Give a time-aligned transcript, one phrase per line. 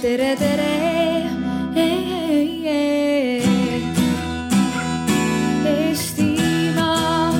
[0.00, 0.68] tere, tere.
[5.70, 7.32] Eestimaa.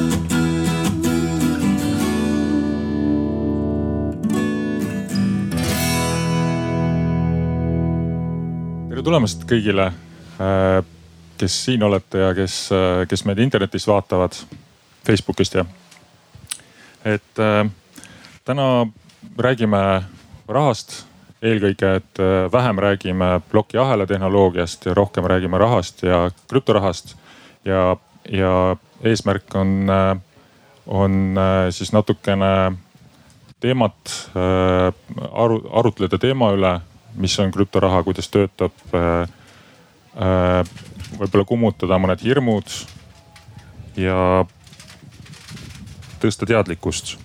[8.90, 9.88] tere tulemast kõigile,
[10.36, 10.84] äh,
[11.40, 12.62] kes siin olete ja kes,
[13.08, 14.36] kes meid internetist vaatavad,
[15.06, 15.64] Facebookist ja.
[17.08, 17.64] et äh,
[18.44, 18.66] täna
[19.40, 20.02] räägime
[20.48, 21.09] rahast
[21.42, 27.16] eelkõige, et äh, vähem räägime plokiahela tehnoloogiast ja rohkem räägime rahast ja krüptorahast.
[27.64, 27.96] ja,
[28.28, 29.88] ja eesmärk on,
[30.86, 31.38] on
[31.70, 32.72] siis natukene
[33.60, 34.30] teemat
[35.32, 36.80] aru, arutleda teema üle
[37.14, 38.72] mis on krüptoraha, kuidas töötab.
[41.20, 42.70] võib-olla kummutada mõned hirmud
[43.98, 44.44] ja
[46.22, 47.16] tõsta teadlikkust.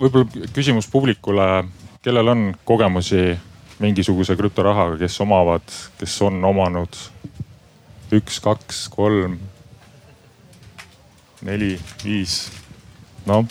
[0.00, 1.46] Võib-olla küsimus publikule,
[2.04, 3.36] kellel on kogemusi
[3.80, 5.64] mingisuguse krüptorahaga, kes omavad,
[6.00, 6.98] kes on omanud
[8.16, 9.38] üks, kaks, kolm,
[11.46, 12.42] neli, viis,
[13.28, 13.46] noh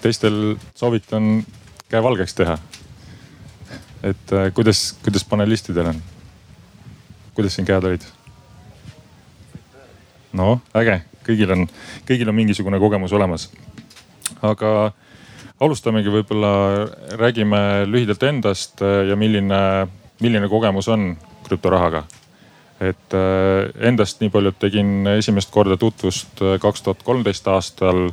[0.00, 1.44] teistel soovitan
[1.88, 2.58] käe valgeks teha.
[4.02, 6.02] et äh, kuidas, kuidas panelistidel on?
[7.34, 8.04] kuidas siin käed olid?
[10.32, 11.66] no äge, kõigil on,
[12.08, 13.50] kõigil on mingisugune kogemus olemas.
[14.42, 14.92] aga
[15.60, 16.52] alustamegi võib-olla,
[17.20, 19.60] räägime lühidalt endast äh, ja milline,
[20.20, 21.14] milline kogemus on
[21.48, 22.04] krüptorahaga.
[22.80, 28.08] et äh, endast nii palju, et tegin esimest korda tutvust kaks tuhat kolmteist aastal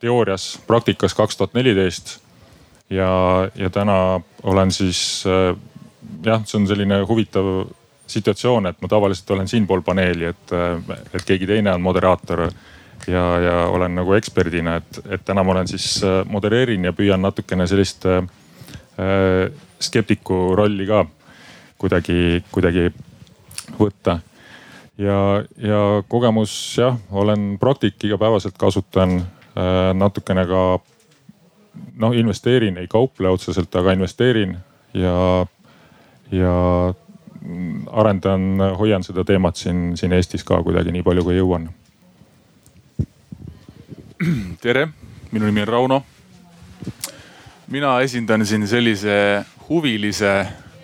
[0.00, 2.18] teoorias, praktikas kaks tuhat neliteist.
[2.90, 5.56] ja, ja täna olen siis äh,
[6.24, 7.68] jah, see on selline huvitav
[8.08, 12.48] situatsioon, et ma tavaliselt olen siinpool paneeli, et, äh, et keegi teine on moderaator
[13.06, 17.22] ja, ja olen nagu eksperdina, et, et täna ma olen siis äh, modereerin ja püüan
[17.22, 18.24] natukene sellist äh,
[19.80, 21.04] skeptiku rolli ka
[21.78, 22.88] kuidagi, kuidagi
[23.78, 24.18] võtta.
[24.98, 25.18] ja,
[25.62, 29.20] ja kogemus jah, olen praktik, igapäevaselt kasutan
[29.58, 30.78] Äh, natukene ka
[31.98, 34.54] noh, investeerin, ei kauple otseselt, aga investeerin
[34.94, 35.46] ja,
[36.30, 36.52] ja
[37.90, 41.66] arendan, hoian seda teemat siin, siin Eestis ka kuidagi nii palju, kui jõuan.
[44.62, 44.88] tere,
[45.30, 46.02] minu nimi on Rauno.
[47.68, 50.32] mina esindan siin sellise huvilise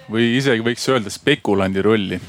[0.06, 2.20] või isegi võiks öelda spekulandi rolli.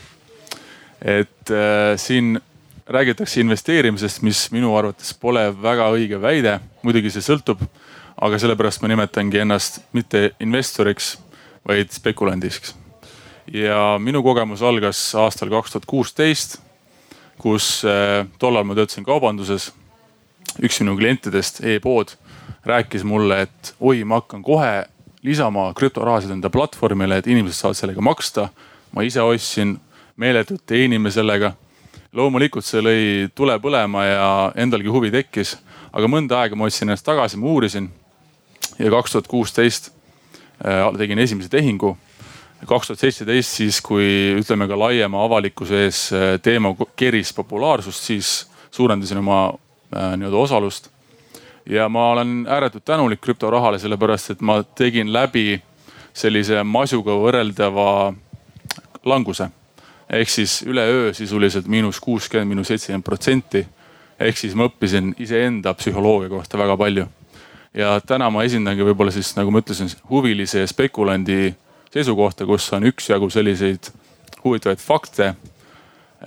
[1.02, 2.40] et äh, siin
[2.88, 6.60] räägitakse investeerimisest, mis minu arvates pole väga õige väide.
[6.82, 7.62] muidugi see sõltub,
[8.18, 11.20] aga sellepärast ma nimetangi ennast mitte investoriks,
[11.68, 12.76] vaid spekulandiks.
[13.54, 16.62] ja minu kogemus algas aastal kaks tuhat kuusteist,
[17.38, 19.72] kus äh, tollal ma töötasin kaubanduses.
[20.64, 22.16] Üks minu klientidest e, e-pood,
[22.66, 24.86] rääkis mulle, et oi, ma hakkan kohe
[25.26, 28.50] lisama krüptorahasid enda platvormile, et inimesed saavad sellega maksta.
[28.96, 29.76] ma ise ostsin,
[30.16, 31.52] meeletult teenime sellega
[32.16, 33.04] loomulikult see lõi
[33.36, 35.58] tule põlema ja endalgi huvi tekkis,
[35.92, 37.90] aga mõnda aega ma otsin ennast tagasi, ma uurisin.
[38.80, 39.92] ja kaks tuhat kuusteist
[40.66, 41.98] äh, tegin esimese tehingu.
[42.66, 48.48] kaks tuhat seitseteist siis, kui ütleme ka laiema avalikkuse ees äh, teema keris populaarsust, siis
[48.72, 49.54] suurendasin oma
[49.96, 50.90] nii-öelda osalust.
[51.66, 55.62] ja ma olen ääretult tänulik krüptorahale, sellepärast et ma tegin läbi
[56.14, 58.14] sellise masuga võrreldava
[59.06, 59.50] languse
[60.10, 63.68] ehk siis üleöö sisuliselt miinus kuuskümmend, miinus seitsekümmend protsenti.
[64.20, 67.06] ehk siis ma õppisin iseenda psühholoogia kohta väga palju.
[67.74, 71.56] ja täna ma esindangi võib-olla siis nagu ma ütlesin, huvilise ja spekulandi
[71.94, 73.92] seisukohta, kus on üksjagu selliseid
[74.44, 75.36] huvitavaid fakte.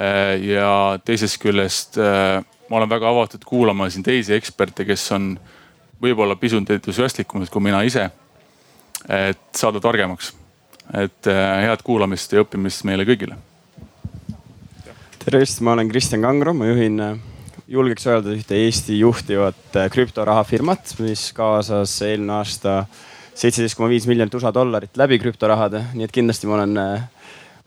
[0.00, 5.32] Äh, ja teisest küljest äh, ma olen väga avatud kuulama siin teisi eksperte, kes on
[6.02, 8.10] võib-olla pisut entusiastlikumad kui mina ise.
[9.08, 10.32] et saada targemaks,
[10.94, 13.36] et äh, head kuulamist ja õppimist meile kõigile
[15.28, 17.18] tervist, ma olen Kristjan Kangro, ma juhin, äh,
[17.68, 22.78] julgeks öelda ühte Eesti juhtivat äh, krüptorahafirmat, mis kaasas eelmine aasta
[23.36, 26.72] seitseteist koma viis miljonit USA dollarit läbi krüptorahade, nii et kindlasti ma olen,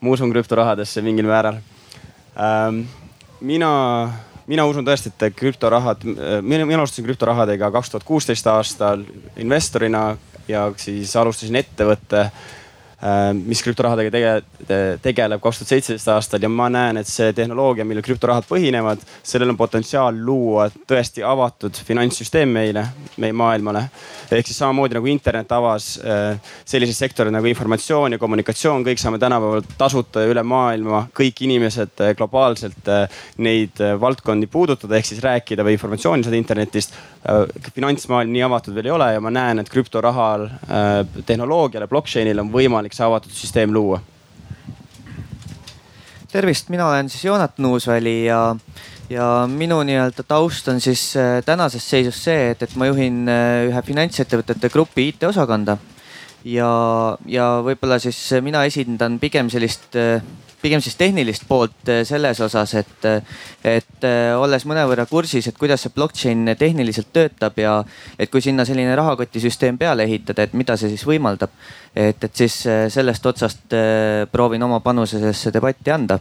[0.02, 1.62] ma usun krüptorahadesse mingil määral.
[2.34, 2.82] Ähm,
[3.46, 3.70] mina,
[4.52, 9.06] mina usun tõesti, et krüptorahad, mina, mina alustasin krüptorahadega kaks tuhat kuusteist aastal
[9.40, 10.10] investorina
[10.52, 12.26] ja siis alustasin ettevõtte
[13.34, 14.34] mis krüptorahadega tege,
[15.02, 19.54] tegeleb kaks tuhat seitseteist aastal ja ma näen, et see tehnoloogia, millel krüptorahad põhinevad, sellel
[19.54, 22.86] on potentsiaal luua tõesti avatud finantssüsteem meile,
[23.22, 23.86] meie maailmale.
[24.32, 29.20] ehk siis samamoodi nagu internet avas äh, selliseid sektoreid nagu informatsioon ja kommunikatsioon, kõik saame
[29.20, 32.92] tänapäeval tasuta ja üle maailma, kõik inimesed äh, globaalselt
[33.38, 36.96] neid valdkondi puudutada, ehk siis rääkida või informatsiooni saada internetist
[37.76, 40.48] finantsmaailm nii avatud veel ei ole ja ma näen, et krüptorahal,
[41.26, 44.02] tehnoloogiale, blockchain'ile on võimalik see avatud süsteem luua.
[46.32, 48.56] Tervist, mina olen siis Joonatan Uusväli ja
[49.12, 51.14] ja minu nii-öelda taust on siis
[51.46, 55.76] tänases seisus see, et, et ma juhin ühe finantsettevõtete grupi IT-osakonda
[56.48, 56.70] ja,
[57.28, 59.98] ja võib-olla siis mina esindan pigem sellist,
[60.62, 63.08] pigem siis tehnilist poolt selles osas, et,
[63.68, 67.80] et olles mõnevõrra kursis, et kuidas see blockchain tehniliselt töötab ja
[68.20, 71.50] et kui sinna selline rahakotisüsteem peale ehitada, et mida see siis võimaldab.
[71.96, 72.62] et, et siis
[72.94, 73.74] sellest otsast
[74.32, 76.20] proovin oma panuse sellesse debatti anda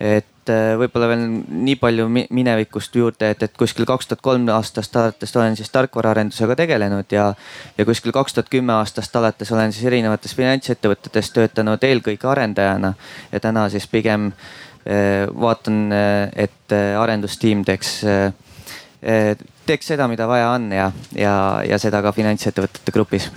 [0.00, 4.94] et äh, võib-olla veel nii palju minevikust juurde, et, et kuskil kaks tuhat kolm aastast
[4.96, 7.32] alates olen siis tarkvaraarendusega tegelenud ja,
[7.78, 12.94] ja kuskil kaks tuhat kümme aastast alates olen siis erinevates finantsettevõtetes töötanud eelkõige arendajana.
[13.32, 18.02] ja täna siis pigem äh, vaatan, äh, et arendustiim teeks,
[19.66, 21.34] teeks seda, mida vaja on ja, ja,
[21.66, 23.30] ja seda ka finantsettevõtete grupis.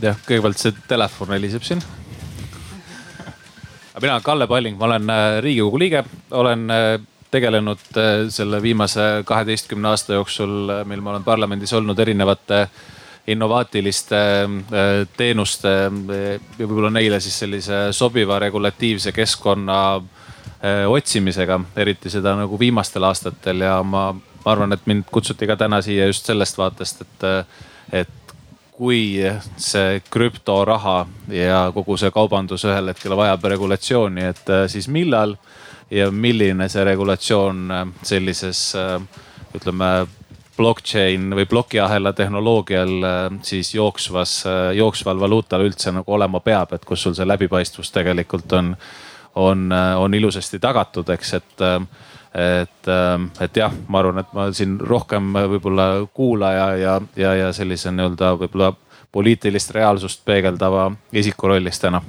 [0.00, 1.84] jah, kõigepealt see telefon heliseb siin
[4.00, 7.00] mina olen Kalle Palling, ma olen äh, riigikogu liige, olen äh,
[7.30, 12.66] tegelenud äh, selle viimase kaheteistkümne aasta jooksul, mil ma olen parlamendis olnud erinevate
[13.26, 14.18] innovaatiliste
[15.16, 19.78] teenuste ja võib-olla neile siis sellise sobiva regulatiivse keskkonna
[20.92, 25.80] otsimisega, eriti seda nagu viimastel aastatel ja ma, ma arvan, et mind kutsuti ka täna
[25.80, 27.26] siia just sellest vaatest, et,
[28.02, 28.12] et
[28.74, 29.22] kui
[29.56, 35.36] see krüptoraha ja kogu see kaubandus ühel hetkel vajab regulatsiooni, et äh, siis millal
[35.94, 38.98] ja milline see regulatsioon äh, sellises äh,
[39.54, 39.90] ütleme
[40.54, 42.92] blockchain või plokiahela tehnoloogial
[43.42, 44.36] siis jooksvas,
[44.78, 48.68] jooksval valuutal üldse nagu olema peab, et kus sul see läbipaistvus tegelikult on,
[49.34, 51.64] on, on ilusasti tagatud, eks, et
[52.34, 57.52] et, ähm, et jah, ma arvan, et ma siin rohkem võib-olla kuulaja ja, ja, ja
[57.54, 58.72] sellise nii-öelda võib-olla
[59.14, 62.02] poliitilist reaalsust peegeldava isiku rollis täna.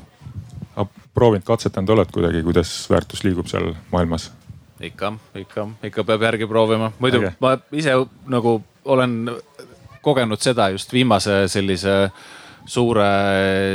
[1.14, 4.32] proovinud, katsetanud oled kuidagi, kuidas väärtus liigub seal maailmas?
[4.82, 7.38] ikka, ikka, ikka peab järgi proovima, muidu okay.
[7.40, 7.94] ma ise
[8.28, 9.30] nagu olen
[10.02, 12.10] kogenud seda just viimase sellise
[12.66, 13.06] suure,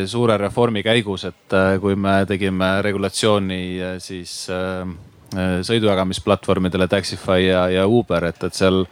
[0.07, 7.45] suure reformi käigus, et äh, kui me tegime regulatsiooni äh, siis äh, Äh, sõidujagamisplatvormidele Taxify
[7.47, 8.85] ja, ja Uber, et, et seal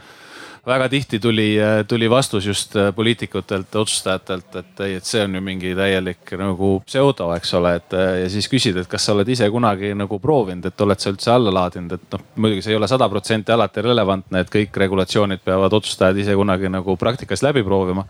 [0.68, 5.34] väga tihti tuli, äh, tuli vastus just äh, poliitikutelt, otsustajatelt, et ei, et see on
[5.34, 9.28] ju mingi täielik nagu pseudo, eks ole, et ja siis küsid, et kas sa oled
[9.32, 12.80] ise kunagi nagu proovinud, et oled sa üldse alla laadinud, et noh, muidugi see ei
[12.80, 17.64] ole sada protsenti alati relevantne, et kõik regulatsioonid peavad otsustajad ise kunagi nagu praktikas läbi
[17.64, 18.04] proovima.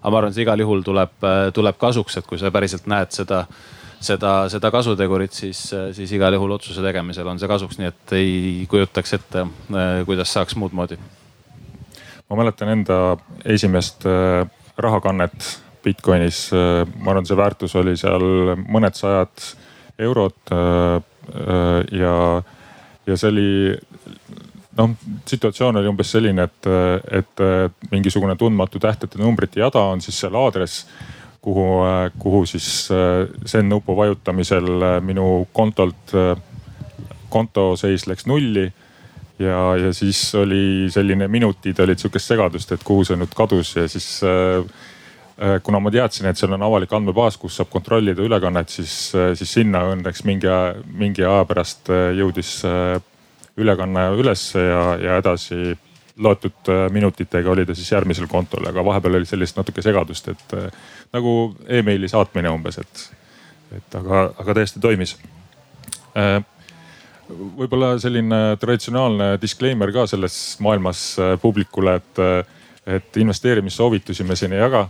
[0.00, 1.16] aga ma arvan, see igal juhul tuleb,
[1.54, 3.46] tuleb kasuks, et kui sa päriselt näed seda
[4.04, 5.60] seda, seda kasutegurit, siis,
[5.96, 9.46] siis igal juhul otsuse tegemisel on see kasuks, nii et ei kujutaks ette,
[10.08, 10.98] kuidas saaks muud moodi.
[12.30, 12.98] ma mäletan enda
[13.44, 14.46] esimest äh,
[14.78, 15.50] rahakannet
[15.84, 19.48] Bitcoinis, äh, ma arvan, see väärtus oli seal mõned sajad
[19.98, 21.00] eurod äh,
[21.92, 22.14] ja,
[23.06, 23.50] ja see oli
[24.78, 24.96] noh,
[25.28, 26.70] situatsioon oli umbes selline, et,
[27.20, 27.44] et
[27.92, 30.88] mingisugune tundmatu tähtede numbrite jada on siis seal aadress
[31.44, 31.66] kuhu,
[32.18, 36.32] kuhu siis äh, send nupu vajutamisel äh, minu kontolt, äh,
[37.28, 38.72] konto seis läks nulli.
[39.38, 43.88] ja, ja siis oli selline minutid olid sihukest segadust, et kuhu see nüüd kadus ja
[43.90, 44.20] siis
[45.66, 49.80] kuna ma teadsin, et seal on avalik andmebaas, kus saab kontrollida ülekannet, siis, siis sinna
[49.90, 50.52] õnneks mingi,
[50.86, 52.52] mingi aja pärast jõudis
[53.58, 55.74] ülekanne ülesse ja, ja edasi
[56.16, 60.52] loetud minutitega oli ta siis järgmisel kontol, aga vahepeal oli sellist natuke segadust, et
[61.12, 61.32] nagu
[61.66, 63.04] emaili saatmine umbes, et,
[63.78, 65.16] et aga, aga täiesti toimis.
[66.14, 66.36] Äh,
[67.58, 72.22] võib-olla selline traditsionaalne disclaimer ka selles maailmas äh, publikule, et,
[72.98, 74.86] et investeerimissoovitusi me siin ei jaga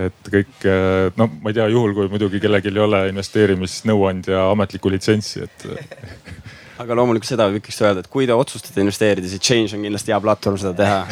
[0.00, 4.90] et kõik, äh, no ma ei tea, juhul kui muidugi kellelgi ei ole investeerimisnõuandja ametlikku
[4.90, 5.66] litsentsi, et
[6.82, 10.20] aga loomulikult seda võiks öelda, et kui te otsustate investeerida, siis Change on kindlasti hea
[10.24, 11.00] platvorm seda teha.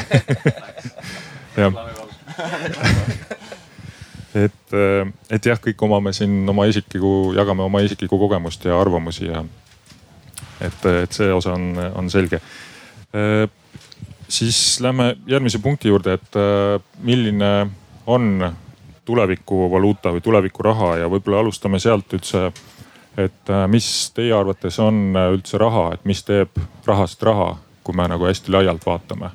[4.34, 9.28] et, äh, et jah, kõik omame siin oma isiklikku, jagame oma isiklikku kogemust ja arvamusi
[9.28, 9.44] ja
[10.62, 12.40] et, et see osa on, on selge.
[13.12, 13.46] Äh,
[14.28, 17.52] siis lähme järgmise punkti juurde, et äh, milline
[18.06, 18.52] on
[19.04, 22.50] tulevikuvaluuta või tulevikuraha ja võib-olla alustame sealt üldse.
[23.16, 27.54] Et mis teie arvates on üldse raha, et mis teeb rahast raha,
[27.84, 29.30] kui me nagu hästi laialt vaatame?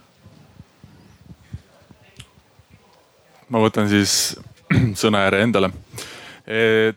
[3.50, 4.36] ma võtan siis
[5.02, 5.72] sõnajärje endale.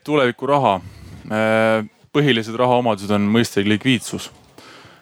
[0.05, 0.81] tulevikuraha,
[2.15, 4.31] põhilised rahaomadused on mõistagi likviidsus.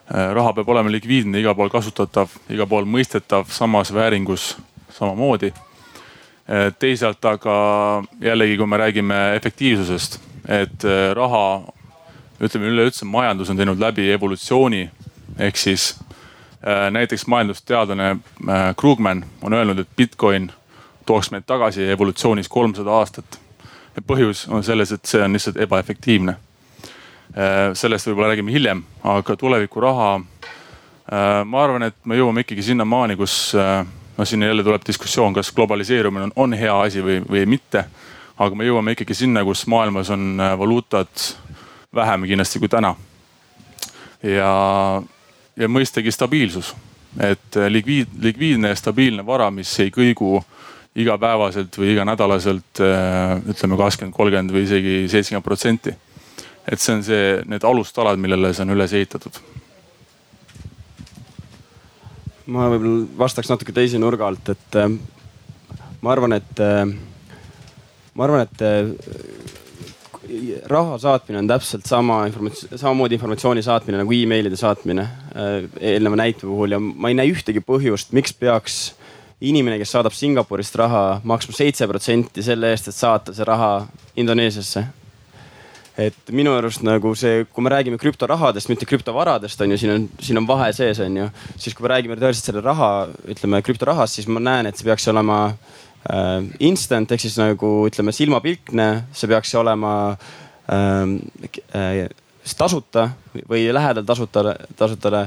[0.09, 4.57] raha peab olema likviidne, igal pool kasutatav, igal pool mõistetav, samas vääringus
[4.91, 5.53] samamoodi.
[6.79, 11.63] teisalt aga jällegi, kui me räägime efektiivsusest, et raha,
[12.41, 14.87] ütleme üleüldse majandus on teinud läbi evolutsiooni
[15.39, 15.91] ehk siis
[16.91, 18.17] näiteks majandusteadlane
[18.77, 20.49] Krugman on öelnud, et Bitcoin
[21.09, 23.39] tooks meid tagasi evolutsioonis kolmsada aastat.
[23.97, 26.37] ja põhjus on selles, et see on lihtsalt ebaefektiivne.
[27.35, 30.11] Äh, sellest võib-olla räägime hiljem, aga tulevikuraha.
[30.17, 33.83] Äh, ma arvan, et me jõuame ikkagi sinnamaani, kus äh,
[34.17, 37.89] no siin jälle tuleb diskussioon, kas globaliseerumine on, on hea asi või, või mitte.
[38.39, 41.25] Aga me jõuame ikkagi sinna, kus maailmas on valuutad
[41.95, 42.95] vähem kindlasti kui täna.
[44.23, 44.53] ja,
[45.57, 46.75] ja mõistagi stabiilsus,
[47.21, 50.43] et likviid, likviidne ja stabiilne vara, mis ei kõigu
[50.99, 52.83] igapäevaselt või iganädalaselt
[53.53, 55.95] ütleme kakskümmend, kolmkümmend või isegi seitsekümmend protsenti
[56.69, 59.41] et see on see, need alustalad, millele see on üles ehitatud.
[62.49, 64.89] ma võib-olla vastaks natuke teise nurga alt, et äh,
[66.01, 66.87] ma arvan, et äh,
[68.19, 68.91] ma arvan, et äh,
[70.69, 75.07] raha saatmine on täpselt sama informatsioon, samamoodi informatsiooni saatmine nagu emailide saatmine
[75.81, 78.79] eelneva näite puhul ja ma ei näe ühtegi põhjust, miks peaks
[79.41, 83.73] inimene, kes saadab Singapurist raha, maksma seitse protsenti selle eest, et saata see raha
[84.19, 84.85] Indoneesiasse
[85.99, 90.05] et minu arust nagu see, kui me räägime krüptorahadest, mitte krüptovaradest on ju, siin on,
[90.23, 91.27] siin on vahe sees on ju.
[91.57, 95.09] siis kui me räägime tõeliselt selle raha, ütleme krüptorahast, siis ma näen, et see peaks
[95.11, 95.88] olema äh,
[96.65, 99.93] instant ehk siis nagu ütleme silmapilkne, see peaks olema
[100.73, 101.19] ähm,
[101.77, 102.07] äh,
[102.59, 103.11] tasuta
[103.49, 105.27] või lähedal tasuta, tasutale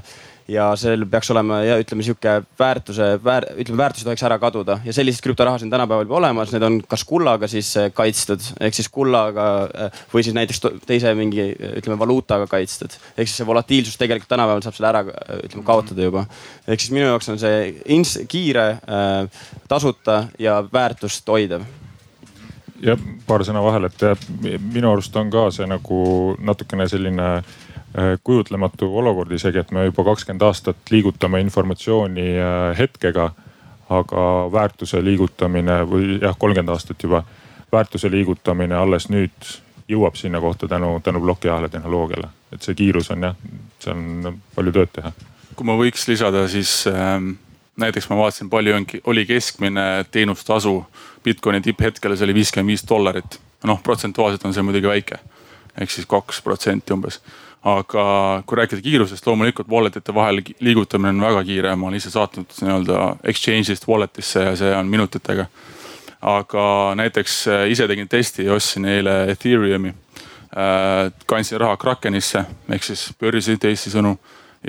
[0.51, 4.79] ja seal peaks olema ja ütleme sihuke väärtuse väär,, ütleme väärtus ei tohiks ära kaduda
[4.85, 8.75] ja selliseid krüptorahasid on tänapäeval juba olemas, need on kas kullaga siis äh, kaitstud ehk
[8.77, 12.97] siis kullaga äh, või siis näiteks teise mingi ütleme valuutaga kaitstud.
[13.15, 15.03] ehk siis see volatiilsus tegelikult tänapäeval saab selle ära
[15.45, 16.25] ütleme kaotada juba.
[16.67, 17.61] ehk siis minu jaoks on see
[17.95, 18.67] ins-, kiire,
[19.71, 21.65] tasuta ja väärtust hoidev
[22.81, 24.29] ja paar sõna vahele, et
[24.73, 25.99] minu arust on ka see nagu
[26.41, 27.70] natukene selline Äh,
[28.23, 33.31] kujutlematu olukord isegi, et me juba kakskümmend aastat liigutame informatsiooni äh, hetkega.
[33.91, 34.21] aga
[34.51, 37.25] väärtuse liigutamine või jah, kolmkümmend aastat juba,
[37.71, 39.49] väärtuse liigutamine alles nüüd
[39.91, 42.29] jõuab sinna kohta tänu, tänu plokiahela tehnoloogiale.
[42.53, 43.35] et see kiirus on jah,
[43.79, 45.11] seal on palju tööd teha.
[45.55, 47.33] kui ma võiks lisada, siis ähm,
[47.75, 50.85] näiteks ma vaatasin, palju on, oli keskmine teenustasu
[51.23, 53.39] Bitcoini tipphetkel, see oli viiskümmend viis dollarit.
[53.63, 55.19] noh, protsentuaalselt on see muidugi väike
[55.77, 57.19] ehk siis kaks protsenti umbes
[57.61, 58.03] aga
[58.45, 62.55] kui rääkida kiirusest, loomulikult wallet ite vahel liigutamine on väga kiire, ma olen ise saatnud
[62.61, 65.45] nii-öelda exchange'ist wallet'isse ja see on minutitega.
[66.21, 66.63] aga
[66.95, 71.11] näiteks äh, ise tegin testi, ostsin eile Ethereumi äh,.
[71.25, 74.17] kandsin raha Krakenisse ehk siis börsi teisisõnu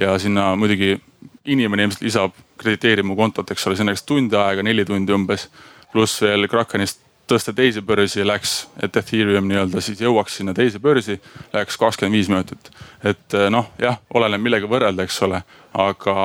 [0.00, 0.96] ja sinna muidugi
[1.44, 5.12] inimene ilmselt lisab krediteerib mu kontot, eks ole, see on näiteks tund aega, neli tundi
[5.12, 5.48] umbes.
[5.92, 7.01] pluss veel Krakenist
[7.32, 11.18] tõsta teise börsi läks, et Ethereum nii-öelda siis jõuaks sinna teise börsi,
[11.54, 12.72] läks kakskümmend viis minutit.
[13.02, 16.16] et eh, noh, jah, oleneb millega võrrelda, eks ole, aga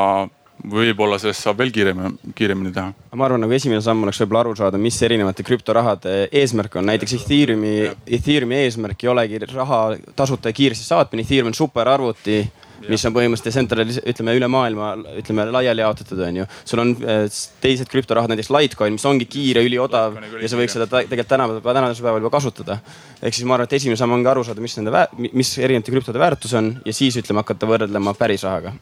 [0.67, 2.91] võib-olla sellest saab veel kiiremini, kiiremini teha.
[3.15, 6.87] ma arvan, nagu esimene samm oleks võib-olla aru saada, mis erinevate krüptorahade eesmärk on.
[6.89, 7.75] näiteks Ethereumi,
[8.19, 9.81] Ethereumi eesmärk ei olegi raha
[10.15, 11.25] tasuta ja kiiresti saatmine.
[11.25, 12.41] Ethereum on superarvuti
[12.85, 16.47] mis on põhimõtteliselt tsentralis-, ütleme üle maailma, ütleme laiali jaotatud, on ju.
[16.67, 17.25] sul on äh,
[17.63, 22.07] teised krüptorahad, näiteks Litecoin, mis ongi kiire, üliodav ja sa võiks seda tegelikult tänapäeval, tänasel
[22.07, 22.79] päeval juba kasutada.
[23.21, 26.21] ehk siis ma arvan, et esimene samm ongi aru saada, mis nende, mis erinevate krüptode
[26.21, 28.73] väärtus on ja siis ütleme hakata võrdlema päris rahaga.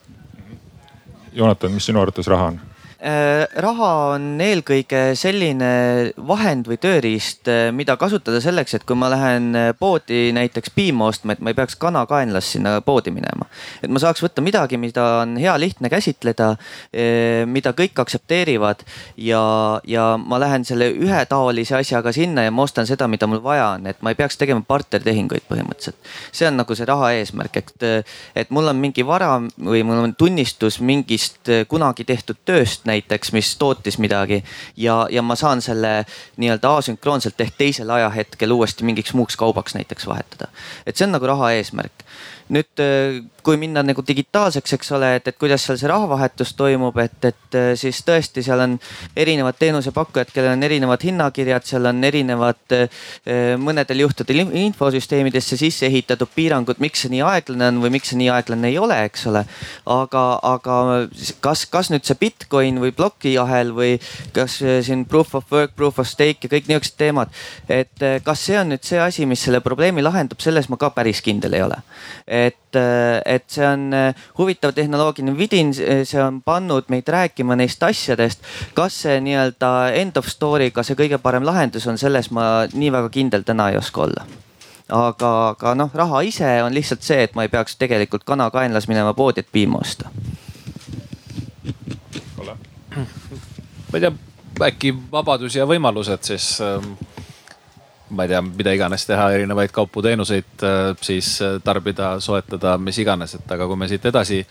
[1.35, 2.63] Joonatan, mis sinu arvates raha on?
[3.05, 5.67] Äh, raha on eelkõige selline
[6.25, 11.11] vahend või tööriist, äh, mida kasutada selleks, et kui ma lähen äh, poodi näiteks piima
[11.11, 13.45] ostma, et ma ei peaks kanakaenlas sinna poodi minema.
[13.83, 16.55] et ma saaks võtta midagi, mida on hea lihtne käsitleda,
[17.45, 18.81] mida kõik aktsepteerivad
[19.21, 19.43] ja,
[19.85, 23.85] ja ma lähen selle ühetaolise asjaga sinna ja ma ostan seda, mida mul vaja on,
[23.91, 25.99] et ma ei peaks tegema partnertehinguid põhimõtteliselt.
[26.31, 30.17] see on nagu see raha eesmärk, et, et mul on mingi vara või mul on
[30.17, 32.94] tunnistus mingist kunagi tehtud tööst näiteks,
[33.35, 34.43] mis tootis midagi
[34.77, 36.05] ja, ja ma saan selle
[36.37, 40.47] nii-öelda asünkroonselt ehk teisel ajahetkel uuesti mingiks muuks kaubaks näiteks vahetada.
[40.85, 42.05] et see on nagu raha eesmärk
[42.53, 46.97] nüüd äh, kui minna nagu digitaalseks, eks ole, et, et kuidas seal see rahavahetus toimub,
[47.01, 48.75] et, et äh, siis tõesti, seal on
[49.17, 53.05] erinevad teenusepakkujad, kellel on erinevad hinnakirjad, seal on erinevad äh,
[53.61, 58.29] mõnedel juhtudel infosüsteemidesse sisse ehitatud piirangud, miks see nii aeglane on või miks see nii
[58.35, 59.45] aeglane ei ole, eks ole.
[59.95, 60.77] aga, aga
[61.41, 63.95] kas, kas nüüd see Bitcoin või plokiahel või
[64.37, 67.33] kas siin proof of work, proof of stake ja kõik niisugused teemad,
[67.71, 71.23] et kas see on nüüd see asi, mis selle probleemi lahendab, selles ma ka päris
[71.25, 71.81] kindel ei ole
[72.35, 72.79] et,
[73.25, 73.89] et see on
[74.37, 78.43] huvitav tehnoloogiline vidin, see on pannud meid rääkima neist asjadest.
[78.77, 83.13] kas see nii-öelda end of story'ga see kõige parem lahendus on, selles ma nii väga
[83.13, 84.27] kindel täna ei oska olla
[84.89, 88.87] aga, aga noh, raha ise on lihtsalt see, et ma ei peaks tegelikult kana kaenlas
[88.91, 90.11] minema poodi, et piima osta.
[92.95, 94.11] ma ei tea,
[94.69, 96.93] äkki vabadus ja võimalused siis ähm,
[98.09, 103.37] ma ei tea, mida iganes teha, erinevaid kaupu-teenuseid äh, siis äh, tarbida, soetada, mis iganes,
[103.39, 104.43] et aga kui me siit edasi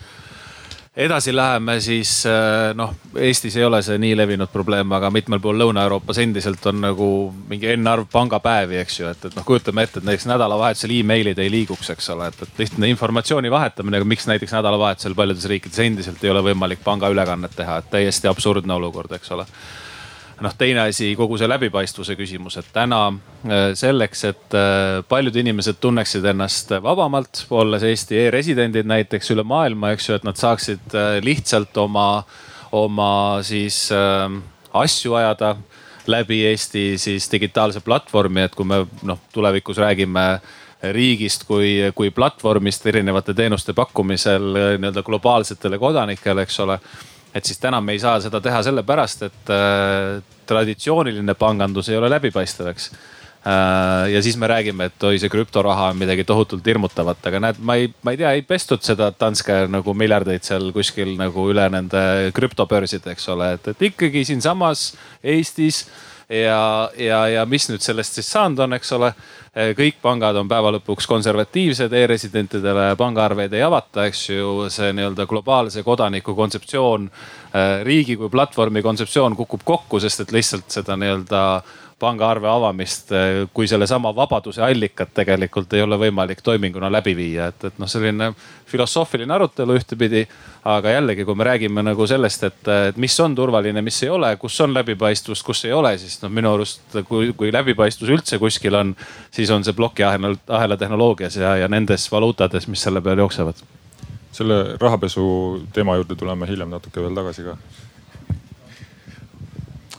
[0.95, 5.57] edasi läheme, siis äh, noh, Eestis ei ole see nii levinud probleem, aga mitmel pool
[5.59, 7.09] Lõuna-Euroopas endiselt on nagu
[7.49, 11.51] mingi n-arv pangapäevi, eks ju, et, et noh, kujutame ette, et näiteks nädalavahetusel emailid ei
[11.51, 16.23] liiguks, eks ole, et, et lihtne informatsiooni vahetamine, aga miks näiteks nädalavahetusel paljudes riikides endiselt
[16.23, 19.47] ei ole võimalik pangaülekannet teha, et täiesti absurdne olukord, eks ole
[20.43, 25.79] noh, teine asi, kogu see läbipaistvuse küsimus, et täna äh, selleks, et äh, paljud inimesed
[25.83, 31.15] tunneksid ennast vabamalt, olles Eesti e-residendid näiteks üle maailma, eks ju, et nad saaksid äh,
[31.23, 32.09] lihtsalt oma,
[32.75, 33.09] oma
[33.47, 34.27] siis äh,
[34.75, 35.55] asju ajada
[36.11, 40.27] läbi Eesti siis digitaalse platvormi, et kui me noh, tulevikus räägime
[40.93, 44.43] riigist kui, kui platvormist erinevate teenuste pakkumisel
[44.77, 46.77] nii-öelda globaalsetele kodanikele, eks ole
[47.35, 52.09] et siis täna me ei saa seda teha sellepärast, et äh, traditsiooniline pangandus ei ole
[52.13, 54.07] läbipaistev, eks äh,.
[54.13, 57.77] ja siis me räägime, et oi, see krüptoraha on midagi tohutult hirmutavat, aga näed, ma
[57.81, 62.01] ei, ma ei tea, ei pestud seda Danske nagu miljardeid seal kuskil nagu üle nende
[62.37, 65.85] krüptobörside, eks ole, et, et ikkagi siinsamas Eestis
[66.29, 69.11] ja, ja, ja mis nüüd sellest siis saanud on, eks ole.
[69.55, 74.67] Kõik pangad on päeva lõpuks konservatiivsed e, e-residentidele pangaarveid ei avata, eks ju.
[74.69, 77.07] see nii-öelda globaalse kodaniku kontseptsioon,
[77.53, 81.41] eh, riigi kui platvormi kontseptsioon kukub kokku, sest et lihtsalt seda nii-öelda
[82.05, 87.67] pangaarve avamist eh, kui sellesama vabaduse allikat tegelikult ei ole võimalik toiminguna läbi viia, et,
[87.69, 88.31] et noh, selline
[88.69, 90.25] filosoofiline arutelu ühtepidi.
[90.65, 94.31] aga jällegi, kui me räägime nagu sellest, et, et mis on turvaline, mis ei ole,
[94.41, 98.79] kus on läbipaistvus, kus ei ole, siis noh, minu arust kui, kui läbipaistvus üldse kuskil
[98.79, 98.95] on,
[99.31, 103.61] siis on see plokiahela, ahela tehnoloogias ja, ja nendes valuutades, mis selle peal jooksevad
[104.35, 105.25] selle rahapesu
[105.73, 107.55] teema juurde tuleme hiljem natuke veel tagasi ka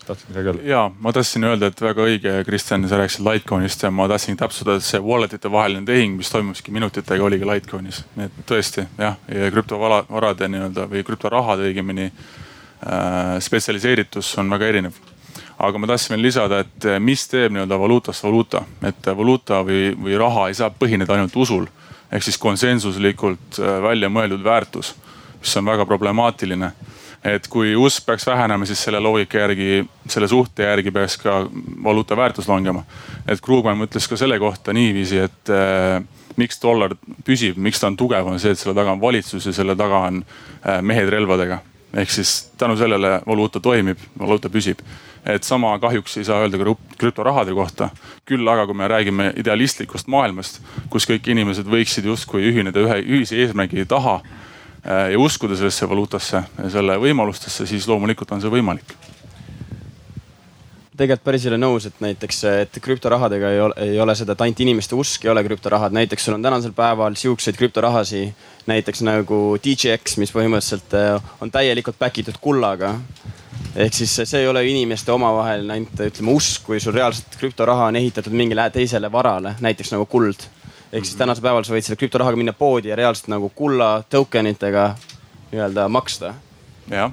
[0.06, 0.68] tahtsid midagi öelda?
[0.68, 4.78] ja ma tahtsin öelda, et väga õige, Kristjan, sa rääkisid Litecoinist ja ma tahtsin täpsustada,
[4.78, 8.04] et see wallet ite vaheline tehing, mis toimuski minutitega, oligi Litecoinis.
[8.16, 15.02] nii et tõesti jah, krüptovarade nii-öelda või krüptorahade õigemini äh, spetsialiseeritus on väga erinev
[15.58, 19.90] aga ma tahtsin veel lisada, et äh, mis teeb nii-öelda valuutast valuuta, et valuuta või,
[19.96, 21.66] või raha ei saa põhineda ainult usul
[22.12, 24.94] ehk siis konsensuslikult äh, välja mõeldud väärtus,
[25.40, 26.72] mis on väga problemaatiline
[27.34, 31.38] et kui usk peaks vähenema, siis selle loogika järgi, selle suhte järgi peaks ka
[31.84, 32.84] valuuta väärtus langema.
[33.28, 36.02] et Krugman ütles ka selle kohta niiviisi, et äh,
[36.36, 39.54] miks dollar püsib, miks ta on tugev, on see, et selle taga on valitsus ja
[39.56, 41.62] selle taga on äh, mehed relvadega.
[41.96, 44.82] ehk siis tänu sellele valuuta toimib, valuuta püsib.
[45.24, 47.90] et sama kahjuks ei saa öelda ka krüptorahade kohta.
[48.24, 50.60] küll aga, kui me räägime idealistlikust maailmast,
[50.90, 54.20] kus kõik inimesed võiksid justkui ühineda ühe ühise eesmärgi taha
[54.86, 58.94] ja uskuda sellesse valuutasse selle võimalustesse, siis loomulikult on see võimalik
[60.96, 64.44] tegelikult päris ei ole nõus, et näiteks, et krüptorahadega ei ole, ei ole seda, et
[64.44, 65.92] ainult inimeste usk ei ole krüptorahad.
[65.92, 68.22] näiteks sul on tänasel päeval siukseid krüptorahasi,
[68.66, 72.96] näiteks nagu DJX, mis põhimõtteliselt äh, on täielikult back itud kullaga.
[73.76, 77.96] ehk siis see ei ole inimeste omavaheline ainult ütleme usk, kui sul reaalselt krüptoraha on
[77.96, 80.48] ehitatud mingile teisele varale, näiteks nagu kuld
[80.92, 84.46] ehk siis tänasel päeval sa võid selle krüptorahaga minna poodi ja reaalselt nagu kulla token
[84.52, 84.92] itega
[85.52, 86.34] nii-öelda maksta.
[86.90, 87.12] jah,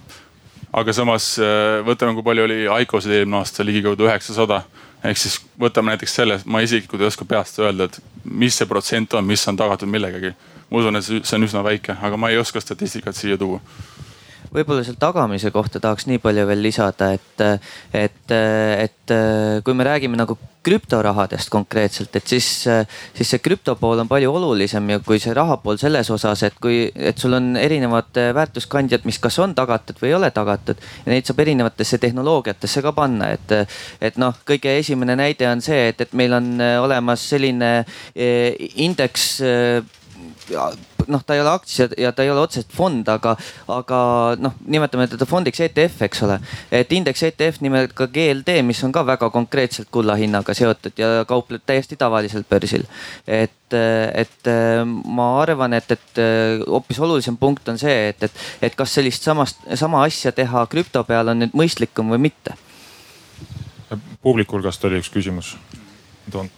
[0.74, 4.64] aga samas äh, võtame, kui palju oli ICO-sid eelmine aasta, ligikaudu üheksasada.
[5.04, 9.14] ehk siis võtame näiteks selle, ma isiklikult ei oska peast öelda, et mis see protsent
[9.14, 10.36] on, mis on tagatud millegagi.
[10.70, 13.62] ma usun, et see on üsna väike, aga ma ei oska statistikat siia tuua
[14.54, 17.46] võib-olla seal tagamise kohta tahaks nii palju veel lisada, et,
[17.94, 19.14] et, et
[19.66, 22.48] kui me räägime nagu krüptorahadest konkreetselt, et siis,
[23.14, 26.56] siis see krüpto pool on palju olulisem ja kui see raha pool selles osas, et
[26.64, 30.80] kui, et sul on erinevad väärtuskandjad, mis kas on tagatud või ei ole tagatud.
[31.06, 35.90] ja neid saab erinevatesse tehnoloogiatesse ka panna, et, et noh, kõige esimene näide on see,
[35.92, 37.74] et, et meil on olemas selline
[38.16, 40.00] eh, indeks eh,
[41.12, 43.36] noh, ta ei ole aktsiad ja ta ei ole otseselt fond, aga,
[43.72, 44.00] aga
[44.40, 46.40] noh, nimetame teda fondiks ETF, eks ole.
[46.72, 51.66] et indeks ETF nimega GLD, mis on ka väga konkreetselt kulla hinnaga seotud ja kaupleb
[51.66, 52.86] täiesti tavalisel börsil.
[53.28, 53.78] et,
[54.14, 54.52] et
[55.06, 56.24] ma arvan, et, et
[56.68, 61.04] hoopis olulisem punkt on see, et, et, et kas sellist samast, sama asja teha krüpto
[61.08, 62.58] peal on nüüd mõistlikum või mitte.
[64.22, 65.56] publiku hulgast oli üks küsimus.
[66.32, 66.50] toon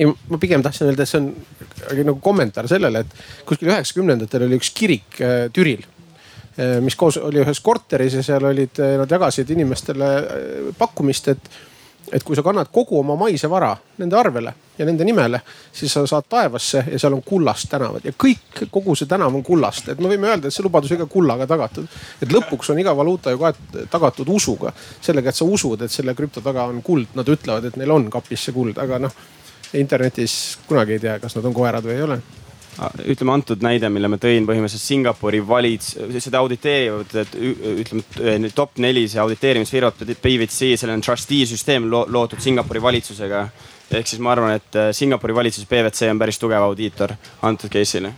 [0.00, 1.30] ei, ma pigem tahtsin öelda, et see on
[2.00, 7.42] nagu kommentaar sellele, et kuskil üheksakümnendatel oli üks kirik äh, Türil äh, mis koos oli
[7.44, 10.14] ühes korteris ja seal olid, äh, nad jagasid inimestele
[10.78, 11.52] pakkumist, et
[12.10, 15.40] et kui sa kannad kogu oma maise vara nende arvele ja nende nimele,
[15.72, 18.04] siis sa saad taevasse ja seal on kullast tänavad.
[18.08, 21.02] Ja kõik, kogu see tänav on kullast, et me võime öelda, et see lubadus on
[21.04, 21.86] ka kullaga tagatud.
[22.22, 23.52] et lõpuks on iga valuuta ju
[23.92, 27.76] tagatud usuga, sellega, et sa usud, et selle krüpto taga on kuld, nad ütlevad, et
[27.76, 29.14] neil on kapis see kuld, aga noh
[29.78, 32.20] internetis kunagi ei tea, kas nad on koerad või ei ole
[32.80, 37.12] ütleme antud näide, mille ma tõin põhimõtteliselt Singapuri valits-, seda auditeerivad,
[37.82, 43.48] ütleme top neli see auditeerimisfirmat, PwC, seal on trustee süsteem lo loodud Singapuri valitsusega.
[43.90, 48.14] ehk siis ma arvan, et äh, Singapuri valitsus, PwC on päris tugev audiitor antud case'ile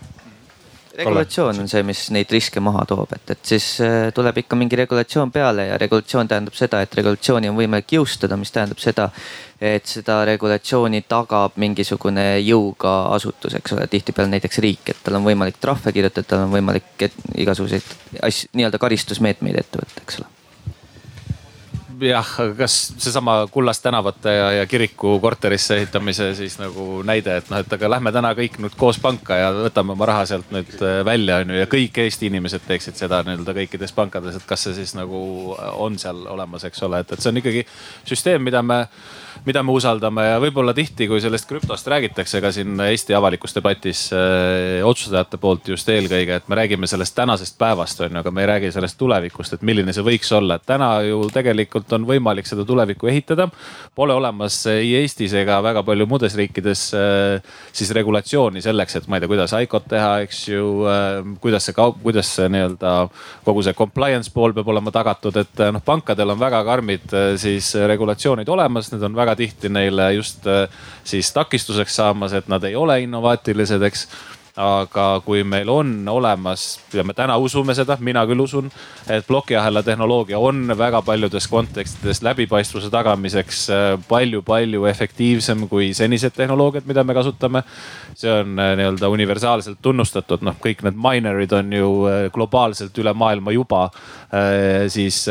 [0.97, 4.77] regulatsioon on see, mis neid riske maha toob, et, et siis äh, tuleb ikka mingi
[4.79, 9.09] regulatsioon peale ja regulatsioon tähendab seda, et regulatsiooni on võimalik jõustada, mis tähendab seda,
[9.61, 15.27] et seda regulatsiooni tagab mingisugune jõuga asutus, eks ole, tihtipeale näiteks riik, et tal on
[15.29, 20.32] võimalik trahve kirjutada, tal on võimalik igasuguseid asju, nii-öelda karistusmeetmeid ette võtta, eks ole
[22.03, 27.63] jah, kas seesama Kullast tänavate ja, ja kiriku korterisse ehitamise siis nagu näide, et noh,
[27.63, 31.01] et aga lähme täna kõik nüüd koos panka ja võtame oma raha sealt nüüd äh,
[31.07, 31.61] välja, on ju.
[31.63, 35.23] ja kõik Eesti inimesed teeksid seda nii-öelda kõikides pankades, et kas see siis nagu
[35.73, 37.67] on seal olemas, eks ole, et, et see on ikkagi
[38.09, 38.85] süsteem, mida me
[39.47, 44.05] mida me usaldame ja võib-olla tihti, kui sellest krüptost räägitakse ka siin Eesti avalikus debatis
[44.15, 48.45] äh, otsustajate poolt just eelkõige, et me räägime sellest tänasest päevast on ju, aga me
[48.45, 50.61] ei räägi sellest tulevikust, et milline see võiks olla.
[50.61, 53.49] et täna ju tegelikult on võimalik seda tulevikku ehitada.
[53.95, 59.19] Pole olemas ei Eestis ega väga palju muudes riikides äh, siis regulatsiooni selleks, et ma
[59.19, 61.35] ei tea, kuidas ICO-t teha, eks ju äh,.
[61.43, 62.95] kuidas see kaup, kuidas see nii-öelda
[63.45, 67.75] kogu see compliance pool peab olema tagatud, et noh, pankadel on väga karmid äh, siis
[67.91, 70.69] regulatsioonid olemas, need on väga väga tihti neile just äh,
[71.05, 74.09] siis takistuseks saamas, et nad ei ole innovaatilised, eks
[74.57, 78.69] aga kui meil on olemas ja me täna usume seda, mina küll usun,
[79.09, 83.63] et plokiahela tehnoloogia on väga paljudes kontekstides läbipaistvuse tagamiseks
[84.09, 87.63] palju-palju äh, efektiivsem kui senised tehnoloogiad, mida me kasutame.
[88.15, 93.15] see on äh, nii-öelda universaalselt tunnustatud, noh, kõik need minerid on ju äh, globaalselt üle
[93.17, 93.89] maailma juba
[94.89, 95.27] siis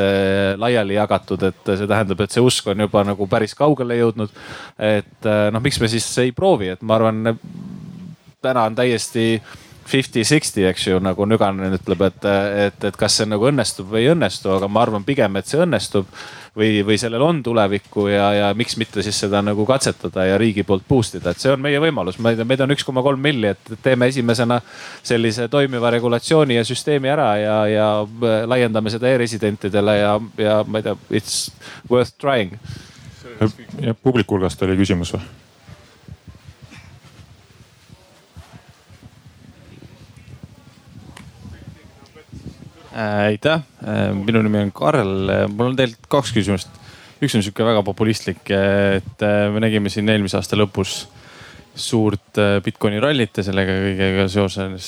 [0.61, 4.29] laiali jagatud, et see tähendab, et see usk on juba nagu päris kaugele jõudnud.
[4.77, 7.33] et noh, miks me siis ei proovi, et ma arvan
[8.41, 9.41] täna on täiesti
[9.91, 12.27] fifty-sixty, eks ju, nagu Nüganen ütleb, et,
[12.67, 15.59] et, et kas see nagu õnnestub või ei õnnestu, aga ma arvan pigem, et see
[15.61, 16.07] õnnestub.
[16.55, 20.65] või, või sellel on tulevikku ja, ja miks mitte siis seda nagu katsetada ja riigi
[20.67, 22.19] poolt boost ida, et see on meie võimalus.
[22.19, 24.59] ma ei tea, meid on üks koma kolm milli, et teeme esimesena
[25.03, 27.87] sellise toimiva regulatsiooni ja süsteemi ära ja, ja
[28.45, 31.37] laiendame seda e-residentidele ja, ja ma ei tea, it's
[31.89, 32.59] worth trying.
[33.79, 35.23] ja publiku hulgast oli küsimus või?
[42.95, 46.69] Aitäh, äh, minu nimi on Karl, äh, mul on tegelikult kaks küsimust.
[47.21, 49.21] üks on sihuke väga populistlik, et
[49.53, 51.03] me nägime siin eelmise aasta lõpus
[51.77, 54.87] suurt Bitcoini rallit ja sellega kõigega seoses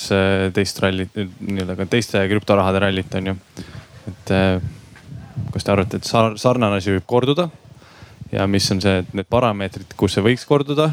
[0.56, 3.36] teist rallit, nii-öelda ka teiste krüptorahade rallit on ju.
[4.10, 4.32] et
[5.54, 7.46] kas te arvate, et sarnane asi võib korduda
[8.34, 10.90] ja mis on see, need parameetrid, kus see võiks korduda?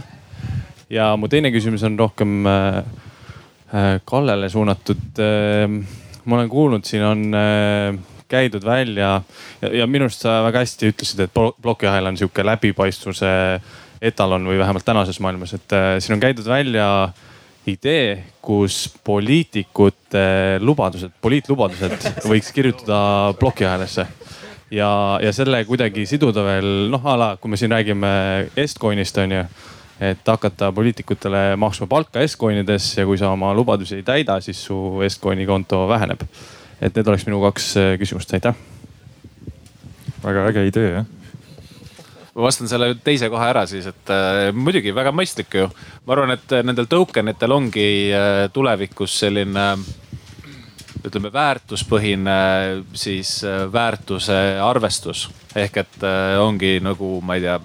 [0.93, 2.45] ja mu teine küsimus on rohkem
[4.05, 5.25] Kallele suunatud
[6.25, 7.97] ma olen kuulnud, siin on äh,
[8.31, 9.21] käidud välja
[9.61, 13.31] ja, ja minu arust sa väga hästi ütlesid, et plokiahel on sihuke läbipaistvuse
[14.01, 16.87] etalon või vähemalt tänases maailmas, et äh, siin on käidud välja
[17.69, 20.23] idee, kus poliitikute
[20.65, 24.07] lubadused, poliitlubadused võiks kirjutada plokiahelesse
[24.71, 28.13] ja, ja selle kuidagi siduda veel noh, a la kui me siin räägime
[28.57, 29.43] Estcoinist on ju
[30.01, 35.01] et hakata poliitikutele maksma palka Estcoinides ja kui sa oma lubadusi ei täida, siis su
[35.05, 36.25] Estcoini konto väheneb.
[36.81, 38.55] et need oleks minu kaks äh, küsimust, aitäh.
[40.23, 41.09] väga äge idee jah
[42.35, 45.67] ma vastan selle teise kohe ära siis, et äh, muidugi väga mõistlik ju.
[46.05, 49.67] ma arvan, et nendel token itel ongi äh, tulevikus selline
[51.01, 52.37] ütleme väärtuspõhine
[52.93, 55.29] siis äh, väärtuse arvestus.
[55.55, 57.59] ehk et äh, ongi nagu, ma ei tea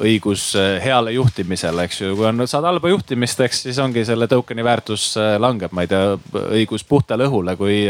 [0.00, 2.16] õigus äh, heale juhtimisele, eks ju.
[2.16, 5.92] kui on, saad halba juhtimist, eks siis ongi selle token'i väärtus äh, langeb, ma ei
[5.92, 7.84] tea, õigus puhtale õhule, kui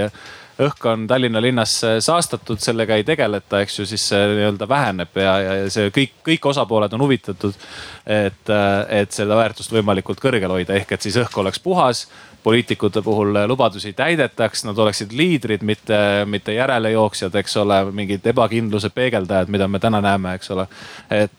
[0.67, 5.37] õhk on Tallinna linnas saastatud, sellega ei tegeleta, eks ju, siis see nii-öelda väheneb ja,
[5.43, 7.57] ja see kõik, kõik osapooled on huvitatud,
[8.07, 8.53] et,
[9.03, 12.07] et seda väärtust võimalikult kõrgel hoida, ehk et siis õhk oleks puhas
[12.43, 19.51] poliitikute puhul lubadusi täidetaks, nad oleksid liidrid, mitte, mitte järelejooksjad, eks ole, mingid ebakindluse peegeldajad,
[19.53, 20.67] mida me täna näeme, eks ole.
[21.11, 21.39] et,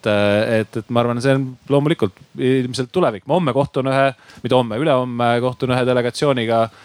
[0.60, 3.28] et, et ma arvan, see on loomulikult ilmselt tulevik.
[3.28, 4.08] ma homme kohtun ühe,
[4.44, 6.82] mitte homme, ülehomme kohtun ühe delegatsiooniga äh,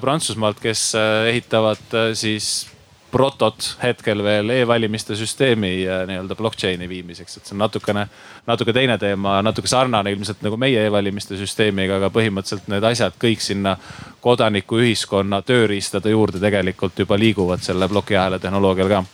[0.00, 2.66] Prantsusmaalt, kes äh, ehitavad äh, siis
[3.10, 5.70] protot hetkel veel e-valimiste süsteemi
[6.08, 8.06] nii-öelda blockchain'i viimiseks, et see on natukene,
[8.48, 13.44] natuke teine teema, natuke sarnane ilmselt nagu meie e-valimiste süsteemiga, aga põhimõtteliselt need asjad kõik
[13.44, 13.76] sinna
[14.24, 19.04] kodanikuühiskonna tööriistade juurde tegelikult juba liiguvad selle plokiahela tehnoloogial ka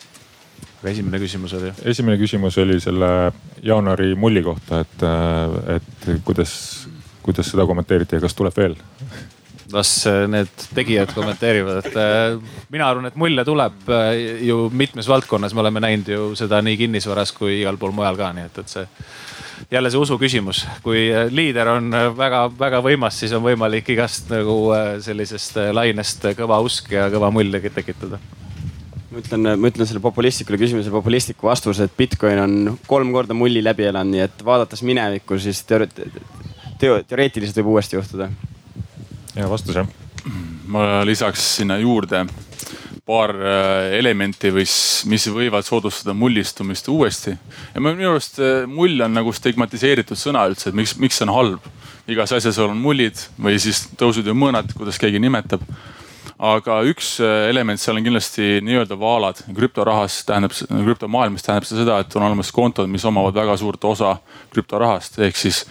[0.83, 1.71] aga esimene küsimus oli?
[1.93, 3.11] esimene küsimus oli selle
[3.63, 5.05] jaanuari mulli kohta, et,
[5.77, 6.55] et kuidas,
[7.23, 8.75] kuidas seda kommenteeriti ja kas tuleb veel?
[9.71, 12.39] Las äh, need tegijad kommenteerivad, et äh,
[12.73, 14.15] mina arvan, et mulje tuleb äh,
[14.49, 18.33] ju mitmes valdkonnas, me oleme näinud ju seda nii kinnisvaras kui igal pool mujal ka,
[18.37, 18.85] nii et, et see
[19.73, 24.57] jälle see usu küsimus, kui liider on väga-väga võimas, siis on võimalik igast nagu
[25.01, 28.19] sellisest lainest kõva usk ja kõva mull tekitada.
[29.13, 33.63] Ma ütlen, ma ütlen selle populistlikule küsimusele populistliku vastuse, et Bitcoin on kolm korda mulli
[33.65, 38.29] läbi elanud, nii et vaadates minevikku, siis teoreetiliselt võib uuesti juhtuda
[39.37, 39.87] hea vastus jah.
[40.67, 42.27] ma lisaks sinna juurde
[43.07, 44.75] paar äh, elementi, mis,
[45.11, 47.35] mis võivad soodustada mullistumist uuesti.
[47.75, 51.35] ja minu arust äh, mull on nagu stigmatiseeritud sõna üldse, et miks, miks see on
[51.35, 51.73] halb.
[52.07, 55.65] igas asjas on mullid või siis tõusud ja mõõnad, kuidas keegi nimetab.
[56.39, 59.43] aga üks äh, element seal on kindlasti nii-öelda vaalad.
[59.51, 64.17] krüptorahas tähendab, krüptomaailmas tähendab see seda, et on olemas kontod, mis omavad väga suurt osa
[64.55, 65.65] krüptorahast ehk siis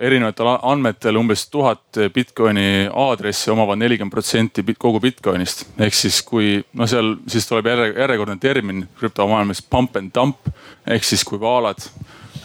[0.00, 5.66] erinevatel andmetel umbes tuhat Bitcoini aadressi omavad nelikümmend protsenti kogu Bitcoinist.
[5.78, 10.48] ehk siis kui noh, seal siis tuleb järje, järjekordne termin krüptomaailmas pump and dump
[10.86, 11.84] ehk siis kui vaalad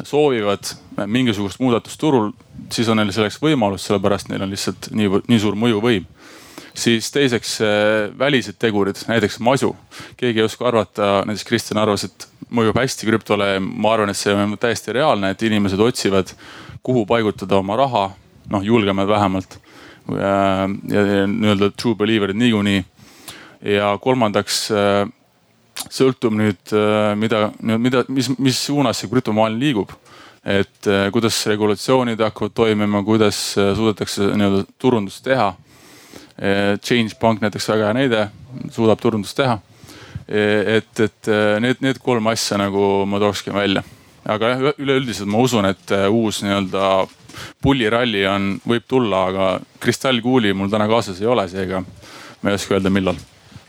[0.04, 2.32] soovivad mingisugust muudatust turul,
[2.72, 6.06] siis on neil selleks võimalus, sellepärast neil on lihtsalt nii, nii suur mõjuvõim
[6.76, 7.60] siis teiseks
[8.20, 9.76] välised tegurid, näiteks masu.
[10.18, 13.60] keegi ei oska arvata, näiteks Kristjan arvas, et mõjub hästi krüptole.
[13.60, 16.34] ma arvan, et see on täiesti reaalne, et inimesed otsivad
[16.86, 18.10] kuhu paigutada oma raha,
[18.50, 19.58] noh julgemad vähemalt.
[20.10, 22.84] ja, ja, ja nii-öelda true believer'id niikuinii.
[23.65, 25.08] ja kolmandaks äh,
[25.89, 29.95] sõltub nüüd, äh, mida, mida, mis, mis suunas see krüptomaailm liigub.
[30.45, 35.54] et äh, kuidas regulatsioonid hakkavad toimima, kuidas suudetakse nii-öelda turundust teha.
[36.84, 38.24] Change Pank näiteks väga hea näide,
[38.76, 39.58] suudab turundust teha.
[40.28, 41.30] et, et
[41.63, 43.84] need, need kolm asja nagu ma tookski välja
[44.25, 47.05] aga jah, üleüldiselt ma usun, et äh, uus nii-öelda
[47.61, 49.47] pulliralli on, võib tulla, aga
[49.83, 53.17] kristallkuuli mul täna kaasas ei ole, seega ma ei oska öelda, millal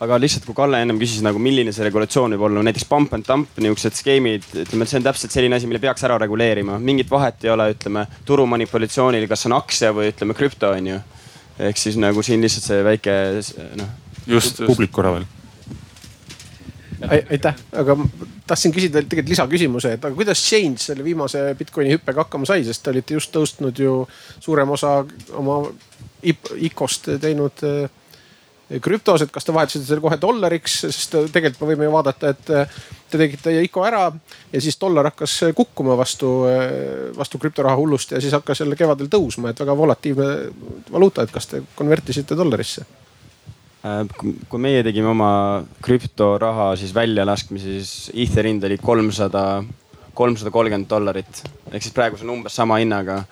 [0.03, 3.25] aga lihtsalt, kui Kalle ennem küsis nagu, milline see regulatsioon võib olla, näiteks pump and
[3.29, 7.09] dump niisugused skeemid, ütleme, et see on täpselt selline asi, mille peaks ära reguleerima, mingit
[7.13, 11.01] vahet ei ole, ütleme turu manipulatsioonil, kas on aktsia või ütleme krüpto on ju.
[11.69, 13.13] ehk siis nagu siin lihtsalt see väike
[13.81, 13.89] noh.
[14.27, 14.67] just, just.
[14.69, 15.29] publik korra veel
[17.33, 17.97] aitäh, aga
[18.47, 22.85] tahtsin küsida tegelikult lisaküsimuse, et aga kuidas Change selle viimase Bitcoini hüppega hakkama sai, sest
[22.85, 24.01] te olite just tõstnud ju
[24.41, 24.99] suurem osa
[25.39, 25.63] oma
[26.27, 27.89] ICO-st teinud eh,
[28.83, 32.53] krüptos, et kas te vahetasite selle kohe dollariks, sest tegelikult me võime ju vaadata, et
[32.55, 32.77] eh,
[33.11, 34.05] te tegite ICO ära
[34.53, 39.11] ja siis dollar hakkas kukkuma vastu, eh, vastu krüptoraha hullust ja siis hakkas jälle kevadel
[39.13, 40.31] tõusma, et väga volatiivne
[40.93, 42.87] valuuta, et kas te konvertisite dollarisse?
[43.87, 44.03] Äh,
[44.51, 45.31] kui meie tegime oma
[45.85, 49.43] krüptoraha siis väljalaskmise, siis Ether hind oli kolmsada,
[50.17, 51.43] kolmsada kolmkümmend dollarit.
[51.71, 53.23] ehk siis praegu see on umbes sama hinnaga.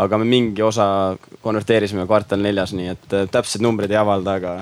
[0.00, 4.52] aga me mingi osa konverteerisime kvartal neljas, nii et äh, täpsed numbrid ei avalda, aga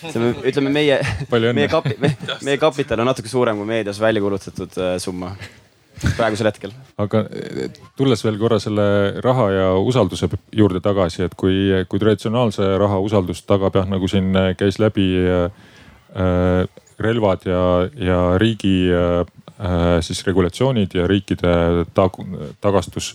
[0.00, 1.00] see, ütleme meie,
[1.30, 1.98] meie kapi-,
[2.46, 5.34] meie kapital on natuke suurem kui meedias välja kulutatud äh, summa
[6.16, 6.72] praegusel hetkel.
[7.00, 7.24] aga
[7.98, 8.86] tulles veel korra selle
[9.24, 14.32] raha ja usalduse juurde tagasi, et kui, kui traditsionaalse raha usaldust tagab jah, nagu siin
[14.58, 16.64] käis läbi äh,
[17.00, 17.62] relvad ja,
[17.96, 22.18] ja riigi äh, siis regulatsioonid ja riikide tag,
[22.60, 23.14] tagastus.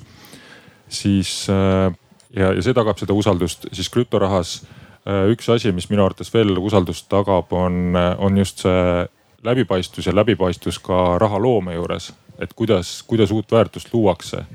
[0.90, 1.92] siis äh,
[2.36, 4.62] ja, ja see tagab seda usaldust, siis krüptorahas
[5.08, 9.06] äh, üks asi, mis minu arvates veel usaldust tagab, on, on just see
[9.46, 14.46] läbipaistvus ja läbipaistvus ka raha loome juures et kuidas, kuidas uut väärtust luuakse.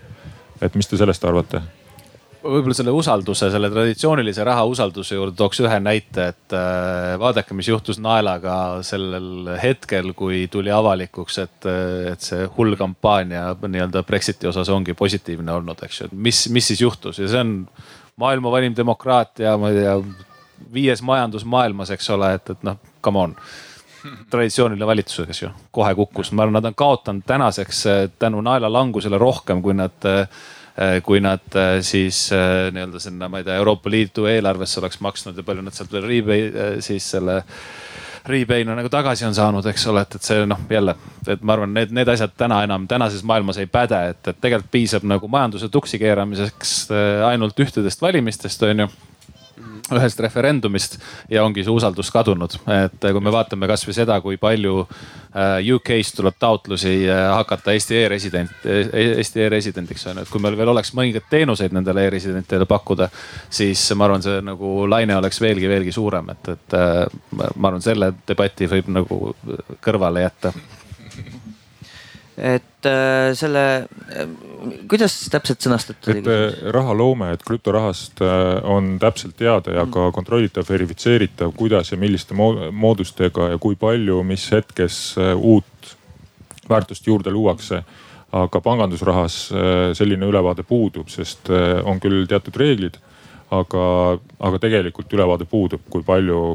[0.61, 1.63] et mis te sellest arvate?
[2.41, 7.69] võib-olla selle usalduse, selle traditsioonilise raha usalduse juurde tooks ühe näite, et äh, vaadake, mis
[7.69, 8.55] juhtus naelaga
[8.87, 11.69] sellel hetkel, kui tuli avalikuks, et,
[12.13, 16.09] et see hull kampaania nii-öelda Brexiti osas ongi positiivne olnud, eks ju.
[16.09, 17.55] et mis, mis siis juhtus ja see on
[18.21, 19.99] maailma vanim demokraatia, ma ei tea,
[20.73, 23.37] viies majandus maailmas, eks ole, et, et noh come on
[24.31, 27.85] traditsiooniline valitsus, eks ju, kohe kukkus, ma arvan, nad on kaotanud tänaseks
[28.19, 30.09] tänu naelalangusele rohkem, kui nad
[31.05, 32.31] kui nad siis
[32.73, 36.07] nii-öelda sinna, ma ei tea, Euroopa Liidu eelarvesse oleks maksnud ja palju nad sealt veel
[36.09, 36.37] riibe
[36.81, 37.41] siis selle
[38.27, 40.95] Rebay'na nagu tagasi on saanud, eks ole, et, et see noh, jälle,
[41.29, 44.71] et ma arvan, need, need asjad täna enam tänases maailmas ei päde, et, et tegelikult
[44.73, 46.75] piisab nagu majanduse tuksi keeramiseks
[47.29, 48.89] ainult ühtedest valimistest, on ju
[49.91, 50.99] ühest referendumist
[51.31, 52.55] ja ongi see usaldus kadunud.
[52.71, 57.99] et kui me vaatame kasvõi seda, kui palju äh, UK-st tuleb taotlusi äh, hakata Eesti
[58.03, 63.11] e-resident, Eesti e-residendiks on ju, et kui meil veel oleks mõningaid teenuseid nendele e-residentidele pakkuda,
[63.51, 66.79] siis ma arvan, see nagu laine oleks veelgi, veelgi suurem, et, et
[67.35, 69.23] ma arvan, selle debati võib nagu
[69.83, 70.55] kõrvale jätta
[72.41, 74.29] et äh, selle äh,,
[74.89, 76.21] kuidas täpselt sõnastatud?
[76.23, 81.99] et äh, rahaloome, et krüptorahast äh, on täpselt teada ja ka kontrollitav, verifitseeritav, kuidas ja
[82.01, 85.93] milliste moodustega ja kui palju, mis hetkes äh, uut
[86.71, 87.83] väärtust juurde luuakse
[88.33, 92.97] aga pangandusrahas äh, selline ülevaade puudub, sest on küll teatud reeglid,
[93.51, 93.85] aga,
[94.39, 96.55] aga tegelikult ülevaade puudub, kui palju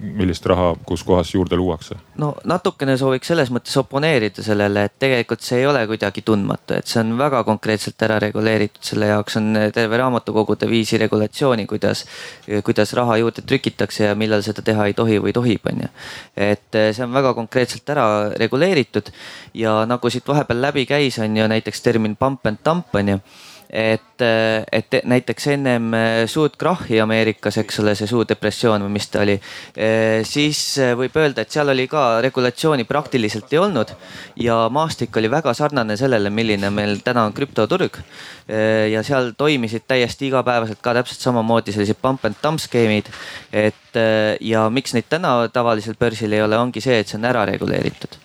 [0.00, 1.96] millist raha, kus kohas juurde luuakse?
[2.20, 6.90] no natukene sooviks selles mõttes oponeerida sellele, et tegelikult see ei ole kuidagi tundmatu, et
[6.90, 12.04] see on väga konkreetselt ära reguleeritud, selle jaoks on terve raamatukogude viisi regulatsiooni, kuidas,
[12.66, 15.90] kuidas raha juurde trükitakse ja millal seda teha ei tohi või tohib, on ju.
[16.50, 18.06] et see on väga konkreetselt ära
[18.40, 19.10] reguleeritud
[19.54, 23.20] ja nagu siit vahepeal läbi käis, on ju näiteks termin pump and dump on ju
[23.74, 24.22] et,
[24.72, 29.24] et näiteks ennem äh, suurt krahhi Ameerikas, eks ole, see suur depressioon või mis ta
[29.24, 29.34] oli,
[29.74, 30.60] äh, siis
[30.94, 33.90] võib öelda, et seal oli ka regulatsiooni praktiliselt ei olnud
[34.40, 37.98] ja maastik oli väga sarnane sellele, milline meil täna on krüptoturg.
[38.92, 43.08] ja seal toimisid täiesti igapäevaselt ka täpselt samamoodi sellised pump and dump skeemid.
[43.52, 43.98] et
[44.40, 48.20] ja miks neid täna tavalisel börsil ei ole, ongi see, et see on ära reguleeritud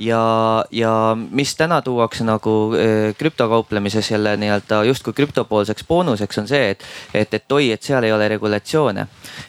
[0.00, 6.70] ja, ja mis täna tuuakse nagu äh, krüptokauplemises jälle nii-öelda justkui krüptopoolseks boonuseks on see,
[6.70, 6.84] et,
[7.14, 9.06] et, et oi, et seal ei ole regulatsioone.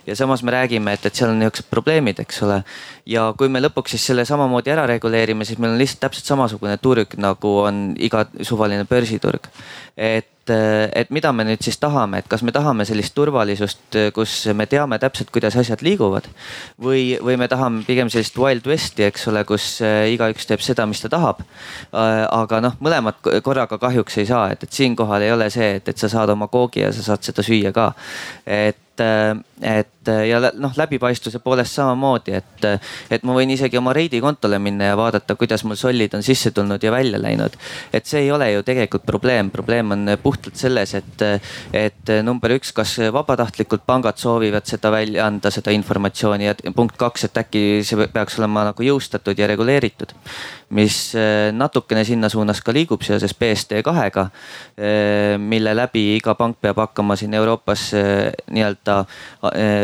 [0.07, 2.61] ja samas me räägime, et, et seal on niisugused probleemid, eks ole.
[3.05, 6.77] ja kui me lõpuks siis selle samamoodi ära reguleerime, siis meil on lihtsalt täpselt samasugune
[6.77, 9.47] turg, nagu on iga suvaline börsiturg.
[9.97, 14.67] et et mida me nüüd siis tahame, et kas me tahame sellist turvalisust, kus me
[14.69, 16.27] teame täpselt, kuidas asjad liiguvad.
[16.81, 20.85] või, või me tahame pigem sellist wild west'i, eks ole, kus äh, igaüks teeb seda,
[20.89, 21.41] mis ta tahab.
[21.41, 25.91] Äh, aga noh, mõlemat korraga kahjuks ei saa, et, et siinkohal ei ole see, et,
[25.91, 27.91] et sa saad oma koogi ja sa saad seda süüa ka.
[28.45, 32.65] et et, et ja noh, läbipaistvuse poolest samamoodi, et,
[33.11, 36.51] et ma võin isegi oma Reidi kontole minna ja vaadata, kuidas mul sollid on sisse
[36.51, 37.57] tulnud ja välja läinud.
[37.93, 41.25] et see ei ole ju tegelikult probleem, probleem on puhtalt selles, et,
[41.73, 47.29] et number üks, kas vabatahtlikult pangad soovivad seda välja anda, seda informatsiooni ja punkt kaks,
[47.29, 50.15] et äkki see peaks olema nagu jõustatud ja reguleeritud
[50.71, 51.11] mis
[51.51, 54.27] natukene sinna suunas ka liigub seoses BSD kahega,
[55.41, 57.89] mille läbi iga pank peab hakkama siin Euroopas
[58.51, 59.01] nii-öelda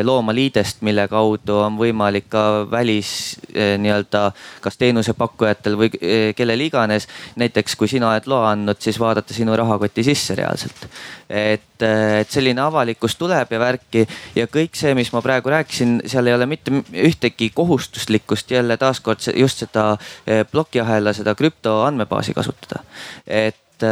[0.07, 3.11] looma liidest, mille kaudu on võimalik ka välis
[3.53, 4.23] eh, nii-öelda
[4.63, 7.07] kas teenusepakkujatel või eh, kellel iganes.
[7.35, 10.87] näiteks kui sina oled loa andnud, siis vaadata sinu rahakoti sisse reaalselt.
[11.29, 16.01] et, eh, et selline avalikkus tuleb ja värki ja kõik see, mis ma praegu rääkisin,
[16.05, 19.97] seal ei ole mitte ühtegi kohustuslikkust jälle taaskord just seda
[20.51, 22.83] plokiahela, seda krüpto andmebaasi kasutada.
[23.27, 23.85] et et,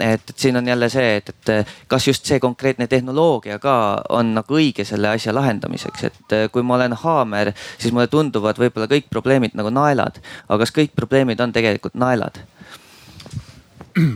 [0.00, 3.76] et, et siin on jälle see, et, et kas just see konkreetne tehnoloogia ka
[4.08, 8.88] on nagu õige selle asja lahendamiseks, et kui ma olen haamer, siis mulle tunduvad võib-olla
[8.90, 12.42] kõik probleemid nagu naelad, aga kas kõik probleemid on tegelikult naelad?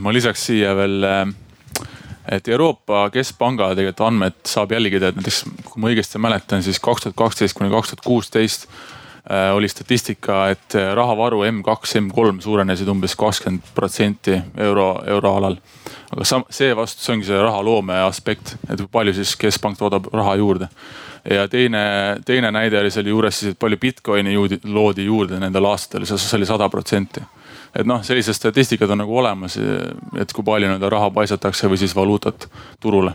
[0.02, 1.06] ma lisaks siia veel,
[2.30, 7.06] et Euroopa Keskpanga tegelikult andmed saab jälgida, et näiteks kui ma õigesti mäletan, siis kaks
[7.06, 8.68] tuhat kaksteist kuni kaks tuhat kuusteist
[9.54, 15.56] oli statistika, et äh, rahavaru M2, M3 suurenesid umbes kakskümmend protsenti euro, euroalal.
[16.10, 20.68] aga sam-, seevastu, see ongi see rahaloome aspekt, et palju siis keskpank toodab raha juurde.
[21.30, 21.84] ja teine,
[22.26, 26.36] teine näide oli selle juures siis, et palju Bitcoini juudi, loodi juurde nendel aastatel, see
[26.36, 27.22] oli sada protsenti
[27.78, 29.54] et noh, sellised statistikad on nagu olemas,
[30.18, 33.14] et kui palju nii-öelda raha paisatakse või siis valuutat turule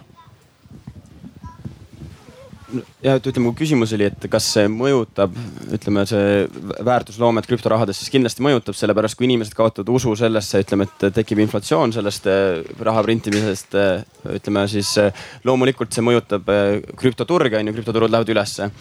[3.04, 5.36] ja et ütleme, mu küsimus oli, et kas see mõjutab,
[5.74, 6.46] ütleme, see
[6.86, 11.96] väärtusloomet krüptorahades siis kindlasti mõjutab, sellepärast kui inimesed kaotavad usu sellesse, ütleme, et tekib inflatsioon
[11.96, 13.78] sellest eh, raha printimisest.
[13.80, 14.06] Eh,
[14.38, 16.48] ütleme siis eh, loomulikult see mõjutab
[17.00, 18.72] krüptoturge on ju, krüptoturud lähevad ülesse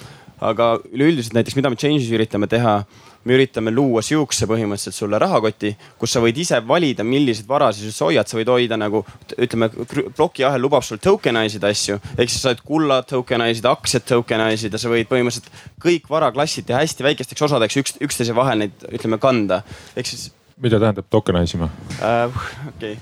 [0.43, 2.81] aga üleüldiselt näiteks, mida me Change'is üritame teha
[3.27, 8.07] me üritame luua sihukese põhimõtteliselt sulle rahakoti, kus sa võid ise valida, milliseid varasid sa
[8.07, 9.03] hoiad, sa võid hoida nagu
[9.35, 9.69] ütleme,
[10.17, 11.99] plokiahel lubab sul tokenize ida asju.
[12.15, 15.51] ehk siis sa võid kulla tokenize ida, aktsiat tokenize ida, sa võid põhimõtteliselt
[15.83, 19.63] kõik varaklassid teha hästi väikesteks osadeks, üks, üksteise vahel neid ütleme kanda.
[19.97, 20.31] ehk siis.
[20.63, 22.43] mida tähendab tokenize ima uh,?
[22.75, 22.99] okei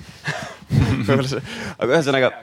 [1.15, 1.43] okay.
[1.77, 2.33] aga ühesõnaga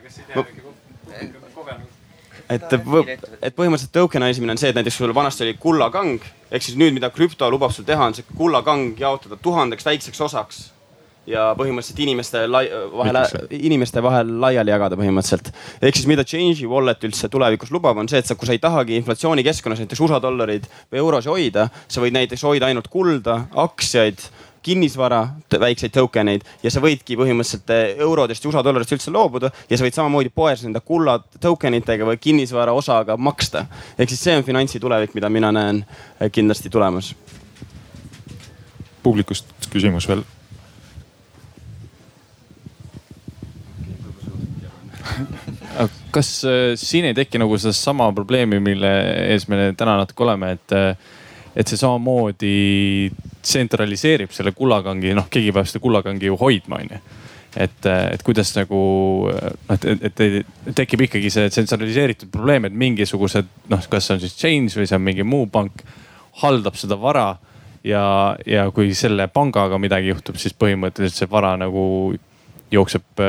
[2.57, 2.77] et,
[3.43, 6.23] et põhimõtteliselt tokenise imine on see, et näiteks sul vanasti oli kullakang
[6.53, 10.63] ehk siis nüüd, mida krüpto lubab sul teha, on see kullakang jaotada tuhandeks väikseks osaks
[11.29, 13.19] ja põhimõtteliselt inimeste vahel,
[13.55, 15.53] inimeste vahel laiali jagada põhimõtteliselt.
[15.81, 18.63] ehk siis mida Change'i wallet üldse tulevikus lubab, on see, et sa, kui sa ei
[18.63, 24.27] tahagi inflatsioonikeskkonnas näiteks USA dollareid või eurosid hoida, sa võid näiteks hoida ainult kulda, aktsiaid
[24.63, 25.21] kinnisvara,
[25.61, 29.79] väikseid token eid ja sa võidki põhimõtteliselt eh, eurodest ja USA dollaritest üldse loobuda ja
[29.79, 33.67] sa võid samamoodi poes nende kulla token itega või kinnisvara osaga maksta.
[33.99, 35.85] ehk siis see on finantsi tulevik, mida mina näen
[36.21, 37.15] eh, kindlasti tulemas.
[39.03, 40.23] publikust küsimus veel
[46.13, 48.91] kas äh, siin ei teki nagu sedasama probleemi, mille
[49.33, 50.77] ees me täna natuke oleme, et
[51.57, 53.13] et see samamoodi
[53.43, 57.03] tsentraliseerib selle kullakangi, noh, keegi peab seda kullakangi ju hoidma, onju
[57.57, 58.81] et, et kuidas nagu
[59.29, 64.23] noh, et, et, et tekib ikkagi see tsentraliseeritud probleem, et mingisugused noh, kas see on
[64.23, 65.85] siis Chains või see on mingi muu pank,
[66.43, 67.37] haldab seda vara.
[67.85, 72.15] ja, ja kui selle pangaga midagi juhtub, siis põhimõtteliselt see vara nagu
[72.73, 73.23] jookseb,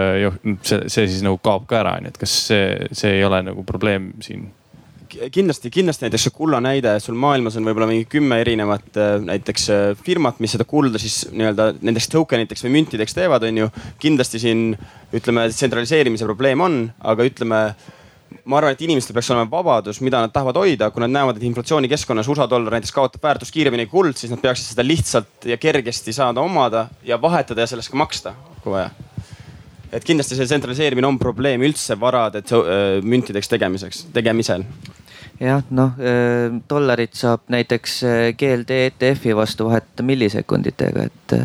[0.62, 3.66] see, see siis nagu kaob ka ära, onju, et kas see, see ei ole nagu
[3.68, 4.46] probleem siin
[5.34, 9.66] kindlasti, kindlasti näiteks see kulla näide, sul maailmas on võib-olla mingi kümme erinevat äh, näiteks
[9.74, 13.72] äh, firmat, mis seda kulda siis nii-öelda nendeks token iteks või müntideks teevad, on ju.
[14.04, 14.72] kindlasti siin
[15.14, 16.80] ütleme, tsentraliseerimise probleem on,
[17.14, 17.62] aga ütleme
[18.50, 21.48] ma arvan, et inimestel peaks olema vabadus, mida nad tahavad hoida, kui nad näevad, et
[21.48, 25.58] inflatsioonikeskkonnas USA dollar näiteks kaotab väärtust kiiremini kui kuld, siis nad peaksid seda lihtsalt ja
[25.62, 29.13] kergesti saada omada ja vahetada ja sellest ka maksta, kui vaja.
[29.94, 32.44] Et kindlasti see tsentraliseerimine on probleem üldse varade
[33.06, 34.66] müntideks tegemiseks, tegemisel
[35.42, 35.98] jah, noh
[36.70, 38.00] dollarit saab näiteks
[38.40, 41.38] GLD ETF-i vastu vahetada millisekunditega, et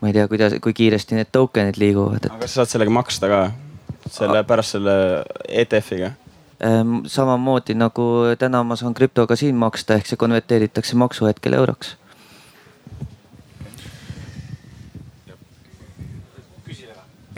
[0.00, 2.30] ma ei tea, kuidas, kui kiiresti need token'id liiguvad et....
[2.32, 3.42] aga kas sa saad sellega maksta ka,
[4.12, 4.96] selle pärast selle
[5.48, 6.14] ETF-iga?
[7.12, 8.08] samamoodi nagu
[8.40, 11.96] täna ma saan krüptoga siin maksta, ehk see konverteeritakse maksuhetkel euroks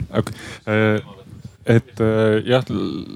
[0.09, 1.05] okay
[1.69, 2.65] et äh, jah,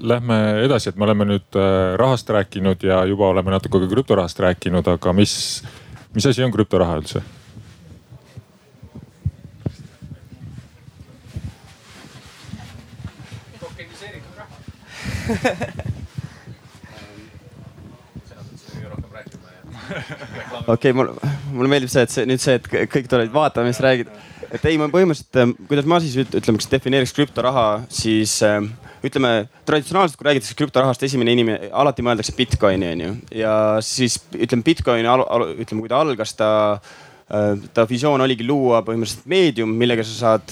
[0.02, 4.38] lähme edasi, et me oleme nüüd äh, rahast rääkinud ja juba oleme natuke ka krüptorahast
[4.44, 5.34] rääkinud, aga mis,
[6.14, 7.24] mis asi on krüptoraha üldse?
[15.24, 15.40] okei
[20.66, 21.08] okay,, mul,
[21.56, 24.12] mulle meeldib see, et see nüüd see, et kõik tulevad vaatama, mis räägid
[24.52, 28.70] et ei, ma põhimõtteliselt, ähm, kuidas ma siis ütleme, kas defineeriks krüptoraha, siis ähm,
[29.04, 33.14] ütleme traditsionaalselt, kui räägitakse krüptorahast, esimene inimene, alati mõeldakse Bitcoini on ju.
[33.40, 35.16] ja siis ütleme Bitcoini,
[35.58, 36.50] ütleme, kui ta algas, ta
[37.24, 40.50] ta visioon oligi luua põhimõtteliselt meedium, millega sa saad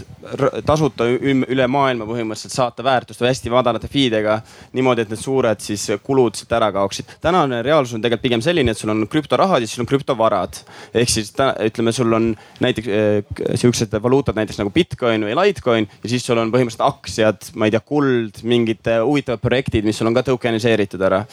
[0.64, 4.39] tasuta üle maailma põhimõtteliselt saata väärtust või hästi madalate fee'dega.
[4.73, 7.18] niimoodi, et need suured siis kulud siit ära kaoksid.
[7.20, 10.62] tänane reaalsus on tegelikult pigem selline, et sul on krüptorahad ja siis sul on krüptovarad.
[10.95, 12.31] ehk siis ta, ütleme, sul on
[12.64, 17.53] näiteks äh, sihukesed valuutad näiteks nagu Bitcoin või Litecoin ja siis sul on põhimõtteliselt aktsiad,
[17.55, 21.27] ma ei tea, kuld, mingid äh, huvitavad projektid, mis sul on ka tokeniseeritud ära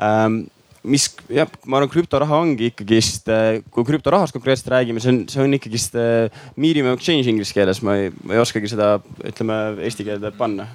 [0.00, 0.40] ähm,
[0.82, 5.42] mis jah, ma arvan, krüptoraha ongi ikkagist, äh, kui krüptorahast konkreetselt räägime, see on, see
[5.44, 8.94] on ikkagist äh, medium exchange inglise keeles, ma ei, ma ei oskagi seda,
[9.26, 10.68] ütleme eesti keelde panna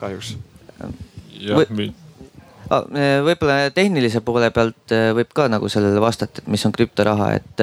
[0.00, 0.36] kahjuks.
[1.40, 1.90] jah Või
[2.70, 7.62] võib-olla tehnilise poole pealt äh, võib ka nagu sellele vastata, et mis on krüptoraha, et,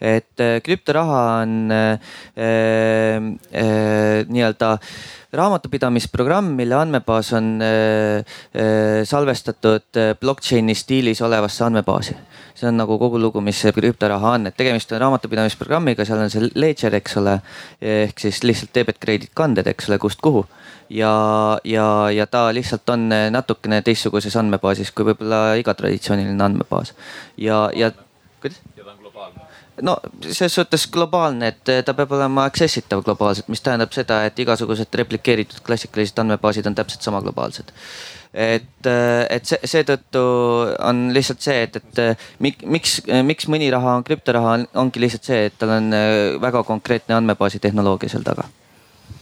[0.00, 4.96] et krüptoraha on äh, äh, nii-öelda äh,
[5.32, 12.16] raamatupidamisprogramm, mille andmebaas on äh, äh, salvestatud äh, blockchain'i stiilis olevasse andmebaasi.
[12.58, 16.48] see on nagu kogu lugu, mis krüptoraha on, et tegemist on raamatupidamisprogrammiga, seal on see
[16.58, 17.36] ledger, eks ole.
[17.80, 20.46] ehk siis lihtsalt debit, credit kanded, eks ole, kust kuhu.
[20.90, 21.12] ja,
[21.64, 26.94] ja, ja ta lihtsalt on natukene teistsuguses andmebaasis kui võib-olla iga traditsiooniline andmebaas
[27.36, 27.92] ja, ja
[28.40, 28.58] kuidas?
[29.82, 34.38] No selles suhtes globaalne, et ta peab olema access itav globaalselt, mis tähendab seda, et
[34.38, 37.72] igasugused replikeeritud klassikalised andmebaasid on täpselt sama globaalsed.
[38.32, 38.86] et,
[39.30, 40.22] et see, seetõttu
[40.84, 45.58] on lihtsalt see, et, et miks, miks mõni raha on krüptoraha, ongi lihtsalt see, et
[45.58, 45.92] tal on
[46.42, 48.48] väga konkreetne andmebaasi tehnoloogia seal taga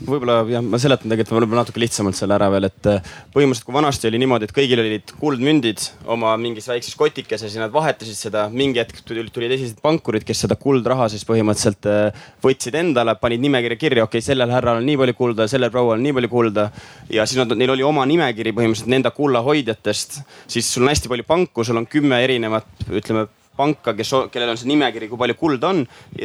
[0.07, 3.77] võib-olla jah, ma seletan tegelikult võib-olla natuke lihtsamalt selle ära veel, et äh, põhimõtteliselt kui
[3.77, 8.47] vanasti oli niimoodi, et kõigil olid kuldmündid oma mingis väikses kotikeses ja nad vahetasid seda.
[8.53, 13.43] mingi hetk tulid, tulid esimesed pankurid, kes seda kuldraha siis põhimõtteliselt äh, võtsid endale, panid
[13.45, 16.33] nimekirja kirja, okei okay,, sellel härral on nii palju kulda, sellel proual on nii palju
[16.33, 16.69] kulda.
[17.11, 20.21] ja siis nad, neil oli oma nimekiri põhimõtteliselt nende kullahoidjatest.
[20.47, 23.27] siis sul on hästi palju panku, sul on kümme erinevat, ütleme
[23.57, 25.83] panka, kes, kellel on see nimekiri, kui palju kulda on.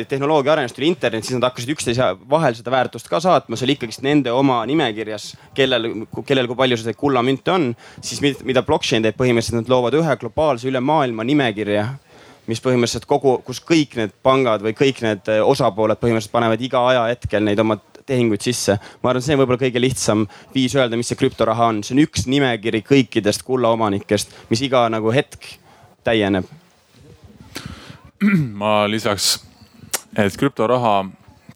[0.08, 3.78] tehnoloogia arenes, tuli internet, siis nad hakkasid üksteise vahel seda väärtust ka saatma, see oli
[3.80, 7.72] ikkagist nende oma nimekirjas, kellel, kellel kui palju seda kullamünte on.
[8.02, 11.88] siis mida blockchain teeb põhimõtteliselt, nad loovad ühe globaalse üle maailma nimekirja
[12.50, 16.82] mis põhimõtteliselt kogu, kus kõik need pangad või kõik need eh, osapooled põhimõtteliselt panevad iga
[16.90, 18.78] ajahetkel neid oma tehinguid sisse.
[19.02, 20.26] ma arvan, see on võib-olla kõige lihtsam
[20.56, 25.14] viis öelda, mis see krüptoraha on, see on üks nimekiri kõikidest kullaomanikest, mis iga nagu
[25.16, 25.54] hetk
[26.04, 26.50] täieneb
[28.61, 29.39] ma lisaks,
[30.17, 31.05] et krüptoraha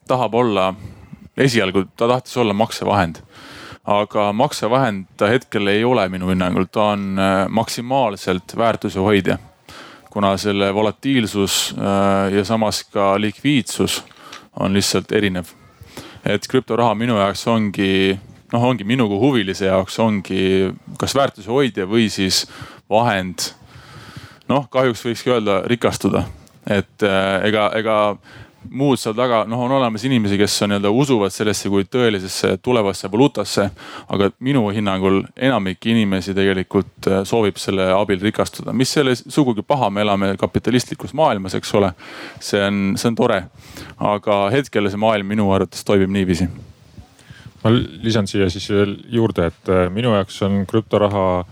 [0.10, 0.72] tahab olla,
[1.38, 3.22] esialgu ta tahtis olla maksevahend.
[3.86, 9.38] aga maksevahend ta hetkel ei ole minu hinnangul, ta on äh, maksimaalselt väärtuse hoidja.
[10.10, 14.04] kuna selle volatiilsus äh, ja samas ka likviidsus
[14.60, 15.46] on lihtsalt erinev.
[16.26, 18.20] et krüptoraha minu jaoks ongi,
[18.54, 22.48] noh, ongi minu kui huvilise jaoks ongi kas väärtuse hoidja või siis
[22.90, 23.54] vahend.
[24.48, 26.26] noh, kahjuks võikski öelda rikastuda
[26.70, 27.98] et äh, ega, ega
[28.72, 33.10] muud seal taga, noh, on olemas inimesi, kes on nii-öelda usuvad sellesse kui tõelisesse tulevasse
[33.12, 33.70] valuutasse.
[34.10, 39.62] aga minu hinnangul enamik inimesi tegelikult äh, soovib selle abil rikastuda, mis ei ole sugugi
[39.62, 41.92] paha, me elame kapitalistlikus maailmas, eks ole.
[42.40, 43.44] see on, see on tore,
[44.00, 46.50] aga hetkel see maailm minu arvates toimib niiviisi.
[47.64, 51.46] ma lisan siia siis veel juurde, et äh, minu jaoks on krüptoraha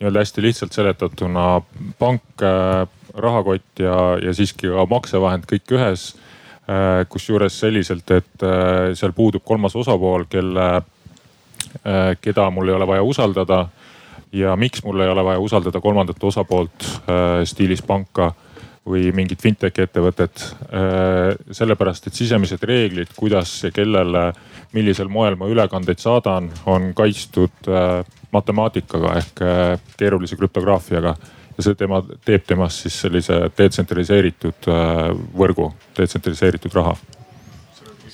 [0.00, 1.60] nii-öelda hästi lihtsalt seletatuna
[1.98, 2.42] pank
[3.14, 6.10] rahakott ja, ja siiski ka maksevahend kõik ühes.
[6.70, 10.66] Äh, kusjuures selliselt, et äh, seal puudub kolmas osapool, kelle,
[11.80, 13.68] äh, keda mul ei ole vaja usaldada.
[14.32, 16.84] ja miks mul ei ole vaja usaldada kolmandat osapoolt
[17.44, 18.28] stiilis panka
[18.86, 20.44] või mingit fintech'i ettevõtet.
[21.50, 24.32] sellepärast, et sisemised reeglid, kuidas ja kellele,
[24.72, 27.72] millisel moel ma ülekandeid saadan, on kaitstud
[28.30, 29.42] matemaatikaga ehk
[29.98, 31.16] keerulise krüptograafiaga
[31.60, 35.06] ja see tema teeb temast siis sellise detsentraliseeritud äh,
[35.36, 36.96] võrgu, detsentraliseeritud raha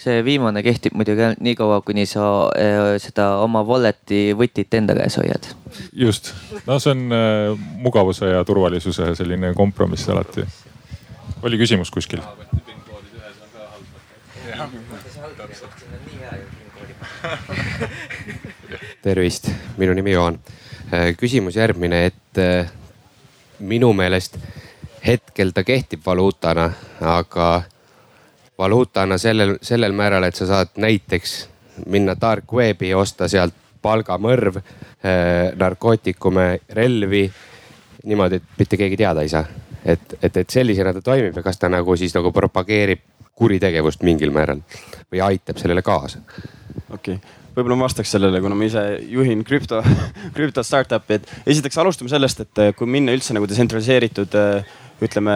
[0.06, 5.18] see viimane kehtib muidugi nii kaua, kuni sa äh, seda oma wallet'i võtit enda käes
[5.18, 5.50] hoiad.
[5.92, 6.32] just,
[6.66, 10.46] no see on äh, mugavuse ja turvalisuse selline kompromiss alati.
[11.42, 12.22] oli küsimus kuskil?
[19.02, 20.38] tervist, minu nimi Johan.
[21.18, 22.42] küsimus järgmine, et
[23.58, 24.38] minu meelest
[25.06, 27.62] hetkel ta kehtib valuutana, aga
[28.58, 31.36] valuutana sellel, sellel määral, et sa saad näiteks
[31.86, 37.30] minna dark web'i, osta sealt palgamõrv äh,, narkootikume, relvi.
[38.06, 39.44] niimoodi, et mitte keegi teada ei saa.
[39.84, 43.00] et, et, et sellisena ta toimib ja kas ta nagu siis nagu propageerib
[43.34, 44.62] kuritegevust mingil määral
[45.12, 46.18] või aitab sellele kaasa?
[46.90, 49.80] okei okay võib-olla ma vastaks sellele, kuna ma ise juhin krüpto,
[50.36, 54.76] krüpto startup'i, et esiteks alustame sellest, et eh, kui minna üldse nagu detsentraliseeritud eh,
[55.06, 55.34] ütleme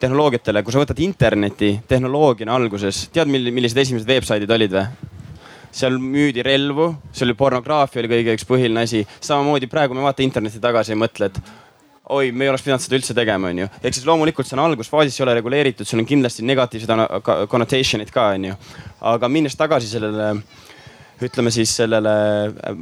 [0.00, 5.08] tehnoloogiatele, kui sa võtad interneti tehnoloogiana alguses, tead, millised esimesed veebsaidid olid või?
[5.70, 9.04] seal müüdi relvu, seal oli pornograafia oli kõige üks põhiline asi.
[9.22, 11.38] samamoodi praegu me vaata internetti tagasi ja mõtle, et
[12.10, 13.68] oi, me ei oleks pidanud seda üldse tegema, onju.
[13.78, 16.90] ehk siis loomulikult see on algusfaasis, ei ole reguleeritud, sul on kindlasti negatiivsed
[17.52, 18.58] connotation'id ka, onju.
[19.12, 20.32] aga minnes tagasi sellele
[21.24, 22.12] ütleme siis sellele,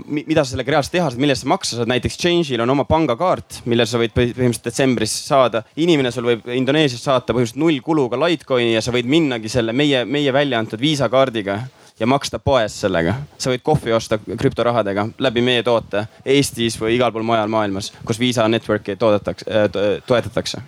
[0.06, 1.90] mida sa sellega reaalselt teha saad, mille eest sa maksa saad.
[1.90, 5.62] näiteks Change'il on oma pangakaart, mille sa võid põhimõtteliselt detsembris saada.
[5.76, 10.04] inimene sul võib Indoneesiast saata põhimõtteliselt null kuluga Litecoini ja sa võid minnagi selle meie,
[10.04, 11.60] meie välja antud Visa kaardiga
[11.98, 13.14] ja maksta poes sellega.
[13.38, 18.20] sa võid kohvi osta krüptorahadega läbi meie toote Eestis või igal pool mujal maailmas, kus
[18.20, 20.62] Visa network'i toodetakse äh,, toetatakse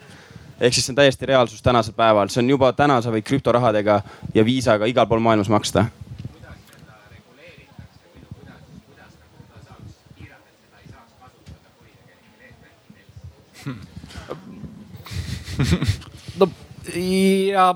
[0.60, 4.02] ehk siis see on täiesti reaalsus tänasel päeval, see on juba täna, sa võid krüptorahadega
[4.34, 5.86] ja Visaga igal pool maailmas maksta
[16.40, 16.50] no
[16.94, 17.66] ja,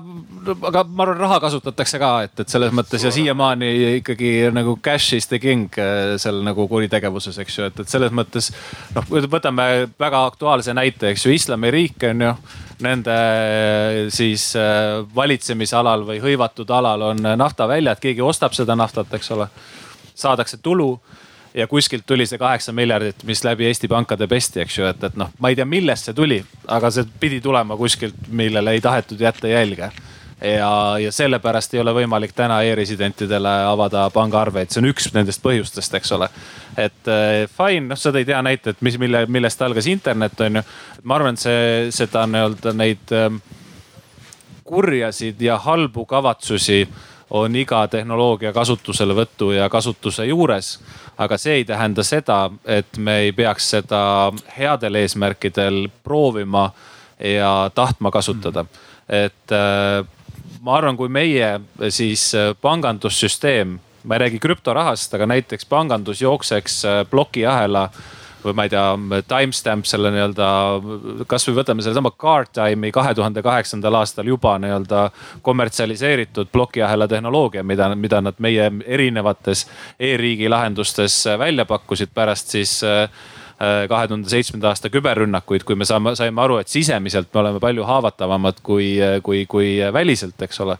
[0.69, 3.69] aga ma arvan, raha kasutatakse ka, et, et selles mõttes ja siiamaani
[3.99, 8.13] ikkagi nagu cash is the king äh, seal nagu kuritegevuses, eks ju, et, et selles
[8.15, 8.51] mõttes.
[8.95, 9.67] noh, võtame
[9.99, 12.35] väga aktuaalse näite, eks ju, islamiriik on ju.
[12.83, 13.13] Nende
[14.11, 19.47] siis äh, valitsemisalal või hõivatud alal on naftaväljad, keegi ostab seda naftat, eks ole.
[20.15, 20.97] saadakse tulu
[21.55, 25.15] ja kuskilt tuli see kaheksa miljardit, mis läbi Eesti pankade pesti, eks ju, et, et
[25.19, 29.21] noh, ma ei tea, millest see tuli, aga see pidi tulema kuskilt, millele ei tahetud
[29.21, 29.91] jätta jälge.
[30.41, 35.95] ja, ja sellepärast ei ole võimalik täna e-residentidele avada pangaarveid, see on üks nendest põhjustest,
[35.95, 36.29] eks ole.
[36.77, 40.65] et eh, fine, noh, seda ei tea näitajat, mis, mille, millest algas internet on ju.
[41.03, 43.29] ma arvan, et see, seda nii-öelda neid eh,
[44.65, 46.87] kurjasid ja halbu kavatsusi
[47.35, 50.79] on iga tehnoloogia kasutuselevõtu ja kasutuse juures.
[51.17, 56.71] aga see ei tähenda seda, et me ei peaks seda headel eesmärkidel proovima
[57.19, 58.65] ja tahtma kasutada.
[59.09, 60.05] et äh,
[60.61, 61.59] ma arvan, kui meie
[61.89, 67.89] siis äh, pangandussüsteem, ma ei räägi krüptorahast, aga näiteks pangandus jookseks äh, plokiahela
[68.45, 68.85] või ma ei tea,
[69.29, 70.49] timestamp selle nii-öelda,
[71.29, 75.07] kasvõi võtame sellesama Card Time'i kahe tuhande kaheksandal aastal juba nii-öelda
[75.45, 79.65] kommertsialiseeritud plokiahela tehnoloogia, mida, mida nad meie erinevates
[79.99, 83.09] e-riigi lahendustes välja pakkusid pärast siis äh,
[83.89, 87.85] kahe tuhande seitsmenda aasta küberrünnakuid, kui me saame, saime aru, et sisemiselt me oleme palju
[87.87, 90.77] haavatavamad kui, kui, kui väliselt, eks ole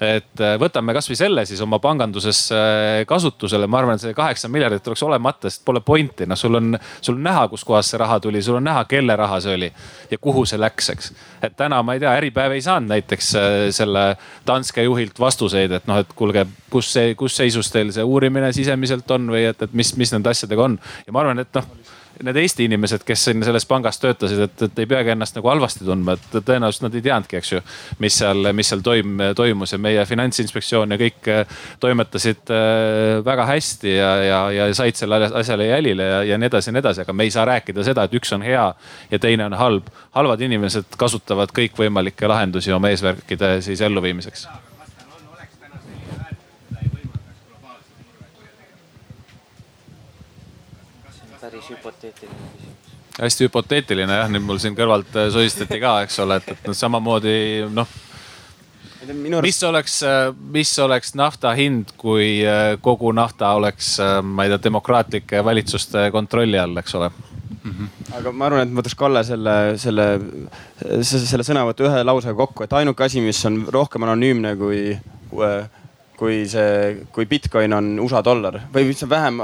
[0.00, 4.50] et äh, võtame kasvõi selle siis oma panganduses äh, kasutusele, ma arvan, et see kaheksa
[4.52, 8.18] miljardit oleks olemata, sest pole pointi, noh, sul on, sul on näha, kuskohast see raha
[8.22, 9.70] tuli, sul on näha, kelle raha see oli
[10.10, 11.12] ja kuhu see läks, eks.
[11.42, 14.06] et täna ma ei tea, Äripäev ei saanud näiteks äh, selle
[14.46, 19.10] Danske juhilt vastuseid, et noh, et kuulge, kus see, kus seisus teil see uurimine sisemiselt
[19.14, 20.78] on või et, et mis, mis nende asjadega on.
[21.06, 21.68] Ja ma arvan, et noh
[22.26, 25.86] need Eesti inimesed, kes siin selles pangas töötasid, et, et ei peagi ennast nagu halvasti
[25.86, 27.60] tundma, et tõenäoliselt nad ei teadnudki, eks ju.
[28.02, 33.46] mis seal, mis seal toim, toimus ja meie finantsinspektsioon ja kõik äh, toimetasid äh, väga
[33.52, 37.04] hästi ja, ja, ja said selle asjale jälile ja, ja nii edasi ja nii edasi,
[37.06, 38.66] aga me ei saa rääkida seda, et üks on hea
[39.10, 39.88] ja teine on halb.
[40.12, 44.48] halvad inimesed kasutavad kõikvõimalikke lahendusi oma eesmärkide siis elluviimiseks
[51.52, 52.94] päris hüpoteetiline küsimus.
[53.20, 56.76] hästi hüpoteetiline jah, nüüd mul siin kõrvalt äh, sosistati ka, eks ole, et, et noh,
[56.76, 57.34] samamoodi
[57.72, 57.98] noh.
[59.42, 64.62] mis oleks, äh, mis oleks nafta hind, kui äh, kogu nafta oleks, ma ei tea,
[64.70, 67.70] demokraatlike valitsuste kontrolli all, eks ole mm.
[67.70, 68.16] -hmm.
[68.18, 70.08] aga ma arvan, et ma võtaks Kalle selle, selle,
[71.02, 74.82] selle sõnavõtu ühe lausega kokku, et ainuke asi, mis on rohkem anonüümne kui
[76.22, 79.40] kui see, kui Bitcoin on USA dollar või mis on vähem,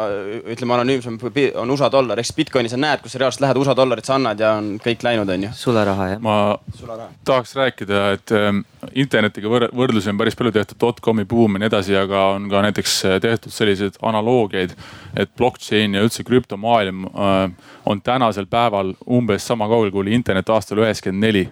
[0.54, 1.16] ütleme anonüümsem,
[1.58, 4.14] on USA dollar, ehk siis Bitcoini sa näed, kus sa reaalselt lähed USA dollarit, sa
[4.14, 5.50] annad ja on kõik läinud, on ju.
[5.58, 6.22] sularaha jah.
[6.22, 6.36] ma
[6.78, 7.10] Sularaha.
[7.26, 8.62] tahaks rääkida, et ähm,
[8.94, 12.96] internetiga võrdlusi on päris palju tehtud, dotcom'i buum ja nii edasi, aga on ka näiteks
[13.08, 14.76] äh, tehtud selliseid analoogiaid.
[15.18, 20.50] et blockchain ja üldse krüptomaailm äh, on tänasel päeval umbes sama kaugel, kui oli internet
[20.54, 21.48] aastal üheksakümmend neli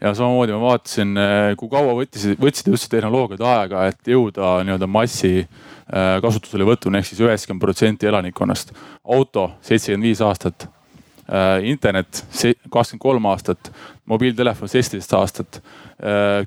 [0.00, 4.88] ja samamoodi ma vaatasin, äh, kui kaua võttisid, võtsid üldse tehnoloogiad aega, et jõuda nii-öelda
[4.90, 8.72] massi äh, kasutuselevõtuni ehk siis üheksakümmend protsenti elanikkonnast.
[9.04, 10.68] auto seitsekümmend viis aastat,
[11.28, 12.24] äh, internet
[12.70, 13.72] kakskümmend kolm aastat,
[14.06, 15.60] mobiiltelefon seitseteist aastat,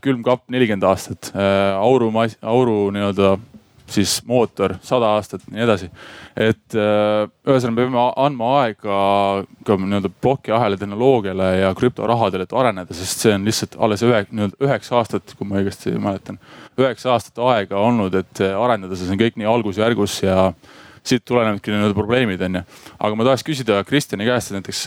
[0.02, 1.32] külmkapp nelikümmend aastat,
[1.76, 2.08] auru,
[2.42, 3.34] auru nii-öelda
[3.94, 5.90] siis mootor sada aastat ja nii edasi.
[6.38, 8.98] et äh, ühesõnaga me peame andma aega
[9.68, 14.60] ka nii-öelda plokiahela tehnoloogiale ja krüptorahadele, et areneda, sest see on lihtsalt alles ühe, nii-öelda
[14.68, 16.40] üheksa aastat, kui ma õigesti mäletan.
[16.80, 20.52] üheksa aastat aega olnud, et arendada, see on kõik nii algusjärgus ja
[21.04, 22.68] siit tulenevadki nii-öelda probleemid on ju.
[23.00, 24.86] aga ma tahaks küsida Kristjani käest näiteks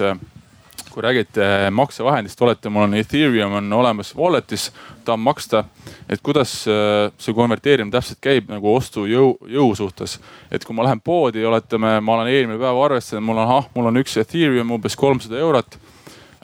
[0.93, 4.70] kui räägite maksevahendist, olete, mul on Ethereum on olemas wallet'is,
[5.05, 5.64] tahan maksta.
[6.09, 10.18] et kuidas äh, see konverteerimine täpselt käib nagu ostujõu, jõu suhtes.
[10.51, 13.90] et kui ma lähen poodi, oletame, ma olen eelmine päev arvestanud, mul on, ahah, mul
[13.90, 15.78] on üks Ethereum umbes kolmsada eurot.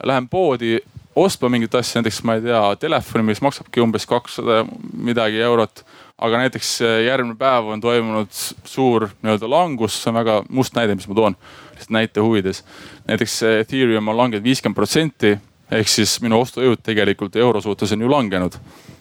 [0.03, 0.79] Lähen poodi
[1.15, 5.83] ostma mingit asja, näiteks ma ei tea, telefoni, mis maksabki umbes kakssada midagi eurot
[6.19, 8.31] aga näiteks äh, järgmine päev on toimunud
[8.67, 11.37] suur nii-öelda langus, see on väga must näide, mis ma toon
[11.79, 12.63] lihtsalt näite huvides.
[13.07, 15.37] näiteks Ethereum on langenud viiskümmend protsenti
[15.71, 18.55] ehk siis minu ostujõud tegelikult euro suhtes on ju langenud.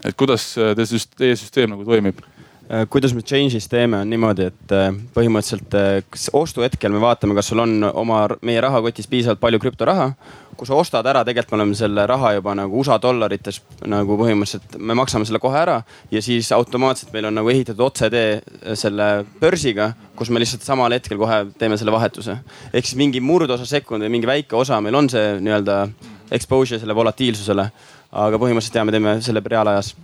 [0.05, 0.85] et kuidas te,
[1.17, 2.21] teie süsteem nagu toimib?
[2.69, 6.03] Äh, kuidas me change'is teeme, on niimoodi, et äh, põhimõtteliselt äh,
[6.37, 10.11] ostuhetkel me vaatame, kas sul on oma, meie rahakotis piisavalt palju krüptoraha.
[10.59, 14.79] Kui sa ostad ära, tegelikult me oleme selle raha juba nagu USA dollarites nagu põhimõtteliselt,
[14.79, 15.77] me maksame selle kohe ära
[16.11, 19.09] ja siis automaatselt meil on nagu ehitatud otsetee selle
[19.41, 22.39] börsiga, kus me lihtsalt samal hetkel kohe teeme selle vahetuse.
[22.73, 25.87] ehk siis mingi murdosa sekund või mingi väike osa meil on see nii-öelda
[26.31, 27.71] exposure selle volatiilsusele.
[28.11, 29.95] aga põhimõtteliselt ja me teeme selle reaalajas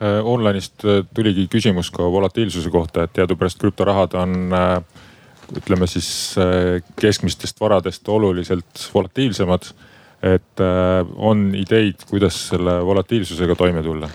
[0.00, 4.78] Äh, online'ist äh, tuligi küsimus ka volatiilsuse kohta, et teadupärast krüptorahad on äh,
[5.60, 6.08] ütleme siis
[7.02, 9.66] keskmistest varadest oluliselt volatiilsemad.
[10.22, 10.60] Et
[11.16, 14.10] on ideid, kuidas selle volatiilsusega toime tulla?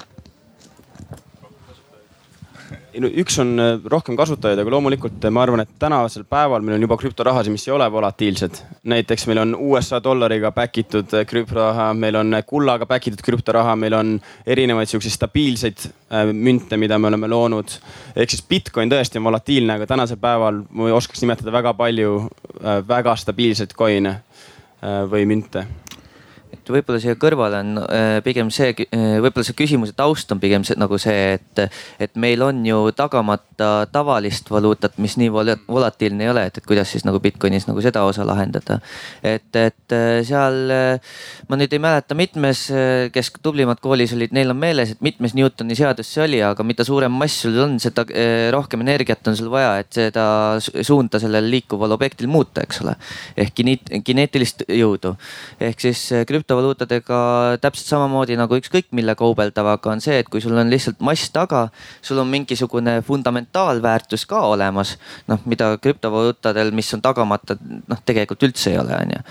[2.96, 6.86] üks on äh, rohkem kasutajaid, aga loomulikult äh, ma arvan, et tänasel päeval meil on
[6.86, 8.62] juba krüptorahasid, mis ei ole volatiilsed.
[8.84, 13.76] näiteks meil on USA dollariga back itud äh, krüptoraha, meil on kullaga back itud krüptoraha,
[13.76, 15.88] meil on erinevaid siukseid stabiilseid
[16.34, 17.78] münte, mida me oleme loonud.
[18.16, 22.30] ehk siis Bitcoin tõesti on volatiilne, aga tänasel päeval ma oskaks nimetada väga palju
[22.88, 24.20] väga stabiilseid coin'e
[25.12, 25.66] või münte
[26.66, 30.66] et võib-olla siia kõrvale on äh, pigem see, äh, võib-olla see küsimuse taust on pigem
[30.66, 31.62] see, nagu see, et,
[32.02, 36.90] et meil on ju tagamata tavalist valuutat, mis nii volatiilne ei ole, et, et kuidas
[36.92, 38.80] siis nagu Bitcoinis nagu seda osa lahendada.
[39.22, 40.74] et, et äh, seal
[41.50, 42.66] ma nüüd ei mäleta, mitmes,
[43.14, 46.86] kes tublimad koolis olid, neil on meeles, et mitmes Newtoni seadus see oli, aga mida
[46.88, 48.06] suurem mass sul on, seda
[48.54, 50.26] rohkem energiat on sul vaja, et seda
[50.60, 52.96] suunda sellel liikuval objektil muuta, eks ole.
[53.38, 53.54] ehk
[54.06, 55.14] kineetilist jõudu
[55.62, 60.56] ehk siis krüpto krüptovaluutadega täpselt samamoodi nagu ükskõik mille kaubeldavaga on see, et kui sul
[60.58, 61.68] on lihtsalt mass taga,
[62.02, 64.98] sul on mingisugune fundamentaalväärtus ka olemas.
[65.28, 69.22] noh, mida krüptovaluutadel, mis on tagamata, noh tegelikult üldse ei ole, on ju.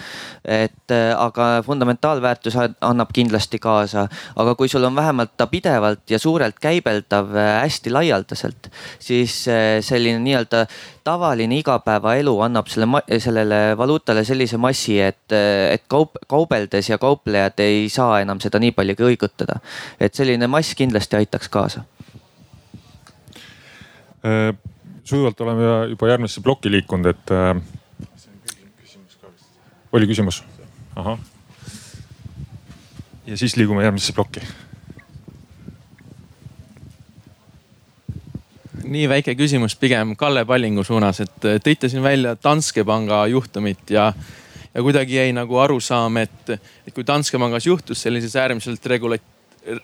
[0.44, 6.18] et äh, aga fundamentaalväärtus annab kindlasti kaasa, aga kui sul on vähemalt ta pidevalt ja
[6.18, 10.66] suurelt käibeldav äh, hästi laialdaselt, siis äh, selline nii-öelda
[11.04, 15.32] tavaline igapäevaelu annab selle, sellele valuutale sellise massi, et,
[15.70, 19.60] et kaup, kaubeldes ja kauplejad ei saa enam seda nii palju kõigutada.
[20.00, 21.84] et selline mass kindlasti aitaks kaasa
[24.24, 24.54] äh,.
[25.04, 27.62] sujuvalt oleme juba järgmisse plokki liikunud, et äh,.
[29.92, 30.42] oli küsimus?
[30.96, 31.18] ahah.
[33.26, 34.63] ja siis liigume järgmisse plokki
[38.94, 44.10] nii väike küsimus pigem Kalle Pallingu suunas, et tõite siin välja Danske panga juhtumit ja,
[44.74, 46.54] ja kuidagi jäi nagu arusaam, et,
[46.86, 49.20] et kui Danske pangas juhtus sellises äärmiselt regula-,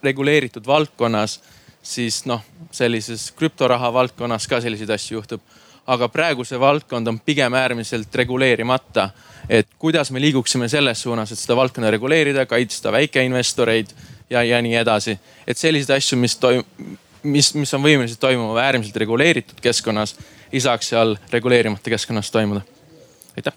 [0.03, 1.41] reguleeritud valdkonnas,
[1.83, 2.45] siis noh,
[2.77, 5.43] sellises krüptoraha valdkonnas ka selliseid asju juhtub.
[5.91, 9.11] aga praegu see valdkond on pigem äärmiselt reguleerimata.
[9.49, 13.87] et kuidas me liiguksime selles suunas, et seda valdkonda reguleerida, kaitsta väikeinvestoreid
[14.31, 15.19] ja, ja nii edasi.
[15.47, 16.67] et selliseid asju, mis toimub
[17.23, 20.17] mis, mis on võimelised toimuma äärmiselt reguleeritud keskkonnas,
[20.53, 22.63] ei saaks seal reguleerimata keskkonnas toimuda.
[23.37, 23.55] aitäh.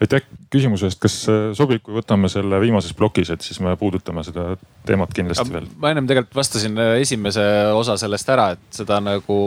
[0.00, 4.24] aitäh küsimuse eest, kas äh, sobib, kui võtame selle viimases plokis, et siis me puudutame
[4.26, 4.54] seda
[4.86, 5.68] teemat kindlasti veel?
[5.80, 7.44] ma ennem tegelikult vastasin äh, esimese
[7.74, 9.40] osa sellest ära, et seda nagu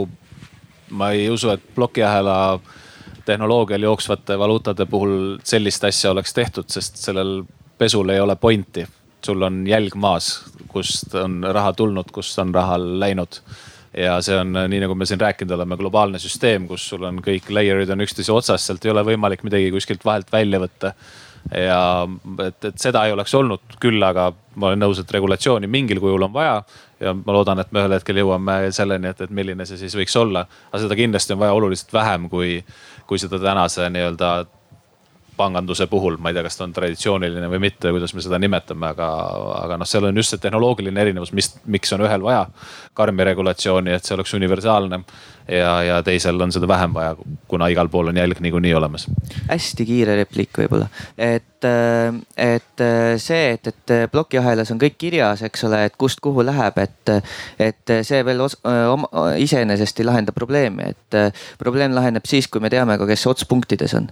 [0.90, 2.60] ma ei usu, et plokiahela
[3.24, 7.42] tehnoloogial jooksvate valuutade puhul sellist asja oleks tehtud, sest sellel
[7.78, 8.86] pesul ei ole pointi
[9.24, 10.30] sul on jälg maas,
[10.68, 13.40] kust on raha tulnud, kust on raha läinud.
[13.96, 17.48] ja see on nii, nagu me siin rääkinud oleme, globaalne süsteem, kus sul on kõik
[17.50, 20.94] layer'id on üksteise otsas, sealt ei ole võimalik midagi kuskilt vahelt välja võtta
[21.54, 21.80] ja
[22.46, 26.28] et, et seda ei oleks olnud, küll aga ma olen nõus, et regulatsiooni mingil kujul
[26.28, 26.62] on vaja.
[27.00, 30.16] ja ma loodan, et me ühel hetkel jõuame selleni, et, et milline see siis võiks
[30.20, 30.44] olla.
[30.70, 32.60] aga seda kindlasti on vaja oluliselt vähem, kui,
[33.06, 34.30] kui seda tänase nii-öelda
[35.40, 38.92] panganduse puhul, ma ei tea, kas ta on traditsiooniline või mitte, kuidas me seda nimetame,
[38.92, 39.08] aga,
[39.64, 42.44] aga noh, seal on just see tehnoloogiline erinevus, mis, miks on ühel vaja
[42.94, 45.04] karmi regulatsiooni, et see oleks universaalne.
[45.50, 47.16] ja, ja teisel on seda vähem vaja,
[47.48, 49.06] kuna igal pool on jälg niikuinii olemas.
[49.48, 50.86] hästi kiire repliik võib-olla,
[51.18, 51.66] et,
[52.36, 52.84] et
[53.18, 57.12] see, et, et plokiahelas on kõik kirjas, eks ole, et kust kuhu läheb, et,
[57.58, 59.08] et see veel os, oma,
[59.42, 61.18] iseenesest ei lahenda probleemi, et
[61.58, 64.10] probleem laheneb siis, kui me teame ka, kes otspunktides on.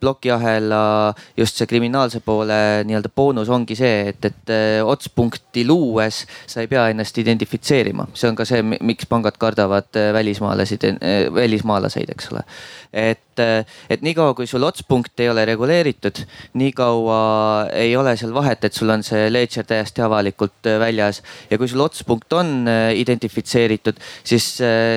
[0.00, 6.70] plokiahela just see kriminaalse poole nii-öelda boonus ongi see, et, et otspunkti luues sa ei
[6.72, 12.30] pea ennast identifitseerima, see on ka see, miks pangad kardavad äh, välismaalasid, äh, välismaalaseid, eks
[12.32, 12.44] ole.
[12.92, 16.20] et, äh, et niikaua, kui sul otspunkt ei ole reguleeritud,
[16.60, 17.18] niikaua
[17.72, 21.22] ei ole seal vahet, et sul on see ledger täiesti avalikult väljas.
[21.50, 24.46] ja kui sul otspunkt on identifitseeritud, siis,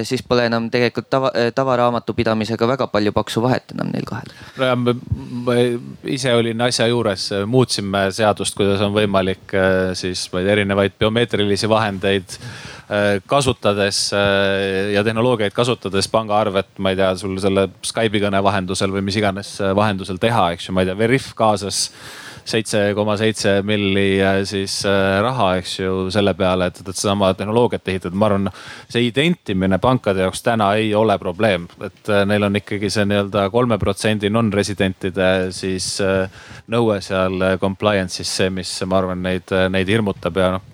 [0.03, 4.33] siis pole enam tegelikult tava, tavaraamatupidamisega väga palju paksu vahet enam neil kahel.
[4.57, 4.93] no
[5.47, 5.57] ma
[6.05, 9.57] ise olin asja juures, muutsime seadust, kuidas on võimalik
[9.97, 12.37] siis ma ei tea, erinevaid biomeetrilisi vahendeid
[13.27, 19.03] kasutades äh, ja tehnoloogiaid kasutades pangaarvet, ma ei tea, sul selle Skype'i kõne vahendusel või
[19.09, 21.89] mis iganes äh, vahendusel teha, eks ju, ma ei tea, Veriff kaasas
[22.47, 28.15] seitse koma seitse milli siis raha, eks ju, selle peale, et, et sedasama tehnoloogiat ehitada.
[28.15, 28.47] ma arvan,
[28.87, 33.75] see identimine pankade jaoks täna ei ole probleem, et neil on ikkagi see nii-öelda kolme
[33.83, 35.89] protsendi non-residentide siis
[36.71, 40.71] nõue seal compliance'is see, mis ma arvan, neid, neid hirmutab ja noh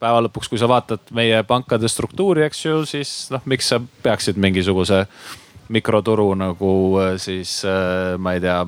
[0.00, 4.40] päeva lõpuks, kui sa vaatad meie pankade struktuuri, eks ju, siis noh, miks sa peaksid
[4.40, 5.04] mingisuguse
[5.70, 6.72] mikroturu nagu
[7.02, 8.58] äh, siis äh, ma ei tea,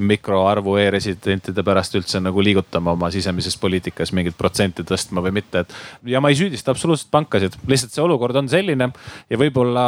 [0.00, 5.74] mikroarvu e-residentide pärast üldse nagu liigutama oma sisemises poliitikas mingit protsenti tõstma või mitte, et.
[6.08, 8.90] ja ma ei süüdista absoluutselt pankasid, lihtsalt see olukord on selline
[9.30, 9.84] ja võib-olla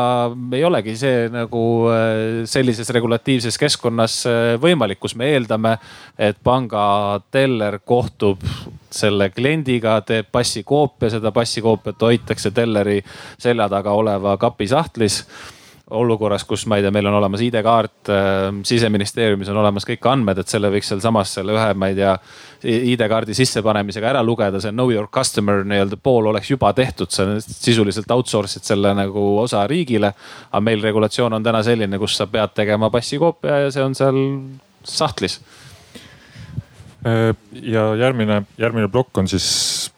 [0.52, 5.76] ei olegi see nagu äh, sellises regulatiivses keskkonnas äh, võimalik, kus me eeldame,
[6.18, 6.84] et panga
[7.32, 8.44] teller kohtub
[8.92, 13.00] selle kliendiga, teeb passikoopia, seda passikoopiat hoitakse telleri
[13.40, 15.22] selja taga oleva kapi sahtlis
[15.98, 20.42] olukorras, kus ma ei tea, meil on olemas ID-kaart äh,, siseministeeriumis on olemas kõik andmed,
[20.42, 22.14] et selle võiks sealsamas selle ühe, ma ei tea,
[22.92, 28.10] ID-kaardi sissepanemisega ära lugeda, see know your customer nii-öelda pool oleks juba tehtud, sa sisuliselt
[28.14, 30.12] outsource'id selle nagu osa riigile.
[30.50, 34.22] aga meil regulatsioon on täna selline, kus sa pead tegema passikoopia ja see on seal
[34.82, 35.40] sahtlis
[37.52, 39.46] ja järgmine, järgmine plokk on siis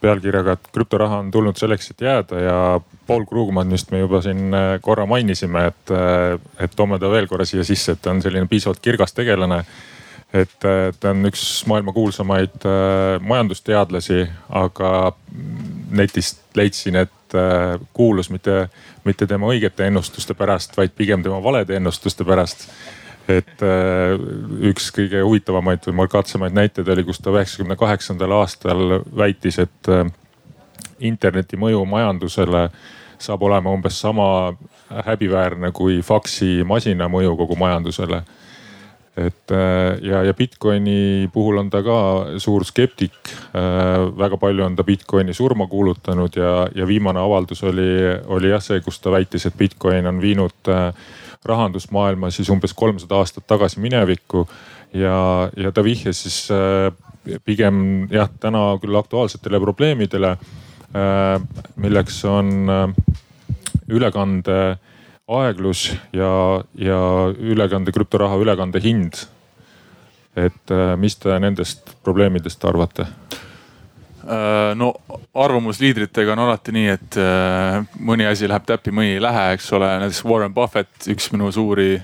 [0.00, 2.58] pealkirjaga, et krüptoraha on tulnud selleks, et jääda ja
[3.06, 7.44] Paul Krugmanist me juba siin äh, korra mainisime, et, äh, et toome ta veel korra
[7.48, 9.64] siia sisse, et ta on selline piisavalt kirgas tegelane.
[10.34, 12.64] et ta on üks maailma kuulsamaid
[13.22, 15.12] majandusteadlasi, aga
[15.94, 17.36] netist leidsin, et
[17.94, 18.64] kuulus mitte,
[19.04, 22.66] mitte tema õigete ennustuste pärast, vaid pigem tema valede ennustuste pärast
[23.28, 24.14] et äh,
[24.68, 30.04] üks kõige huvitavamaid või markaatsemaid näiteid oli, kus ta üheksakümne kaheksandal aastal väitis, et äh,
[31.04, 32.68] interneti mõju majandusele
[33.24, 34.26] saab olema umbes sama
[35.06, 38.22] häbiväärne kui faksimasina mõju kogu majandusele.
[39.16, 43.16] et äh, ja, ja Bitcoini puhul on ta ka suur skeptik.
[44.18, 48.80] väga palju on ta Bitcoini surma kuulutanud ja, ja viimane avaldus oli, oli jah see,
[48.80, 50.72] kus ta väitis, et Bitcoin on viinud
[51.44, 54.48] rahandusmaailma siis umbes kolmsada aastat tagasi minevikku.
[54.94, 56.92] ja, ja ta vihjas siis äh,
[57.44, 60.36] pigem jah, täna küll aktuaalsetele probleemidele,
[60.94, 61.40] äh,
[61.76, 62.88] milleks on äh,
[63.88, 64.76] ülekande
[65.28, 67.00] aeglus ja, ja
[67.38, 69.26] ülekande krüptoraha ülekande hind.
[70.36, 73.06] et mis te nendest probleemidest arvate?
[74.24, 74.94] Äh, no
[75.34, 79.90] arvamusliidritega on alati nii, et äh, mõni asi läheb täppi, mõni ei lähe, eks ole.
[80.00, 81.98] näiteks Warren Buffett, üks minu suuri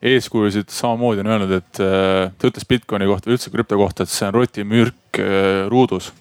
[0.00, 4.28] eeskujusid, samamoodi on öelnud, et äh, ta ütles Bitcoini kohta, üldse krüpto kohta, et see
[4.28, 5.20] on rotimürk
[5.72, 6.14] ruudus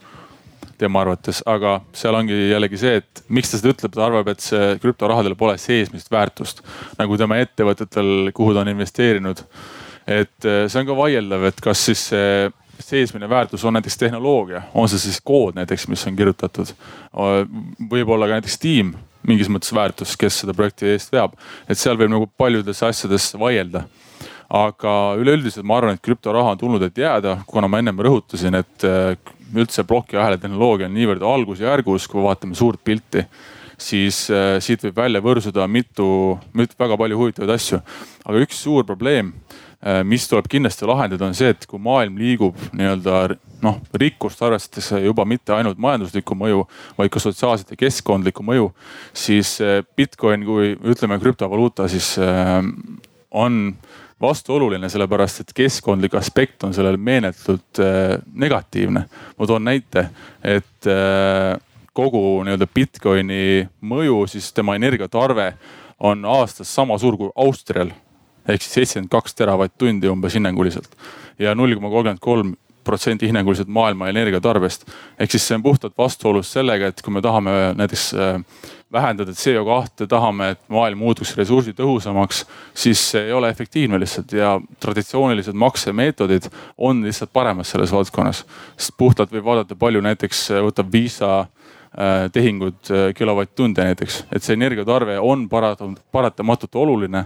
[0.79, 4.43] tema arvates, aga seal ongi jällegi see, et miks ta seda ütleb, ta arvab, et
[4.43, 6.59] see krüptorahadel pole seesmist väärtust
[6.99, 9.45] nagu tema ettevõtetel, kuhu ta on investeerinud.
[10.05, 14.89] et see on ka vaieldav, et kas siis see seesmine väärtus on näiteks tehnoloogia, on
[14.89, 16.73] see siis kood näiteks, mis on kirjutatud.
[17.91, 18.95] võib-olla ka näiteks tiim
[19.25, 21.33] mingis mõttes väärtus, kes seda projekti eest veab,
[21.69, 23.85] et seal võib nagu paljudes asjades vaielda
[24.49, 28.85] aga üleüldiselt ma arvan, et krüptoraha on tulnud, et jääda, kuna ma ennem rõhutasin, et
[28.85, 29.15] äh,
[29.55, 33.25] üldse plokiahela tehnoloogia on niivõrd algusjärgus, kui vaatame suurt pilti,
[33.81, 36.07] siis äh, siit võib välja võrsuda mitu,
[36.53, 37.81] väga palju huvitavaid asju.
[38.25, 39.33] aga üks suur probleem
[40.03, 43.19] mis tuleb kindlasti lahendada, on see, et kui maailm liigub nii-öelda
[43.65, 46.63] noh, rikkust arvestatakse juba mitte ainult majanduslikku mõju,
[46.97, 48.71] vaid ka sotsiaalset ja keskkondlikku mõju.
[49.13, 52.65] siis äh, Bitcoin kui ütleme krüptovaluuta, siis äh,
[53.31, 53.75] on
[54.21, 57.81] vastuoluline, sellepärast et keskkondlik aspekt on sellel meeletult
[58.33, 59.05] negatiivne.
[59.37, 60.07] ma toon näite,
[60.41, 60.87] et
[61.93, 65.53] kogu nii-öelda Bitcoini mõju, siis tema energiatarve
[65.99, 67.91] on aastas sama suur kui Austrial
[68.47, 70.95] ehk siis seitsekümmend kaks teravatt-tundi umbes hinnanguliselt
[71.39, 74.85] ja null koma kolmkümmend kolm protsenti hinnanguliselt maailma energiatarbest.
[75.19, 78.41] ehk siis see on puhtalt vastuolus sellega, et kui me tahame näiteks äh,
[78.91, 82.43] vähendada CO2, tahame, et maailm muutuks ressursitõhusamaks,
[82.73, 88.45] siis see ei ole efektiivne lihtsalt ja traditsioonilised maksemeetodid on lihtsalt paremad selles valdkonnas.
[88.77, 94.53] sest puhtalt võib vaadata, palju näiteks äh, võtab Visa äh, tehingud kilovatt-tunde näiteks, et see
[94.53, 97.25] energiatarve on paratamatult oluline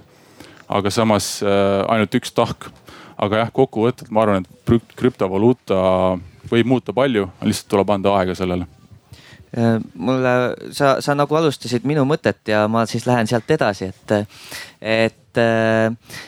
[0.69, 2.69] aga samas äh, ainult üks tahk.
[3.19, 5.79] aga jah, kokkuvõttelt ma arvan, et krüptovaluuta
[6.49, 8.67] võib muuta palju, lihtsalt tuleb anda aega sellele
[9.57, 10.35] äh, mulle,
[10.75, 14.15] sa, sa nagu alustasid minu mõtet ja ma siis lähen sealt edasi, et,
[14.81, 15.37] et et,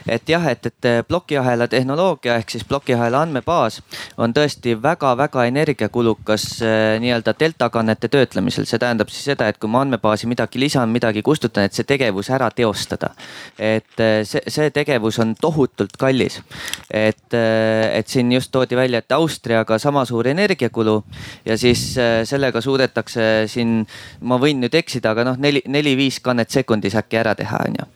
[0.07, 3.79] et jah, et, et plokiahela tehnoloogia ehk siis plokiahela andmebaas
[4.21, 8.65] on tõesti väga-väga energiakulukas eh, nii-öelda delta kannete töötlemisel.
[8.65, 12.29] see tähendab siis seda, et kui ma andmebaasi midagi lisan, midagi kustutan, et see tegevus
[12.29, 13.11] ära teostada.
[13.57, 16.41] et see, see tegevus on tohutult kallis.
[16.89, 21.03] et, et siin just toodi välja, et Austriaga sama suur energiakulu
[21.45, 21.95] ja siis
[22.25, 23.85] sellega suudetakse siin,
[24.21, 27.89] ma võin nüüd eksida, aga noh, neli, neli-viis kannet sekundis äkki ära teha, on ju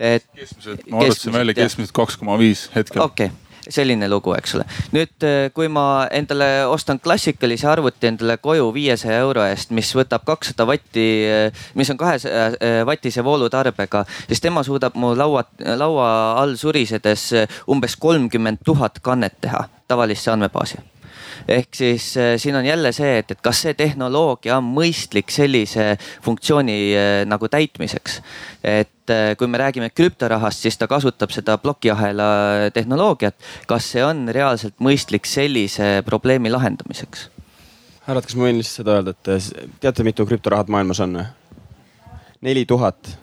[0.00, 0.26] et.
[0.34, 3.02] keskmiselt, ma arvutasin välja keskmiselt kaks koma viis hetkel.
[3.02, 4.64] okei okay selline lugu, eks ole.
[4.92, 5.26] nüüd,
[5.56, 11.06] kui ma endale ostan klassikalise arvuti endale koju viiesaja euro eest, mis võtab kakssada vatti,
[11.78, 15.46] mis on kahesaja vatise voolutarbega, siis tema suudab mu laua,
[15.80, 16.08] laua
[16.42, 17.30] all surisedes
[17.70, 20.82] umbes kolmkümmend tuhat kannet teha tavalisse andmebaasi
[21.48, 25.94] ehk siis äh, siin on jälle see, et, et kas see tehnoloogia on mõistlik sellise
[26.24, 28.20] funktsiooni äh, nagu täitmiseks.
[28.64, 33.36] et äh, kui me räägime krüptorahast, siis ta kasutab seda plokiahela tehnoloogiat.
[33.66, 37.28] kas see on reaalselt mõistlik sellise probleemi lahendamiseks?
[38.08, 41.28] härrad, kas ma võin lihtsalt seda öelda, et teate, mitu krüptorahad maailmas on või?
[42.44, 43.16] neli tuhat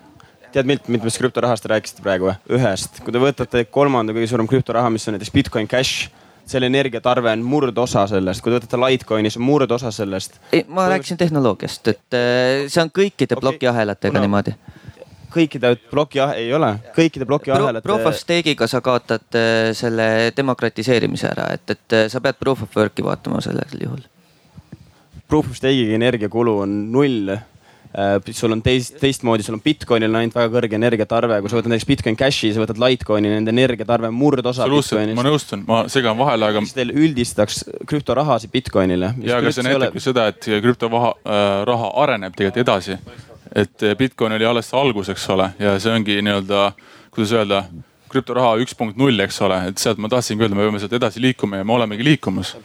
[0.52, 2.38] tead, mitmest krüptorahast te rääkisite praegu või?
[2.58, 3.02] ühest.
[3.04, 6.10] kui te võtate kolmanda kõige suurem krüptoraha, mis on näiteks Bitcoin Cash
[6.52, 10.38] selle energiatarve on murdosa sellest, kui te võtate Litecoini, see on murdosa sellest.
[10.68, 10.92] ma Või...
[10.96, 13.46] rääkisin tehnoloogiast, et äh, see on kõikide okay.
[13.48, 14.28] plokiahelatega no.
[14.28, 14.56] niimoodi
[15.32, 17.96] kõikide ploki, ei ole, kõikide plokiahelate Pro,.
[17.96, 22.66] Proof of stake'iga sa kaotad äh, selle demokratiseerimise ära, et, et äh, sa pead proof
[22.66, 24.04] of work'i vaatama sellel juhul.
[25.32, 27.32] Proof of stake'iga energiakulu on null
[28.32, 31.74] sul on teist, teistmoodi, sul on Bitcoinil on ainult väga kõrge energiatarve, kui sa võtad
[31.74, 34.68] näiteks Bitcoin Cashi, sa võtad Litecoini, nende energiatarve on murdosa.
[34.68, 36.64] ma nõustun, ma segan vahele, aga.
[36.64, 39.14] siis teil üldistaks krüptorahasid Bitcoinile.
[39.28, 42.98] ja, aga see näitab ju seda, et krüptoraha äh, areneb tegelikult edasi.
[43.52, 46.72] et Bitcoin oli alles algus, eks ole, ja see ongi nii-öelda,
[47.12, 47.66] kuidas öelda
[48.12, 51.22] krüptoraha üks punkt null, eks ole, et sealt ma tahtsingi öelda, me peame sealt edasi
[51.24, 52.56] liikuma ja me olemegi liikumas.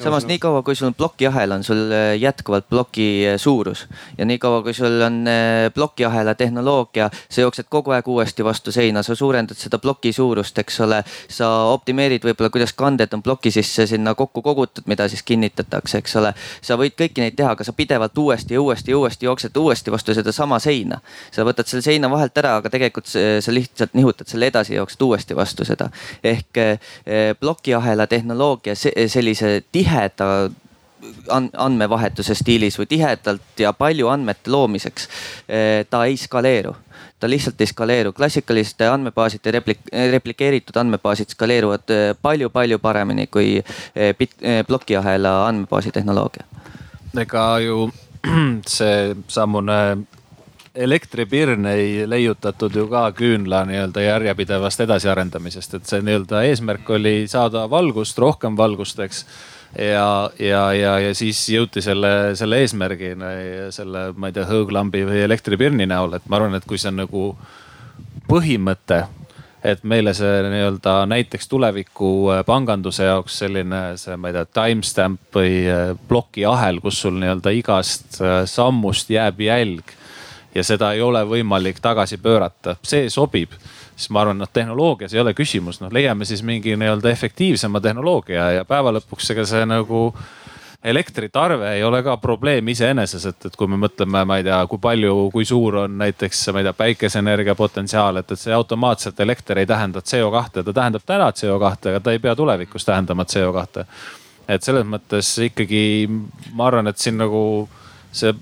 [0.00, 3.86] samas niikaua, kui sul on plokiahel, on sul äh, jätkuvalt ploki äh, suurus
[4.18, 9.02] ja niikaua, kui sul on äh, plokiahela tehnoloogia, sa jooksed kogu aeg uuesti vastu seina,
[9.02, 11.02] sa suurendad seda ploki suurust, eks ole.
[11.28, 16.16] sa optimeerid võib-olla, kuidas kanded on ploki sisse sinna kokku kogutud, mida siis kinnitatakse, eks
[16.20, 16.34] ole.
[16.60, 19.92] sa võid kõiki neid teha, aga sa pidevalt uuesti ja uuesti ja uuesti jooksed uuesti
[19.92, 21.00] vastu sedasama seina.
[21.30, 25.02] sa võtad selle seina vahelt ära, aga tegelikult sa lihtsalt nihutad selle edasi edasi jooksed
[25.02, 25.88] uuesti vastu seda.
[26.24, 26.78] ehk eh,
[27.40, 28.74] plokiahela tehnoloogia
[29.06, 30.50] sellise tiheda
[31.58, 35.08] andmevahetuse stiilis või tihedalt ja palju andmete loomiseks
[35.48, 36.74] eh, ta ei skaleeru
[37.20, 38.12] ta lihtsalt ei skaleeru.
[38.12, 41.90] klassikaliste andmebaaside replik-, replikeeritud andmebaasid skaleeruvad
[42.22, 43.62] palju-palju eh, paremini kui
[44.66, 46.44] plokiahela andmebaasi tehnoloogia.
[47.18, 47.90] ega ju
[48.76, 50.06] see samune
[50.74, 57.66] elektripirn ei leiutatud ju ka küünla nii-öelda järjepidevast edasiarendamisest, et see nii-öelda eesmärk oli saada
[57.70, 59.24] valgust, rohkem valgust, eks
[59.78, 63.32] ja, ja, ja, ja siis jõuti selle, selle eesmärgini
[63.72, 67.02] selle, ma ei tea, hõõglambi või elektripirni näol, et ma arvan, et kui see on
[67.04, 67.26] nagu
[68.28, 69.04] põhimõte,
[69.62, 75.36] et meile see nii-öelda näiteks tuleviku äh, panganduse jaoks selline see, ma ei tea, timestamp
[75.36, 80.00] või äh, plokiahel, kus sul nii-öelda igast äh, sammust jääb jälg
[80.54, 83.54] ja seda ei ole võimalik tagasi pöörata, see sobib
[83.96, 88.50] siis ma arvan, noh tehnoloogias ei ole küsimus, noh leiame siis mingi nii-öelda efektiivsema tehnoloogia
[88.58, 90.08] ja päeva lõpuks ega see nagu
[90.84, 94.80] elektritarve ei ole ka probleem iseeneses, et, et kui me mõtleme, ma ei tea, kui
[94.82, 99.62] palju, kui suur on näiteks, ma ei tea, päikeseenergia potentsiaal, et, et see automaatselt elekter
[99.62, 103.86] ei tähenda CO2, ta tähendab täna CO2, aga ta ei pea tulevikus tähendama CO2.
[104.48, 105.84] et selles mõttes ikkagi
[106.52, 107.44] ma arvan, et siin nagu
[108.10, 108.34] see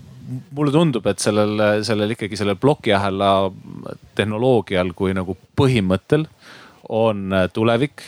[0.54, 3.50] mulle tundub, et sellel, sellel ikkagi sellel plokiahela
[4.18, 6.26] tehnoloogial kui nagu põhimõttel
[6.90, 8.02] on tulevik.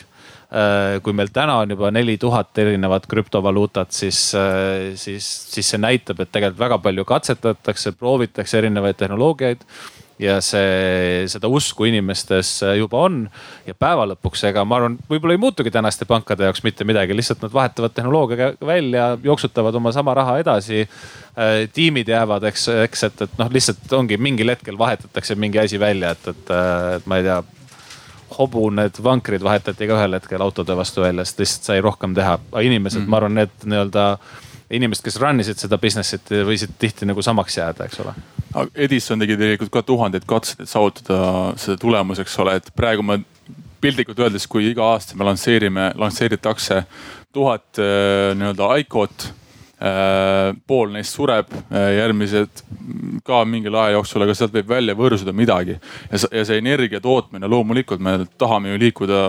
[0.53, 5.81] Äh, kui meil täna on juba neli tuhat erinevat krüptovaluutat, siis, äh, siis, siis see
[5.81, 9.65] näitab, et tegelikult väga palju katsetatakse, proovitakse erinevaid tehnoloogiaid
[10.23, 13.23] ja see, seda usku inimestes juba on.
[13.67, 17.43] ja päeva lõpuks, ega ma arvan, võib-olla ei muutugi tänaste pankade jaoks mitte midagi, lihtsalt
[17.45, 20.85] nad vahetavad tehnoloogia välja, jooksutavad oma sama raha edasi.
[21.33, 25.81] Äh, tiimid jäävad, eks, eks, et, et noh, lihtsalt ongi mingil hetkel vahetatakse mingi asi
[25.81, 26.55] välja, et, et,
[26.99, 27.43] et ma ei tea
[28.39, 32.39] hobuned vankrid vahetati ka ühel hetkel autode vastu välja, sest lihtsalt sai rohkem teha.
[32.53, 34.07] aga inimesed mm., ma arvan, need nii-öelda
[34.73, 38.15] inimesed, kes run isid seda business'it, võisid tihti nagu samaks jääda, eks ole.
[38.75, 41.19] Edison tegi tegelikult ka tuhandeid katseid, et saavutada
[41.61, 43.19] seda tulemus, eks ole, et praegu ma
[43.83, 46.83] piltlikult öeldes, kui iga aasta me lansseerime, lansseeritakse
[47.35, 52.63] tuhat äh, nii-öelda ICO-t äh, pool neist sureb, äh, järgmised
[53.27, 55.79] ka mingil aja jooksul, aga sealt võib välja võrsuda midagi.
[56.13, 59.25] ja see energia tootmine, loomulikult me tahame ju liikuda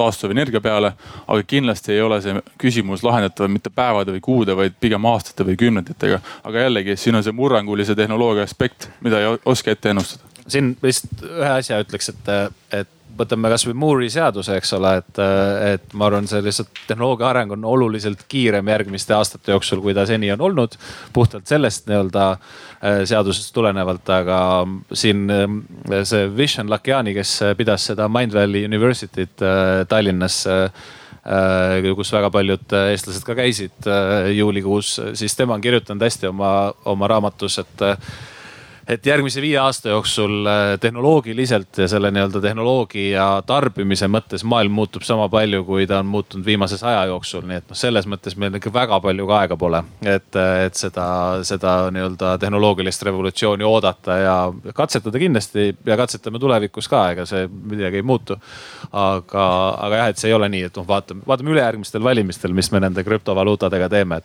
[0.00, 0.92] taastuvenergia peale.
[1.26, 5.58] aga kindlasti ei ole see küsimus lahendatav mitte päevade või kuude, vaid pigem aastate või
[5.60, 6.20] kümnenditega.
[6.44, 10.24] aga jällegi, siin on see murrangulise tehnoloogia aspekt, mida ei oska ette ennustada.
[10.48, 12.32] siin vist ühe asja ütleks, et,
[12.80, 15.20] et võtame kasvõi Moore'i seaduse, eks ole, et,
[15.74, 20.06] et ma arvan, see lihtsalt tehnoloogia areng on oluliselt kiirem järgmiste aastate jooksul, kui ta
[20.08, 20.76] seni on olnud.
[21.12, 24.40] puhtalt sellest nii-öelda äh, seadusest tulenevalt, aga
[24.92, 25.44] siin äh,
[26.08, 30.46] see Vishen Lakiani, kes pidas seda Mindvalley University't äh, Tallinnas
[31.94, 33.84] kus väga paljud eestlased ka käisid
[34.32, 37.84] juulikuus, siis tema on kirjutanud hästi oma, oma raamatus, et
[38.90, 45.04] et järgmise viie aasta jooksul äh, tehnoloogiliselt ja selle nii-öelda tehnoloogia tarbimise mõttes maailm muutub
[45.06, 47.44] sama palju, kui ta on muutunud viimase saja jooksul.
[47.46, 51.06] nii et noh, selles mõttes meil ikka väga palju ka aega pole, et, et seda,
[51.46, 54.36] seda nii-öelda tehnoloogilist revolutsiooni oodata ja
[54.74, 58.38] katsetada kindlasti ja katsetame tulevikus ka, ega see midagi ei muutu.
[58.90, 59.46] aga,
[59.86, 62.80] aga jah, et see ei ole nii, et noh, vaatame, vaatame ülejärgmistel valimistel, mis me
[62.82, 64.20] nende krüptovaluutadega teeme.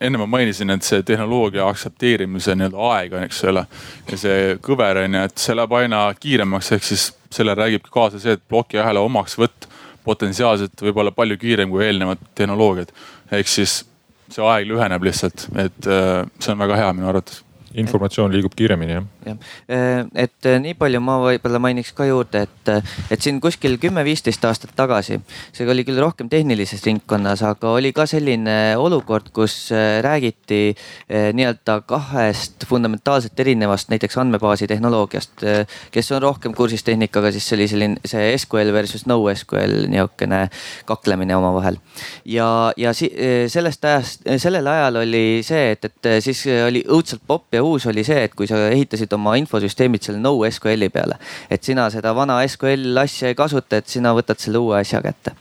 [0.00, 3.64] Enne ma mainisin, et see tehnoloogia aktsepteerimise nii-öelda aeg on, eks ole
[4.10, 8.20] ja see kõver on ju, et see läheb aina kiiremaks, ehk siis selle räägibki kaasa
[8.22, 9.68] see, et plokiahela omaksvõtt
[10.04, 12.90] potentsiaalselt võib olla palju kiirem kui eelnevad tehnoloogiad.
[13.30, 13.84] ehk siis
[14.30, 17.44] see aeg lüheneb lihtsalt, et äh, see on väga hea minu arvates
[17.78, 19.04] informatsioon liigub kiiremini jah.
[19.26, 19.36] jah,
[19.70, 23.76] äh, et äh, nii palju ma võib-olla mainiks ka juurde, et, äh, et siin kuskil
[23.82, 25.20] kümme-viisteist aastat tagasi,
[25.54, 29.70] see oli küll rohkem tehnilises ringkonnas, aga oli ka selline olukord, kus
[30.02, 30.74] räägiti
[31.10, 35.44] nii-öelda kahest fundamentaalselt erinevast näiteks andmebaasi tehnoloogiast.
[35.90, 40.42] kes on rohkem kursis tehnikaga, siis see oli selline see SQL versus NoSQL nihukene
[40.88, 41.78] kaklemine omavahel.
[42.24, 43.10] ja, ja si
[43.48, 47.86] sellest ajast, sellel ajal oli see, et, et siis oli õudselt popp ja ja uus
[47.90, 51.18] oli see, et kui sa ehitasid oma infosüsteemid selle NoSQL-i peale,
[51.52, 55.34] et sina seda vana SQL asja ei kasuta, et sina võtad selle uue asja kätte.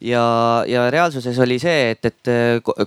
[0.00, 0.22] ja,
[0.68, 2.32] ja reaalsuses oli see, et, et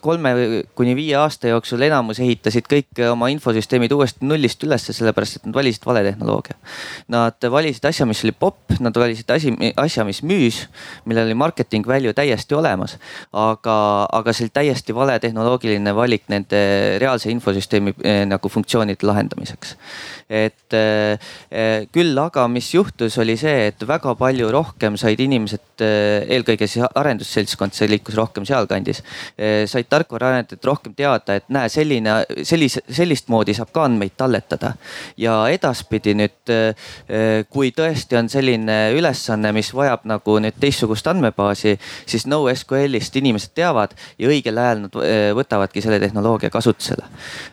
[0.02, 0.34] kolme
[0.78, 5.60] kuni viie aasta jooksul enamus ehitasid kõik oma infosüsteemid uuesti nullist ülesse, sellepärast et nad
[5.60, 6.58] valisid vale tehnoloogia.
[7.12, 10.64] Nad valisid asja, mis oli popp, nad valisid asi, asja, mis müüs,
[11.06, 12.98] millel oli marketing value täiesti olemas.
[13.32, 13.78] aga,
[14.12, 16.62] aga see oli täiesti vale tehnoloogiline valik nende
[17.02, 19.76] reaalse infosüsteemi eh, nagu funktsiooni funktsioonide lahendamiseks.
[20.32, 21.20] et eh,
[21.92, 26.86] küll aga, mis juhtus, oli see, et väga palju rohkem said inimesed, eh, eelkõige siis
[26.88, 29.02] arendusseltskond, see liikus rohkem sealkandis,
[29.36, 34.74] eh, said tarkvaraarendajad rohkem teada, et näe, selline, sellise, sellist moodi saab ka andmeid talletada.
[35.18, 36.52] ja edaspidi nüüd,
[37.52, 43.94] kui tõesti on selline ülesanne, mis vajab nagu nüüd teistsugust andmebaasi, siis NoSQL-ist inimesed teavad
[44.20, 44.98] ja õigel ajal nad
[45.36, 47.04] võtavadki selle tehnoloogia kasutusele.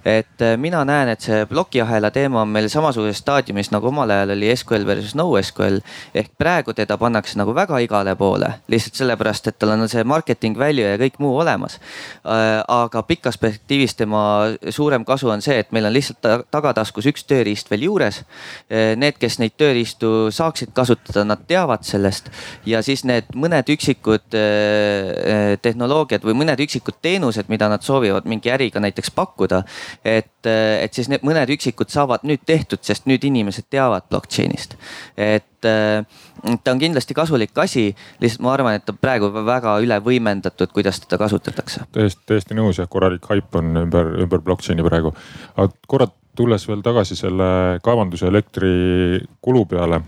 [0.04, 4.34] et mina näen näen, et see plokiahela teema on meil samasuguses staadiumis nagu omal ajal
[4.36, 5.80] oli SQL versus NoSQL.
[6.14, 10.59] ehk praegu teda pannakse nagu väga igale poole lihtsalt sellepärast, et tal on see marketing
[10.59, 11.78] value ja kõik muu olemas.
[12.26, 14.22] Äh, aga pikas perspektiivis tema
[14.70, 18.22] suurem kasu on see, et meil on lihtsalt tagataskus üks tööriist veel juures.
[18.68, 22.30] Äh, need, kes neid tööriistu saaksid kasutada, nad teavad sellest
[22.66, 28.52] ja siis need mõned üksikud äh, tehnoloogiad või mõned üksikud teenused, mida nad soovivad mingi
[28.52, 29.62] äriga näiteks pakkuda.
[30.04, 34.76] et, et siis need mõned üksikud saavad nüüd tehtud, sest nüüd inimesed teavad blockchain'ist.
[35.16, 36.05] et äh,
[36.64, 37.90] ta on kindlasti kasulik asi,
[38.22, 41.86] lihtsalt ma arvan, et ta praegu väga üle võimendatud, kuidas teda kasutatakse.
[41.94, 45.14] täiesti, täiesti nõus jah, korralik haip on ümber, ümber blockchain'i praegu.
[45.57, 48.70] aga korra tulles veel tagasi selle kaevanduse elektri
[49.42, 50.03] kulu peale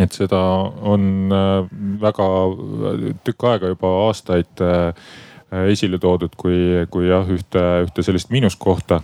[0.00, 0.38] et seda
[0.86, 1.66] on äh,
[2.00, 2.28] väga
[3.26, 5.10] tükk aega juba aastaid äh,
[5.72, 9.00] esile toodud kui, kui jah, ühte, ühte sellist miinuskohta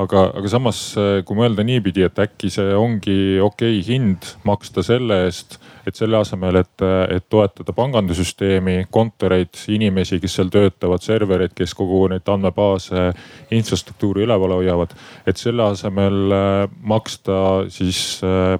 [0.00, 4.82] aga, aga samas, äh, kui mõelda niipidi, et äkki see ongi okei okay hind maksta
[4.86, 6.84] selle eest, et selle asemel, et,
[7.14, 13.10] et toetada pangandusüsteemi, kontoreid, inimesi, kes seal töötavad, servereid, kes kogu neid andmebaase,
[13.54, 14.96] infrastruktuuri üleval hoiavad.
[15.26, 17.36] et selle asemel äh, maksta
[17.72, 18.58] siis äh,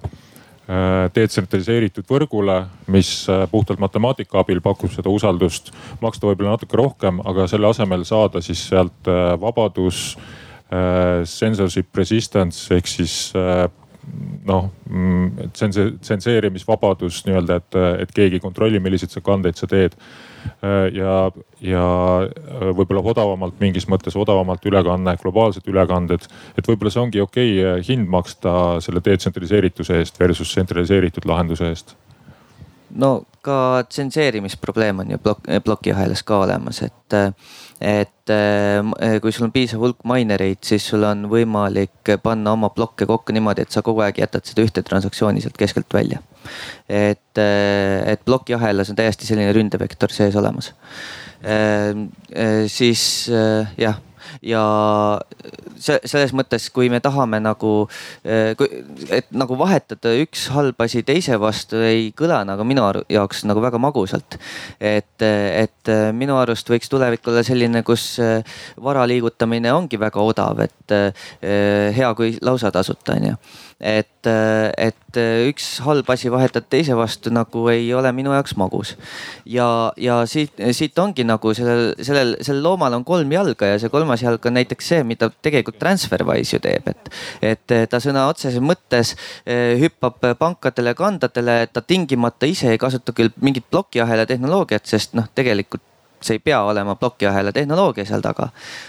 [1.15, 2.55] detsentraliseeritud võrgule,
[2.89, 5.69] mis puhtalt matemaatika abil pakub seda usaldust,
[6.01, 9.11] maksta võib-olla natuke rohkem, aga selle asemel saada siis sealt
[9.43, 10.15] vabadus
[11.29, 13.67] censorship resistance ehk siis äh,
[14.45, 15.51] noh mm,
[16.03, 19.97] tsenseerimisvabadus nii-öelda, et, et keegi ei kontrolli, milliseid sa kandeid sa teed.
[20.65, 21.17] Äh, ja,
[21.65, 21.85] ja
[22.77, 26.29] võib-olla odavamalt, mingis mõttes odavamalt ülekanne, globaalsed ülekanded.
[26.59, 31.97] et võib-olla see ongi okei okay, hind maksta selle detsentraliseerituse eest versus tsentraliseeritud lahenduse eest
[33.01, 37.17] no ka tsenseerimisprobleem on ju plok, plokiahelas ka olemas, et,
[37.81, 43.09] et äh, kui sul on piisav hulk minereid, siis sul on võimalik panna oma plokke
[43.11, 46.23] kokku niimoodi, et sa kogu aeg jätad seda ühte transaktsiooni sealt keskelt välja.
[46.89, 50.73] et, et plokiahelas on täiesti selline ründevektor sees olemas.
[52.73, 53.05] Siis
[53.81, 54.01] jah
[54.43, 54.63] ja
[55.77, 57.73] see selles mõttes, kui me tahame nagu,
[58.25, 63.81] et nagu vahetada üks halb asi teise vastu ei kõla nagu minu jaoks nagu väga
[63.83, 64.39] magusalt.
[64.81, 68.19] et, et minu arust võiks tulevik olla selline, kus
[68.83, 70.99] vara liigutamine ongi väga odav, et
[71.95, 73.39] hea kui lausa tasuta on ju
[73.81, 74.29] et,
[74.79, 75.19] et
[75.49, 78.95] üks halb asi vahetad teise vastu nagu ei ole minu jaoks magus.
[79.47, 83.93] ja, ja siit, siit ongi nagu sellel, sellel, sellel loomal on kolm jalga ja see
[83.93, 87.11] kolmas jalg on näiteks see, mida tegelikult Transferwise ju teeb, et,
[87.55, 89.15] et ta sõna otseses mõttes
[89.81, 95.85] hüppab pankadele, kandadele, ta tingimata ise ei kasuta küll mingit plokiahela tehnoloogiat, sest noh, tegelikult
[96.25, 98.49] see ei pea olema plokiahela tehnoloogia seal taga.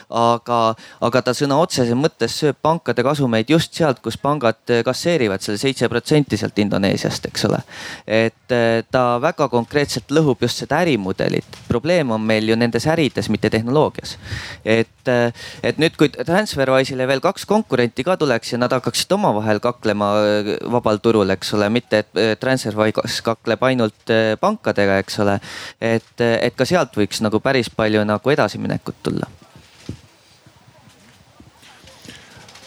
[0.09, 0.61] aga,
[1.01, 5.89] aga ta sõna otseses mõttes sööb pankade kasumeid just sealt, kus pangad kasseerivad selle seitse
[5.89, 7.59] protsenti sealt Indoneesiast, eks ole.
[8.07, 11.59] et eh, ta väga konkreetselt lõhub just seda ärimudelit.
[11.67, 14.17] probleem on meil ju nendes ärides, mitte tehnoloogias.
[14.65, 15.31] et, eh,
[15.63, 20.51] et nüüd, kui Transferwise'ile veel kaks konkurenti ka tuleks ja nad hakkaksid omavahel kaklema eh,
[20.71, 25.39] vabal turul, eks ole, mitte et Transferwise kakleb ainult pankadega, eks ole.
[25.81, 29.31] et, et ka sealt võiks nagu päris palju nagu edasiminekut tulla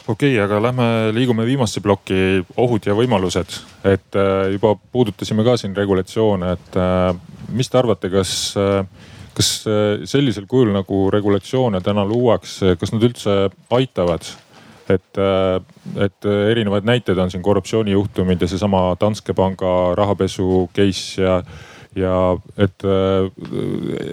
[0.09, 3.61] okei okay,, aga lähme liigume viimasse plokki, ohud ja võimalused.
[3.85, 7.13] et äh, juba puudutasime ka siin regulatsioone, et äh,
[7.53, 8.83] mis te arvate, kas, äh,
[9.37, 9.53] kas
[10.09, 13.41] sellisel kujul nagu regulatsioone täna luuakse, kas nad üldse
[13.71, 14.35] aitavad?
[14.89, 15.19] et,
[16.01, 21.43] et erinevaid näiteid on siin korruptsioonijuhtumid ja seesama Danske panga rahapesu case ja
[21.97, 23.28] ja et äh,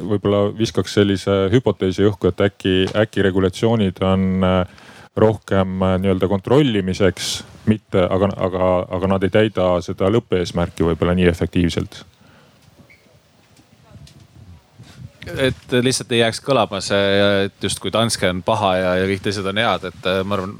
[0.05, 7.35] võib-olla viskaks sellise hüpoteesi õhku, et äkki, äkki regulatsioonid on äh, rohkem äh, nii-öelda kontrollimiseks,
[7.69, 12.03] mitte, aga, aga, aga nad ei täida seda lõppeesmärki võib-olla nii efektiivselt.
[15.41, 19.47] Et lihtsalt ei jääks kõlama see, et justkui Danske on paha ja, ja kõik teised
[19.49, 20.59] on head, et ma arvan,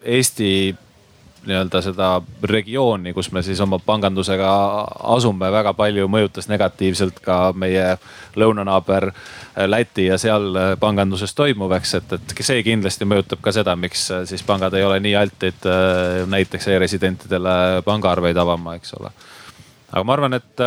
[0.00, 0.48] Eesti
[1.46, 2.08] nii-öelda seda
[2.44, 4.50] regiooni, kus me siis oma pangandusega
[5.14, 7.96] asume, väga palju mõjutas negatiivselt ka meie
[8.36, 9.10] lõunanaaber
[9.66, 14.44] Läti ja seal panganduses toimuv, eks, et, et see kindlasti mõjutab ka seda, miks siis
[14.46, 15.68] pangad ei ole nii altid
[16.30, 19.12] näiteks e-residentidele pangaarveid avama, eks ole.
[19.90, 20.66] aga ma arvan, et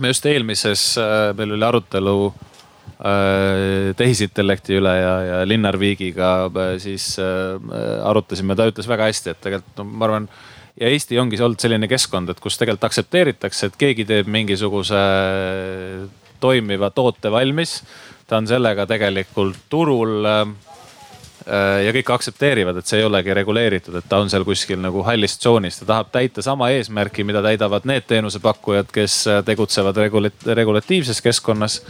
[0.00, 0.92] me just eelmises,
[1.36, 2.53] meil oli arutelu Äh,
[3.98, 7.58] tehisintellekti üle ja, ja Linnar Viigiga äh, siis äh,
[8.06, 10.28] arutasime, ta ütles väga hästi, et tegelikult no, ma arvan
[10.78, 15.00] ja Eesti ongi olnud selline keskkond, et kus tegelikult aktsepteeritakse, et keegi teeb mingisuguse
[16.42, 17.82] toimiva toote valmis.
[18.26, 24.18] ta on sellega tegelikult turul ja kõik aktsepteerivad, et see ei olegi reguleeritud, et ta
[24.22, 28.88] on seal kuskil nagu hallis tsoonis, ta tahab täita sama eesmärki, mida täidavad need teenusepakkujad,
[28.92, 30.00] kes tegutsevad
[30.56, 31.82] regulatiivses keskkonnas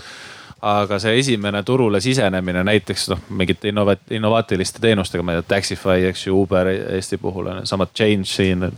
[0.65, 6.07] aga see esimene turule sisenemine näiteks noh, mingite innovat-, innovaatiliste teenustega, ma ei tea, Taxify,
[6.09, 8.71] eks ju, Uber Eesti puhul on samad Change siin.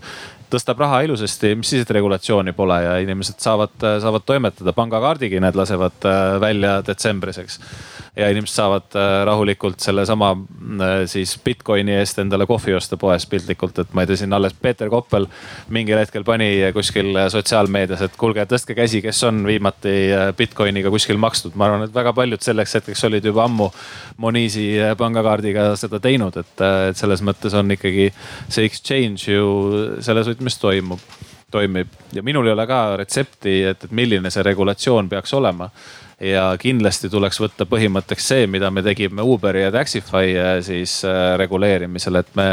[0.50, 5.58] tõstab raha ilusasti, mis siis, et regulatsiooni pole ja inimesed saavad, saavad toimetada, pangakaardigi need
[5.58, 7.58] lasevad äh, välja detsembris, eks
[8.16, 13.78] ja inimesed saavad äh, rahulikult sellesama äh, siis Bitcoini eest endale kohvi osta poes piltlikult,
[13.82, 15.28] et ma ei tea, siin alles Peeter Koppel
[15.72, 21.20] mingil hetkel pani kuskil sotsiaalmeedias, et kuulge, tõstke käsi, kes on viimati äh, Bitcoiniga kuskil
[21.20, 21.55] makstud.
[21.55, 23.68] ma arvan, et väga paljud selleks hetkeks olid juba ammu
[24.22, 24.66] Monisi
[24.98, 28.09] pangakaardiga seda teinud, et, et selles mõttes on ikkagi
[28.48, 29.47] see exchange ju
[30.01, 31.02] selles võtmes toimub
[31.52, 35.68] toimib ja minul ei ole ka retsepti, et, et milline see regulatsioon peaks olema
[36.20, 41.34] ja kindlasti tuleks võtta põhimõtteks see, mida me tegime Uberi ja Taxify äh, siis äh,
[41.40, 42.48] reguleerimisel, et me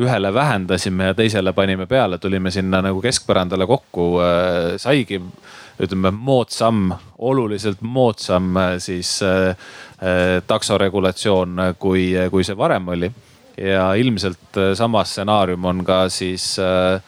[0.00, 5.20] ühele vähendasime ja teisele panime peale, tulime sinna nagu keskpõrandale kokku, äh, saigi
[5.80, 6.90] ütleme moodsam,
[7.24, 8.52] oluliselt moodsam
[8.84, 9.14] siis
[10.46, 13.08] taksoregulatsioon, kui, kui see varem oli.
[13.56, 17.00] ja ilmselt sama stsenaarium on ka siis äh,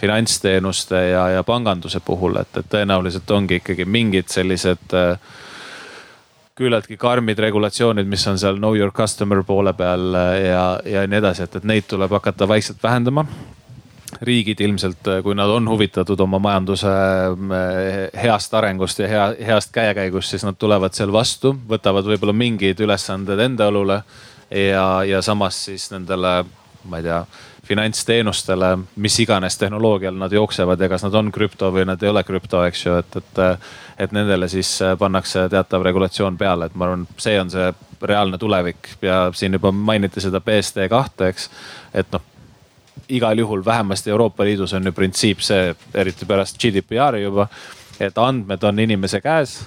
[0.00, 5.14] finantsteenuste ja, ja panganduse puhul, et, et tõenäoliselt ongi ikkagi mingid sellised äh,
[6.60, 11.20] küllaltki karmid regulatsioonid, mis on seal know your customer poole peal äh, ja, ja nii
[11.20, 13.26] edasi, et, et neid tuleb hakata vaikselt vähendama
[14.26, 16.94] riigid ilmselt, äh, kui nad on huvitatud oma majanduse
[18.22, 23.46] heast arengust ja hea, heast käekäigust, siis nad tulevad seal vastu, võtavad võib-olla mingid ülesanded
[23.46, 24.02] enda õlule.
[24.50, 26.40] ja, ja samas siis nendele,
[26.88, 27.24] ma ei tea
[27.70, 32.24] finantsteenustele, mis iganes tehnoloogial nad jooksevad ja kas nad on krüpto või nad ei ole
[32.26, 33.40] krüpto, eks ju, et, et.
[34.00, 34.68] et nendele siis
[34.98, 37.68] pannakse teatav regulatsioon peale, et ma arvan, see on see
[38.02, 41.50] reaalne tulevik ja siin juba mainiti seda BSD kahte, eks.
[41.94, 42.24] et noh,
[43.08, 47.46] igal juhul vähemasti Euroopa Liidus on ju printsiip see, eriti pärast GDPR-i juba,
[48.00, 49.60] et andmed on inimese käes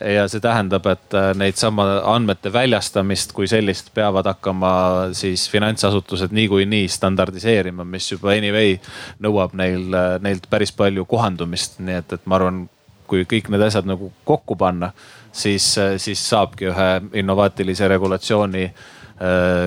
[0.00, 4.70] ja see tähendab, et äh, neid sama andmete väljastamist kui sellist peavad hakkama
[5.16, 8.76] siis finantsasutused niikuinii standardiseerima, mis juba anyway
[9.24, 12.66] nõuab neil, äh, neilt päris palju kohandumist, nii et, et ma arvan,
[13.08, 14.92] kui kõik need asjad nagu kokku panna,
[15.32, 16.88] siis, äh, siis saabki ühe
[17.22, 18.70] innovaatilise regulatsiooni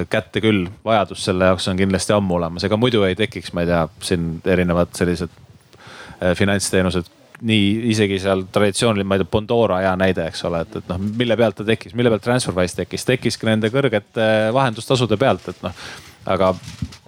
[0.07, 0.69] kätte küll.
[0.85, 4.29] vajadus selle jaoks on kindlasti ammu olemas, ega muidu ei tekiks, ma ei tea, siin
[4.47, 5.33] erinevad sellised
[6.39, 7.09] finantsteenused
[7.41, 11.01] nii isegi seal traditsiooniline, ma ei tea, Bondora hea näide, eks ole, et, et noh,
[11.17, 15.85] mille pealt ta tekkis, mille pealt Transferwise tekkis, tekkiski nende kõrgete vahendustasude pealt, et noh.
[16.29, 16.51] aga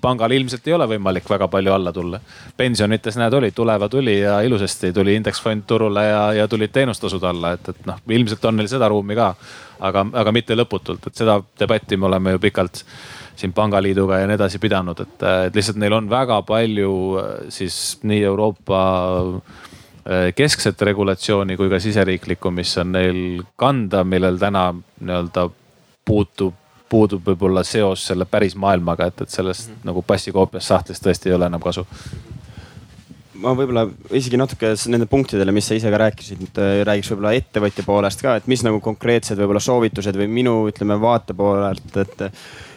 [0.02, 2.20] pangal ilmselt ei ole võimalik väga palju alla tulla.
[2.58, 7.54] pensionites näed, oli, tuleva tuli ja ilusasti tuli indeksfond turule ja, ja tulid teenustasud alla,
[7.54, 9.34] et, et noh, ilmselt on neil seda ruumi ka.
[9.80, 12.84] aga, aga mitte lõputult, et seda debatti me oleme ju pikalt
[13.36, 16.94] siin pangaliiduga ja nii edasi pidanud, et, et lihtsalt neil on väga palju
[17.54, 18.82] siis nii Euroopa
[20.36, 23.22] keskset regulatsiooni kui ka siseriiklikku, mis on neil
[23.56, 25.48] kanda, millel täna nii-öelda
[26.06, 26.58] puutub,
[26.90, 29.90] puudub võib-olla seos selle päris maailmaga, et, et sellest mm -hmm.
[29.90, 31.88] nagu passikoopiast sahtlist tõesti ei ole enam kasu
[33.44, 37.86] ma võib-olla isegi natuke nende punktidele, mis sa ise ka rääkisid, äh, räägiks võib-olla ettevõtja
[37.88, 42.24] poolest ka, et mis nagu konkreetsed võib-olla soovitused või minu, ütleme vaate poolelt, et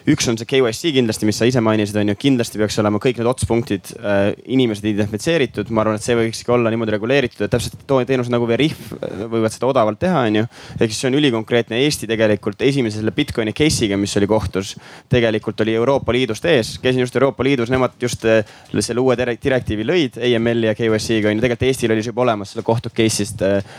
[0.07, 3.19] üks on see KYC kindlasti, mis sa ise mainisid, on ju, kindlasti peaks olema kõik
[3.19, 5.71] need otspunktid äh, inimesed identifitseeritud.
[5.75, 9.55] ma arvan, et see võikski olla niimoodi reguleeritud, et täpselt teenused nagu Veriff äh, võivad
[9.55, 10.45] seda odavalt teha, on ju.
[10.79, 11.81] ehk siis see on ülikonkreetne.
[11.87, 14.77] Eesti tegelikult esimese selle Bitcoini case'iga, mis oli kohtus,
[15.13, 18.45] tegelikult oli Euroopa Liidust ees, käisin just Euroopa Liidus, nemad just äh,
[18.79, 21.47] selle uue direktiivi lõid, AML-i ja KYC-ga on ju.
[21.47, 23.75] tegelikult Eestil oli see juba olemas selle kohtu case'ist äh,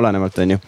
[0.00, 0.62] olenevalt, on ju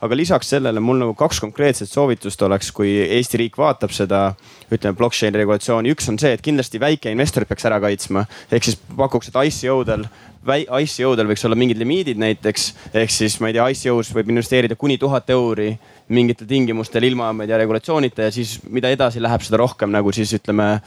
[0.00, 4.22] aga lisaks sellele mul nagu kaks konkreetset soovitust oleks, kui Eesti riik vaatab seda,
[4.70, 5.92] ütleme blockchain'i regulatsiooni.
[5.94, 10.06] üks on see, et kindlasti väikeinvestorid peaks ära kaitsma, ehk siis pakuks, et ICO-del
[10.48, 14.96] ICO-del võiks olla mingid limiidid näiteks, ehk siis ma ei tea, ICO-s võib investeerida kuni
[14.98, 15.72] tuhat euri
[16.14, 20.12] mingitel tingimustel ilma, ma ei tea, regulatsioonita ja siis mida edasi läheb, seda rohkem nagu
[20.14, 20.78] siis ütleme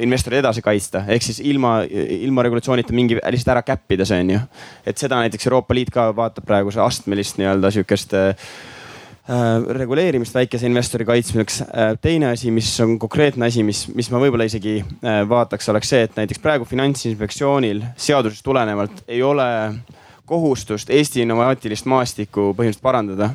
[0.00, 4.40] investoreid edasi kaitsta, ehk siis ilma, ilma regulatsioonita mingi lihtsalt ära käppida see on ju.
[4.86, 8.48] et seda näiteks Euroopa Liit ka vaatab praegu see astmelist nii-öelda sihukest äh,
[9.76, 11.60] reguleerimist väikese investori kaitsmiseks.
[11.68, 14.78] Äh, teine asi, mis on konkreetne asi, mis, mis ma võib-olla isegi
[15.28, 19.48] vaataks, oleks see, et näiteks praegu finantsinspektsioonil seadusest tulenevalt ei ole
[20.28, 23.30] kohustust Eesti innovaatilist maastikku põhimõtteliselt parandada.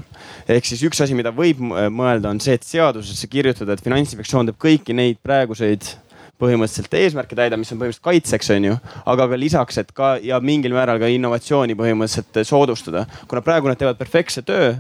[0.50, 4.60] ehk siis üks asi, mida võib mõelda, on see, et seadusesse kirjutada, et finantsinspektsioon teeb
[4.62, 5.90] kõiki neid praeguseid
[6.44, 8.80] põhimõtteliselt eesmärke täidab, mis on põhimõtteliselt kaitseks, on ju.
[9.16, 13.80] aga ka lisaks, et ka ja mingil määral ka innovatsiooni põhimõtteliselt soodustada, kuna praegu nad
[13.80, 14.76] teevad perfektse töö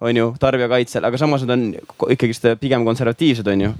[0.00, 1.64] on ju tarbijakaitsel, aga samas nad on
[2.14, 3.72] ikkagist pigem konservatiivsed, on ju.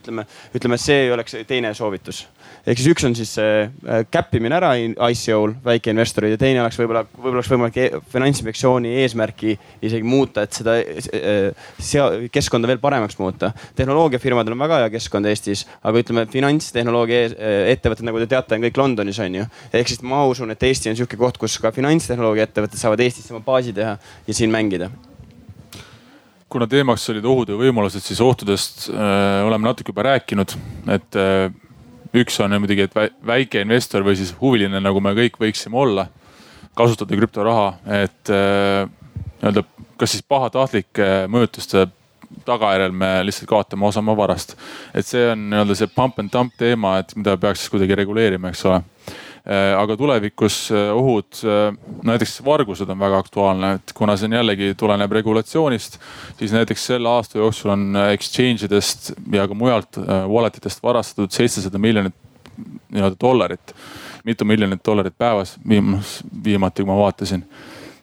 [0.00, 2.24] ütleme, ütleme, see oleks teine soovitus
[2.64, 7.40] ehk siis üks on siis äh, käppimine ära ICO-l väikeinvestorid ja teine oleks võib-olla, võib-olla
[7.42, 13.52] oleks võimalik e finantsinspektsiooni eesmärki isegi muuta, et seda äh, sea-, keskkonda veel paremaks muuta.
[13.76, 18.64] tehnoloogiafirmadel on väga hea keskkond Eestis, aga ütleme, finantstehnoloogia äh, ettevõtted, nagu te teate, on
[18.64, 19.48] kõik Londonis on ju.
[19.72, 23.36] ehk siis ma usun, et Eesti on sihuke koht, kus ka finantstehnoloogia ettevõtted saavad Eestisse
[23.36, 24.88] oma baasi teha ja siin mängida
[26.54, 30.54] kuna teemaks olid ohud ja võimalused, siis ohtudest äh, oleme natuke juba rääkinud,
[30.94, 31.48] et äh,
[32.14, 32.94] üks on muidugi, et
[33.26, 36.06] väike investor või siis huviline, nagu me kõik võiksime olla,
[36.78, 37.66] kasutada krüptoraha,
[38.02, 38.86] et äh,
[39.40, 39.66] nii-öelda
[39.98, 41.88] kas siis pahatahtlike mõjutuste
[42.46, 44.54] tagajärjel me lihtsalt kaotame osa oma varast.
[44.94, 48.54] et see on nii-öelda see pump and dump teema, et mida peaks siis kuidagi reguleerima,
[48.54, 48.93] eks ole Äh,
[49.52, 51.74] aga tulevikus äh, ohud, äh,
[52.06, 55.98] näiteks vargused on väga aktuaalne, et kuna see on jällegi tuleneb regulatsioonist,
[56.38, 60.00] siis näiteks selle aasta jooksul on exchange idest ja ka mujalt
[60.32, 62.16] wallet itest varastatud seitsesada miljonit
[62.94, 63.74] nii-öelda dollarit.
[64.24, 67.44] mitu miljonit dollarit päevas viimas, viimati, kui ma vaatasin.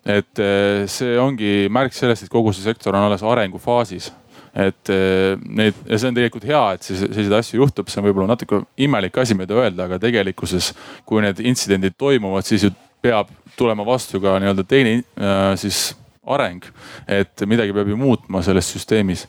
[0.06, 0.42] et
[0.86, 4.12] see ongi märk sellest, et kogu see sektor on alles arengufaasis
[4.52, 8.34] et eh, neid ja see on tegelikult hea, et selliseid asju juhtub, see on võib-olla
[8.34, 10.74] natuke imelik asi, mida öelda, aga tegelikkuses,
[11.08, 15.92] kui need intsidendid toimuvad, siis ju peab tulema vastu ka nii-öelda teine äh, siis
[16.28, 16.64] areng.
[17.08, 19.26] et midagi peab ju muutma selles süsteemis.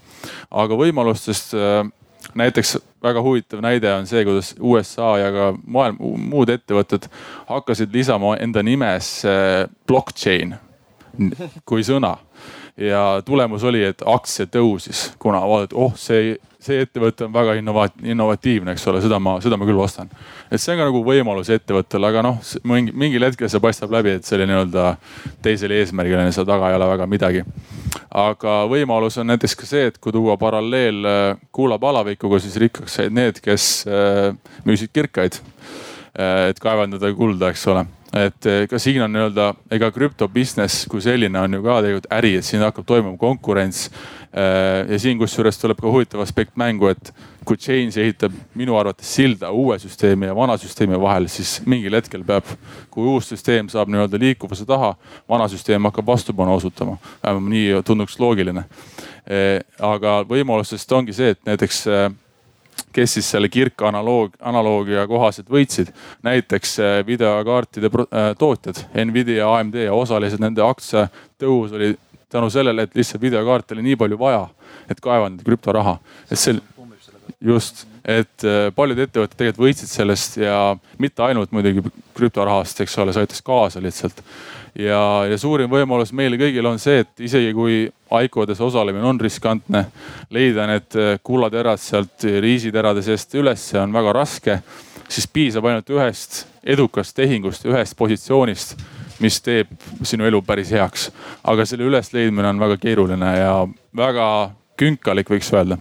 [0.51, 1.87] aga võimalustest äh,
[2.35, 7.09] näiteks väga huvitav näide on see, kuidas USA ja ka maailm, muud ettevõtted
[7.49, 9.33] hakkasid lisama enda nimesse
[9.87, 10.57] blockchain
[11.69, 12.17] kui sõna
[12.89, 18.01] ja tulemus oli, et aktsia tõusis, kuna vaadati, oh see, see ettevõte on väga innovat-,
[18.07, 20.11] innovatiivne, eks ole, seda ma, seda ma küll vastan.
[20.51, 24.17] et see on ka nagu võimalus ettevõttele, aga noh, mingi, mingil hetkel see paistab läbi,
[24.19, 24.97] et selle nii-öelda
[25.45, 27.45] teisele eesmärgile seal taga ei ole väga midagi.
[28.11, 33.15] aga võimalus on näiteks ka see, et kui tuua paralleel äh, kuulapalavikuga, siis rikkaks said
[33.15, 34.33] need, kes äh,
[34.67, 35.39] müüsid kirkaid.
[36.13, 40.85] Äh, et kaevandada kulda, eks ole et eh, ka siin on nii-öelda, ega krüpto business
[40.91, 43.87] kui selline on ju ka tegelikult äri, et siin hakkab toimuma konkurents.
[44.33, 47.13] Eh, ja siin kusjuures tuleb ka huvitav aspekt mängu, et
[47.49, 52.25] kui Change ehitab minu arvates silda uue süsteemi ja vana süsteemi vahel, siis mingil hetkel
[52.25, 52.49] peab,
[52.93, 54.93] kui uus süsteem saab nii-öelda liikuvuse taha,
[55.29, 56.99] vana süsteem hakkab vastupanu osutama.
[57.23, 58.67] vähemalt nii tunduks loogiline.
[59.27, 61.87] Eh, aga võimalusest ongi see, et näiteks
[62.93, 65.93] kes siis selle kirka analoog, analoogia kohaselt võitsid.
[66.23, 71.09] näiteks äh, videokaartide äh, tootjad Nvidia, AMD ja osalised nende aktsia
[71.41, 71.95] tõus oli
[72.33, 74.47] tänu sellele, et lihtsalt videokaarte oli nii palju vaja,
[74.91, 75.99] et kaevandada krüptoraha.
[76.31, 76.61] et see
[77.41, 81.85] just, et äh, paljud ettevõtted tegelikult võitsid sellest ja mitte ainult muidugi
[82.17, 84.23] krüptorahast, eks ole, see aitas kaasa lihtsalt
[84.75, 87.85] ja, ja suurim võimalus meile kõigile on see, et isegi kui
[88.25, 89.85] ICO-des osalemine on riskantne,
[90.35, 94.59] leida need äh, kullaterad sealt riisiterade seest üles on väga raske,
[95.09, 98.75] siis piisab ainult ühest edukast tehingust, ühest positsioonist,
[99.23, 99.71] mis teeb
[100.03, 101.11] sinu elu päris heaks.
[101.45, 103.55] aga selle ülesleidmine on väga keeruline ja
[103.97, 104.27] väga
[104.79, 105.79] künkalik, võiks öelda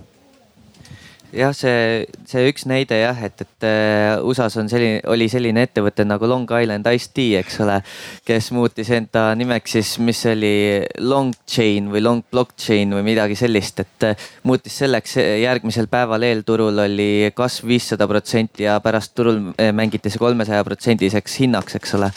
[1.31, 6.05] jah, see, see üks näide jah, et, et äh, USA-s on selline, oli selline ettevõte
[6.07, 7.79] nagu Long Island Ice Tea, eks ole.
[8.27, 10.53] kes muutis enda nimeks siis, mis oli
[11.03, 16.83] Long Chain või Long Blockchain või midagi sellist, et äh, muutis selleks järgmisel päeval eelturul
[16.85, 22.11] oli kasv viissada protsenti ja pärast turul äh, mängiti see kolmesaja protsendiseks hinnaks, eks ole.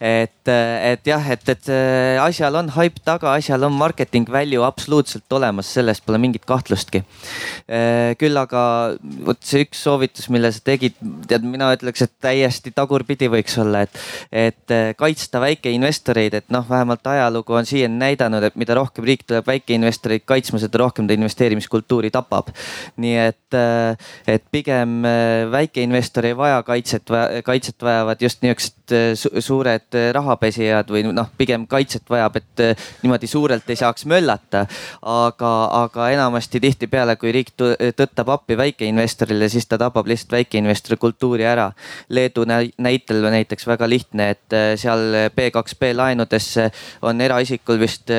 [0.00, 1.70] et, et jah, et, et
[2.22, 7.02] asjal on haip taga, asjal on marketing value absoluutselt olemas, selles pole mingit kahtlustki.
[8.18, 8.62] küll aga
[9.26, 10.96] vot see üks soovitus, mille sa tegid,
[11.28, 14.00] tead, mina ütleks, et täiesti tagurpidi võiks olla, et,
[14.32, 19.26] et eh, kaitsta väikeinvestoreid, et noh, vähemalt ajalugu on siiani näidanud, et mida rohkem riik
[19.26, 22.52] tuleb väikeinvestoreid kaitsma, seda rohkem ta investeerimiskultuuri tapab.
[22.96, 27.14] nii et, eh, et pigem eh, väikeinvestor ei vaja kaitset,
[27.44, 28.77] kaitset vajavad just niisugused
[29.14, 32.62] suured rahapesijad või noh, pigem kaitset vajab, et
[33.02, 34.66] niimoodi suurelt ei saaks möllata.
[35.02, 35.52] aga,
[35.82, 41.70] aga enamasti tihtipeale, kui riik tõttab appi väikeinvestorile, siis ta tapab lihtsalt väikeinvestori kultuuri ära.
[42.08, 42.44] Leedu
[42.78, 46.70] näitel näiteks väga lihtne, et seal B2B laenudesse
[47.02, 48.10] on eraisikul vist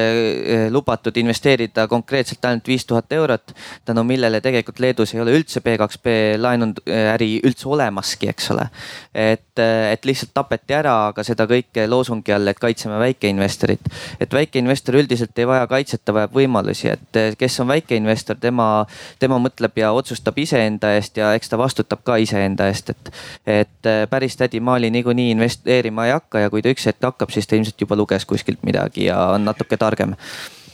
[0.69, 3.53] lubatud investeerida konkreetselt ainult viis tuhat eurot.
[3.85, 8.69] tänu millele tegelikult Leedus ei ole üldse B2B laenuäri üldse olemaski, eks ole.
[9.13, 9.59] et,
[9.91, 13.89] et lihtsalt tapeti ära, aga seda kõike loosungi all, et kaitseme väikeinvestorit.
[14.19, 18.85] et väikeinvestor üldiselt ei vaja kaitset, ta vajab võimalusi, et kes on väikeinvestor, tema,
[19.19, 23.11] tema mõtleb ja otsustab iseenda eest ja eks ta vastutab ka iseenda eest, et,
[23.45, 27.31] et äh, päris tädi Maali niikuinii investeerima ei hakka ja kui ta üks hetk hakkab,
[27.33, 30.15] siis ta ilmselt juba luges kuskilt midagi ja on natuke targem.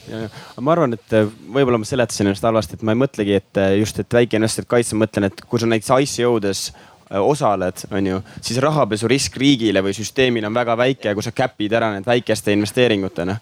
[0.06, 3.40] Ja, ja ma arvan, et äh, võib-olla ma seletasin ennast halvasti, et ma ei mõtlegi,
[3.40, 6.68] et just, et väikeinvestorit kaitsta, ma mõtlen, et kui sa näiteks ICO-des
[7.10, 11.76] osaled, on ju, siis rahapesu risk riigile või süsteemile on väga väike, kui sa cap'id
[11.78, 13.36] ära need väikeste investeeringutena.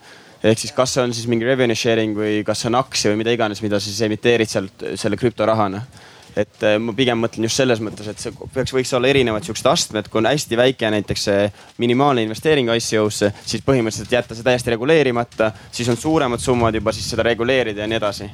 [0.45, 3.23] Ehk siis, kas see on siis mingi revenue sharing või kas see on aktsia või
[3.23, 5.81] mida iganes, mida sa siis emiteerid sealt selle krüptorahana.
[6.37, 9.69] Et äh, ma pigem mõtlen just selles mõttes, et see peaks, võiks olla erinevad siuksed
[9.71, 11.45] astmed, kui on hästi väike näiteks see
[11.81, 17.07] minimaalne investeering ICO-sse, siis põhimõtteliselt jätta see täiesti reguleerimata, siis on suuremad summad juba siis
[17.15, 18.29] seda reguleerida ja nii edasi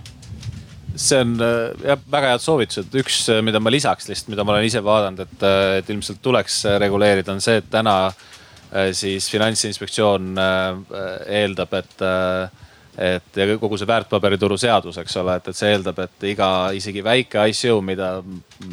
[0.97, 2.95] see on äh, jah, väga head soovitused.
[3.03, 5.47] üks, äh, mida ma lisaks lihtsalt, mida ma olen ise vaadanud, et,
[5.83, 7.97] et ilmselt tuleks reguleerida, on see, et täna
[8.95, 12.05] siis finantsinspektsioon eeldab, et
[13.01, 17.05] et ja kogu see väärtpaberituru seadus, eks ole, et, et see eeldab, et iga isegi
[17.05, 18.11] väike ICO, mida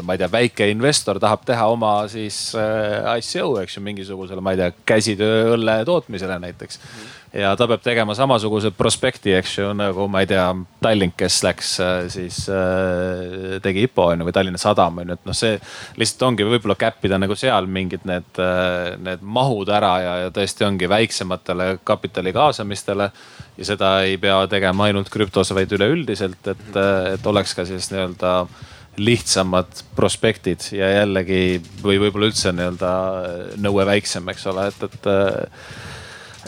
[0.02, 4.56] ma ei tea, väike investor tahab teha oma siis äh, ICO, eks ju, mingisugusele, ma
[4.56, 7.14] ei tea, käsitööõlle tootmisele näiteks mm.
[7.38, 10.45] Ja ta peab tegema samasuguse prospekti, eks ju, nagu ma ei tea,
[10.81, 15.18] Tallink, kes läks äh, siis äh,, tegi IPO on ju või Tallinna Sadam on ju,
[15.18, 15.57] et noh, see
[16.01, 20.31] lihtsalt ongi võib-olla cap ida nagu seal mingid need äh,, need mahud ära ja, ja
[20.34, 23.11] tõesti ongi väiksematele kapitali kaasamistele.
[23.57, 26.81] ja seda ei pea tegema ainult krüptos, vaid üleüldiselt, et,
[27.14, 28.34] et oleks ka siis nii-öelda
[28.97, 32.91] lihtsamad prospektid ja jällegi või võib-olla üldse nii-öelda
[33.61, 35.09] nõue väiksem, eks ole, et, et,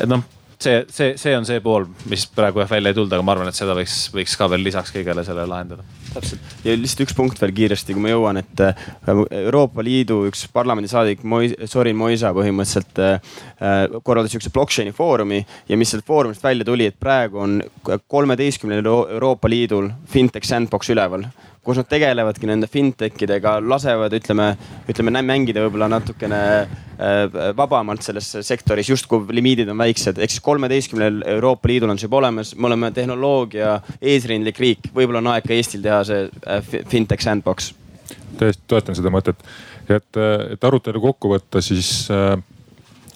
[0.01, 0.25] et noh
[0.59, 3.49] see, see, see on see pool, mis praegu jah välja ei tulnud, aga ma arvan,
[3.51, 5.85] et seda võiks, võiks ka veel lisaks kõigele sellele lahendada.
[6.13, 8.87] täpselt ja lihtsalt üks punkt veel kiiresti, kui ma jõuan, et äh,
[9.43, 13.37] Euroopa Liidu üks parlamendisaadik Moi,, Sorin Moisa põhimõtteliselt äh,
[14.03, 17.59] korraldas sihukese blockchain'i foorumi ja mis sealt foorumist välja tuli, et praegu on
[18.07, 21.29] kolmeteistkümnel Euroopa Liidul fintech sandbox üleval
[21.69, 24.49] kus nad tegelevadki nende fintech idega, lasevad, ütleme,
[24.89, 30.17] ütleme mängida võib-olla natukene äh, vabamalt selles sektoris, justkui limiidid on väiksed.
[30.17, 35.21] ehk siis kolmeteistkümnel Euroopa Liidul on see juba olemas, me oleme tehnoloogia eesrindlik riik, võib-olla
[35.21, 37.73] on aeg ka Eestil teha see äh, fintech sandbox.
[38.39, 39.45] täiesti toetan seda mõtet,
[39.85, 40.23] et,
[40.55, 42.33] et arutelu kokku võtta, siis äh,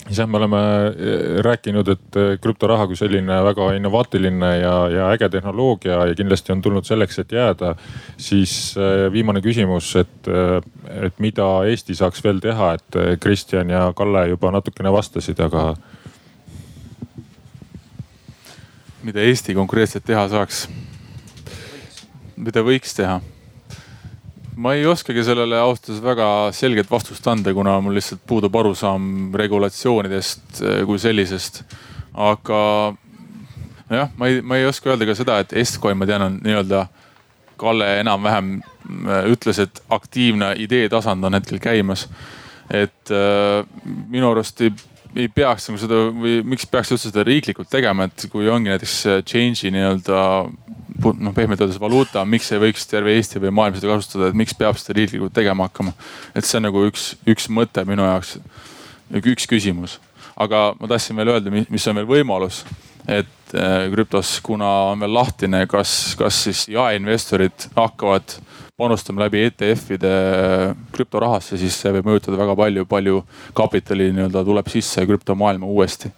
[0.08, 0.60] siis jah, me oleme
[0.92, 6.54] eh, rääkinud, et eh, krüptoraha kui selline väga innovaatiline ja, ja äge tehnoloogia ja kindlasti
[6.54, 7.76] on tulnud selleks, et jääda.
[8.18, 10.32] siis eh, viimane küsimus, et,
[11.08, 15.76] et mida Eesti saaks veel teha, et Kristjan ja Kalle juba natukene vastasid, aga.
[19.04, 20.68] mida Eesti konkreetselt teha saaks?
[22.38, 23.22] mida võiks teha?
[24.56, 29.34] Ma ei oskagi sellele ausalt öeldes väga selget vastust anda, kuna mul lihtsalt puudub arusaam
[29.40, 31.64] regulatsioonidest eh, kui sellisest.
[32.14, 32.60] aga
[33.90, 36.86] nojah, ma ei, ma ei oska öelda ka seda, et Estcoin, ma tean, on nii-öelda
[37.58, 42.08] Kalle enam-vähem eh, ütles, et aktiivne idee tasand on hetkel käimas.
[42.74, 43.66] et äh,
[44.10, 44.72] minu arust ei,
[45.16, 48.96] ei peaks nagu seda või miks peaks üldse seda riiklikult tegema, et kui ongi näiteks
[49.28, 50.22] change'i nii-öelda
[51.02, 54.56] noh, pehmelt öeldes valuuta, miks ei võiks terve Eesti või maailm seda kasutada, et miks
[54.58, 55.94] peab seda riiklikult tegema hakkama.
[56.36, 58.38] et see on nagu üks, üks mõte minu jaoks,
[59.24, 60.00] üks küsimus.
[60.36, 62.64] aga ma tahtsin veel öelda, mis on veel võimalus,
[63.08, 68.38] et äh, krüptos, kuna on veel lahtine, kas, kas siis jaeinvestorid hakkavad
[68.78, 73.20] panustama läbi ETF-ide äh, krüptorahasse, siis see võib mõjutada väga palju, palju
[73.54, 76.14] kapitali nii-öelda tuleb sisse krüptomaailma uuesti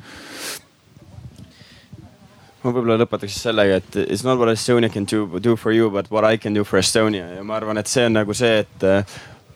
[2.65, 6.09] ma võib-olla lõpetaks sellega, et it's not what Estonia can do, do for you, but
[6.11, 8.85] what I can do for Estonia ja ma arvan, et see on nagu see, et
[8.85, 9.03] äh,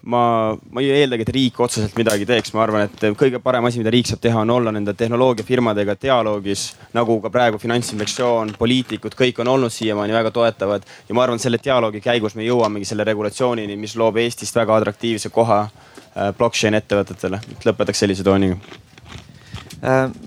[0.02, 3.80] ma, ma ei eeldagi, et riik otseselt midagi teeks, ma arvan, et kõige parem asi,
[3.82, 6.68] mida riik saab teha, on olla nende tehnoloogiafirmadega dialoogis.
[6.96, 11.58] nagu ka praegu Finantsinspektsioon, poliitikud, kõik on olnud siiamaani väga toetavad ja ma arvan, selle
[11.62, 17.42] dialoogi käigus me jõuamegi selle regulatsioonini, mis loob Eestist väga atraktiivse koha äh, blockchain ettevõtetele.
[17.66, 18.56] lõpetaks sellise tooniga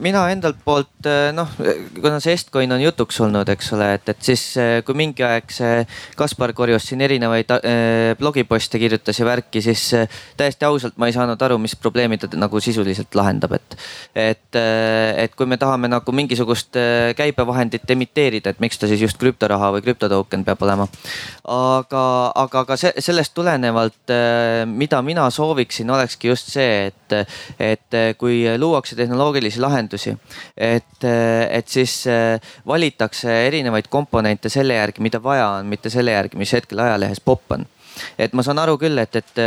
[0.02, 1.50] mina endalt poolt äh, noh,
[1.94, 5.52] kuna see Estcoin on jutuks olnud, eks ole, et, et siis äh, kui mingi aeg
[5.54, 5.84] see
[6.18, 7.52] Kaspar korjus siin erinevaid
[8.18, 9.84] blogiposte kirjutas ja värki, siis
[10.38, 13.78] täiesti ausalt ma ei saanud aru, mis probleemi ta nagu sisuliselt lahendab, et.
[14.16, 16.78] et, et kui me tahame nagu mingisugust
[17.18, 20.88] käibevahendit emiteerida, et miks ta siis just krüptoraha või krüptotoken peab olema.
[21.46, 22.06] aga,
[22.46, 24.14] aga ka se sellest tulenevalt,
[24.74, 27.18] mida mina sooviksin, olekski just see, et,
[27.62, 30.18] et kui luuakse tehnoloogilisi tehnilisi lahendusi.
[30.58, 31.04] et,
[31.50, 36.54] et siis äh, valitakse erinevaid komponente selle järgi, mida vaja on, mitte selle järgi, mis
[36.54, 37.66] hetkel ajalehes popp on
[38.18, 39.42] et ma saan aru küll, et, et,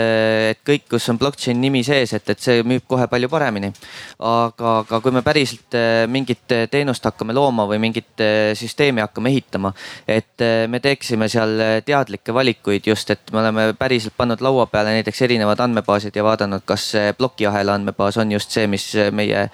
[0.52, 3.72] et kõik, kus on blockchain nimi sees, et, et see müüb kohe palju paremini.
[4.18, 9.32] aga, aga kui me päriselt äh, mingit teenust hakkame looma või mingit äh, süsteemi hakkame
[9.34, 9.72] ehitama,
[10.08, 15.22] et me teeksime seal teadlikke valikuid just, et me oleme päriselt pannud laua peale näiteks
[15.26, 19.48] erinevad andmebaasid ja vaadanud, kas plokiahela andmebaas on just see, mis meie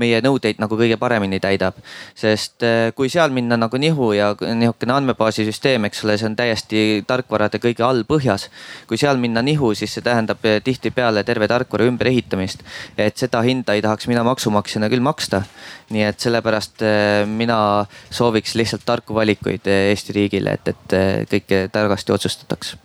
[0.00, 1.78] meie nõudeid nagu kõige paremini täidab.
[2.14, 6.36] sest äh, kui seal minna nagu nihu ja nihukene andmebaasi süsteem, eks ole, see on
[6.38, 8.48] täiesti tarkvarade kõige all põhjas.
[8.88, 12.64] kui seal minna nihu, siis see tähendab äh, tihtipeale terve tarkvara ümberehitamist.
[12.98, 15.44] et seda hinda ei tahaks mina maksumaksjana küll maksta.
[15.90, 22.12] nii et sellepärast äh, mina sooviks lihtsalt tarku valikuid Eesti riigile, et, et kõike targasti
[22.12, 22.76] otsustataks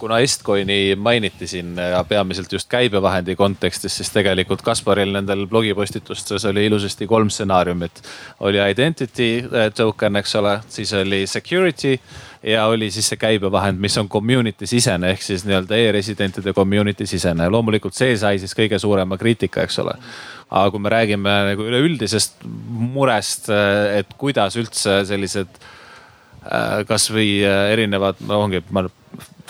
[0.00, 6.64] kuna Estcoini mainiti siin ja peamiselt just käibevahendi kontekstis, siis tegelikult Kasparil nendel blogipostitustes oli
[6.66, 8.02] ilusasti kolm stsenaariumit.
[8.40, 11.98] oli identity eh, token, eks ole, siis oli security
[12.42, 17.48] ja oli siis see käibevahend, mis on community sisene ehk siis nii-öelda e-residentide community sisene.
[17.48, 19.98] loomulikult see sai siis kõige suurema kriitika, eks ole.
[20.50, 22.40] aga kui me räägime nagu üleüldisest
[22.96, 25.60] murest, eh, et kuidas üldse sellised
[26.88, 28.62] kasvõi erinevad, no ongi,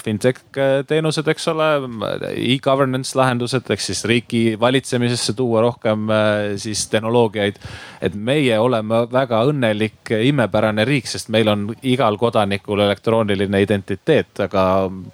[0.05, 0.41] fintech
[0.89, 7.61] teenused, eks ole e, e-governance lahendused ehk siis riigi valitsemisesse tuua rohkem äh, siis tehnoloogiaid.
[8.01, 14.65] et meie oleme väga õnnelik imepärane riik, sest meil on igal kodanikul elektrooniline identiteet, aga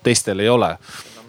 [0.02, 0.76] teistel ei ole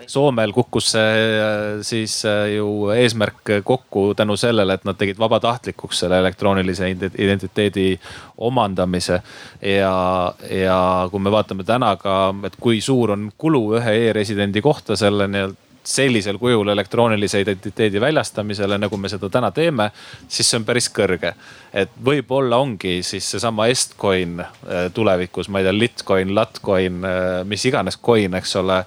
[0.08, 6.04] Soomel kukkus see äh, siis äh, ju eesmärk kokku tänu sellele, et nad tegid vabatahtlikuks
[6.06, 8.00] selle elektroonilise identiteedi
[8.38, 9.22] omandamise.
[9.62, 10.80] ja, ja
[11.12, 15.66] kui me vaatame täna ka, et kui suur on kulu ühe e-residendi kohta selle nii-öelda
[15.88, 19.86] sellisel kujul elektroonilise identiteedi väljastamisele, nagu me seda täna teeme,
[20.28, 21.32] siis see on päris kõrge.
[21.74, 27.04] et võib-olla ongi siis seesama Estcoin äh, tulevikus, ma ei tea, Litcoin, Latcoin,
[27.48, 28.82] mis iganes coin, eks ole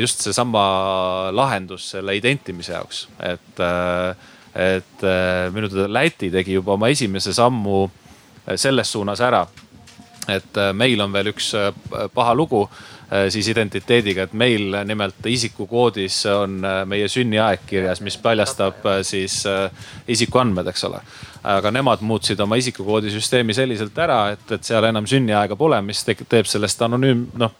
[0.00, 4.28] just seesama lahendus selle identimise jaoks, et, eh,
[4.74, 7.86] et eh, minu teada Läti tegi juba oma esimese sammu
[8.56, 9.46] selles suunas ära.
[10.28, 11.54] et meil on veel üks
[12.12, 12.68] paha lugu
[13.32, 19.38] siis identiteediga, et meil nimelt isikukoodis on meie sünniaeg kirjas, mis paljastab siis
[20.08, 21.00] isikuandmed, eks ole.
[21.42, 26.44] aga nemad muutsid oma isikukoodisüsteemi selliselt ära, et, et seal enam sünniaega pole, mis teeb
[26.44, 27.56] sellest anonüüm, noh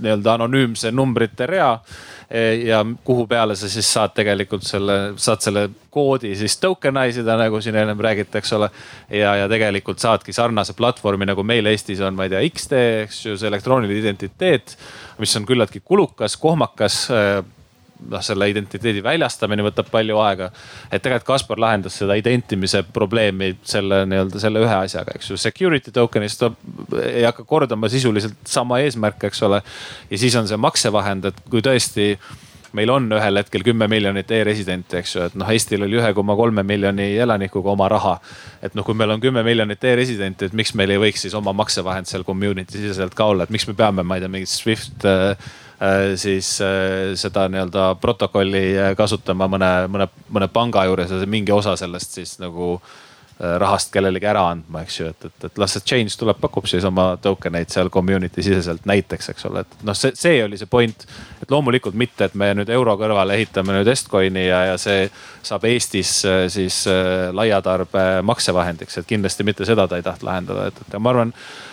[0.00, 1.72] nii-öelda anonüümse numbrite rea
[2.64, 7.58] ja kuhu peale sa siis saad tegelikult selle, saad selle koodi siis tokenize ida, nagu
[7.60, 8.70] siin ennem räägiti, eks ole.
[9.10, 13.24] ja, ja tegelikult saadki sarnase platvormi nagu meil Eestis on, ma ei tea, X-tee, eks
[13.26, 14.76] ju, see elektrooniline identiteet,
[15.18, 17.08] mis on küllaltki kulukas, kohmakas
[18.08, 20.50] noh, selle identiteedi väljastamine võtab palju aega.
[20.90, 25.38] et tegelikult Kaspar lahendas seda identimise probleemi selle nii-öelda selle ühe asjaga, eks ju.
[25.40, 26.44] Security token'ist
[27.04, 29.62] ei hakka kordama sisuliselt sama eesmärk, eks ole.
[30.10, 32.14] ja siis on see maksevahend, et kui tõesti
[32.76, 36.36] meil on ühel hetkel kümme miljonit e-residenti, eks ju, et noh, Eestil oli ühe koma
[36.38, 38.18] kolme miljoni elanikuga oma raha.
[38.62, 41.52] et noh, kui meil on kümme miljonit e-residenti, et miks meil ei võiks siis oma
[41.56, 45.04] maksevahend seal community siseselt ka olla, et miks me peame, ma ei tea, mingit Swift
[45.04, 45.36] Äh,
[46.16, 51.76] siis äh, seda nii-öelda protokolli äh, kasutama mõne, mõne, mõne panga juures ja mingi osa
[51.76, 52.78] sellest siis nagu
[53.40, 56.84] rahast kellelegi ära andma, eks ju, et, et, et las see change tuleb, pakub siis
[56.84, 60.68] oma token eid seal community siseselt näiteks, eks ole, et noh, see, see oli see
[60.68, 61.06] point.
[61.40, 65.08] et loomulikult mitte, et me nüüd euro kõrvale ehitame nüüd Estcoini ja, ja see
[65.40, 66.12] saab Eestis
[66.52, 66.82] siis
[67.32, 71.32] laiatarbe maksevahendiks, et kindlasti mitte seda ta ei tahtnud lahendada, et, et ja ma arvan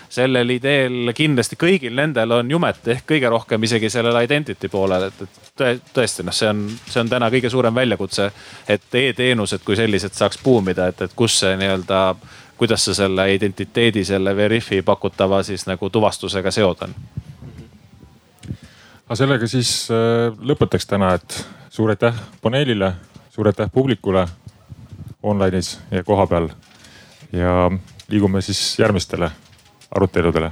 [0.10, 5.22] sellel ideel kindlasti kõigil nendel on jumet ehk kõige rohkem isegi sellele identity poolele, et,
[5.68, 8.32] et tõesti noh, see on, see on täna kõige suurem väljakutse.
[8.68, 12.02] et e-teenused kui sellised saaks buumida, et, et kus see nii-öelda,
[12.58, 16.96] kuidas sa selle identiteedi, selle Veriffi pakutava siis nagu tuvastusega seod on?
[19.08, 22.94] aga sellega siis äh, lõpetaks täna, et suur aitäh paneelile,
[23.32, 24.28] suur aitäh publikule
[25.24, 26.50] online'is ja kohapeal
[27.34, 27.72] ja
[28.08, 29.32] liigume siis järgmistele
[29.92, 30.52] aruteludele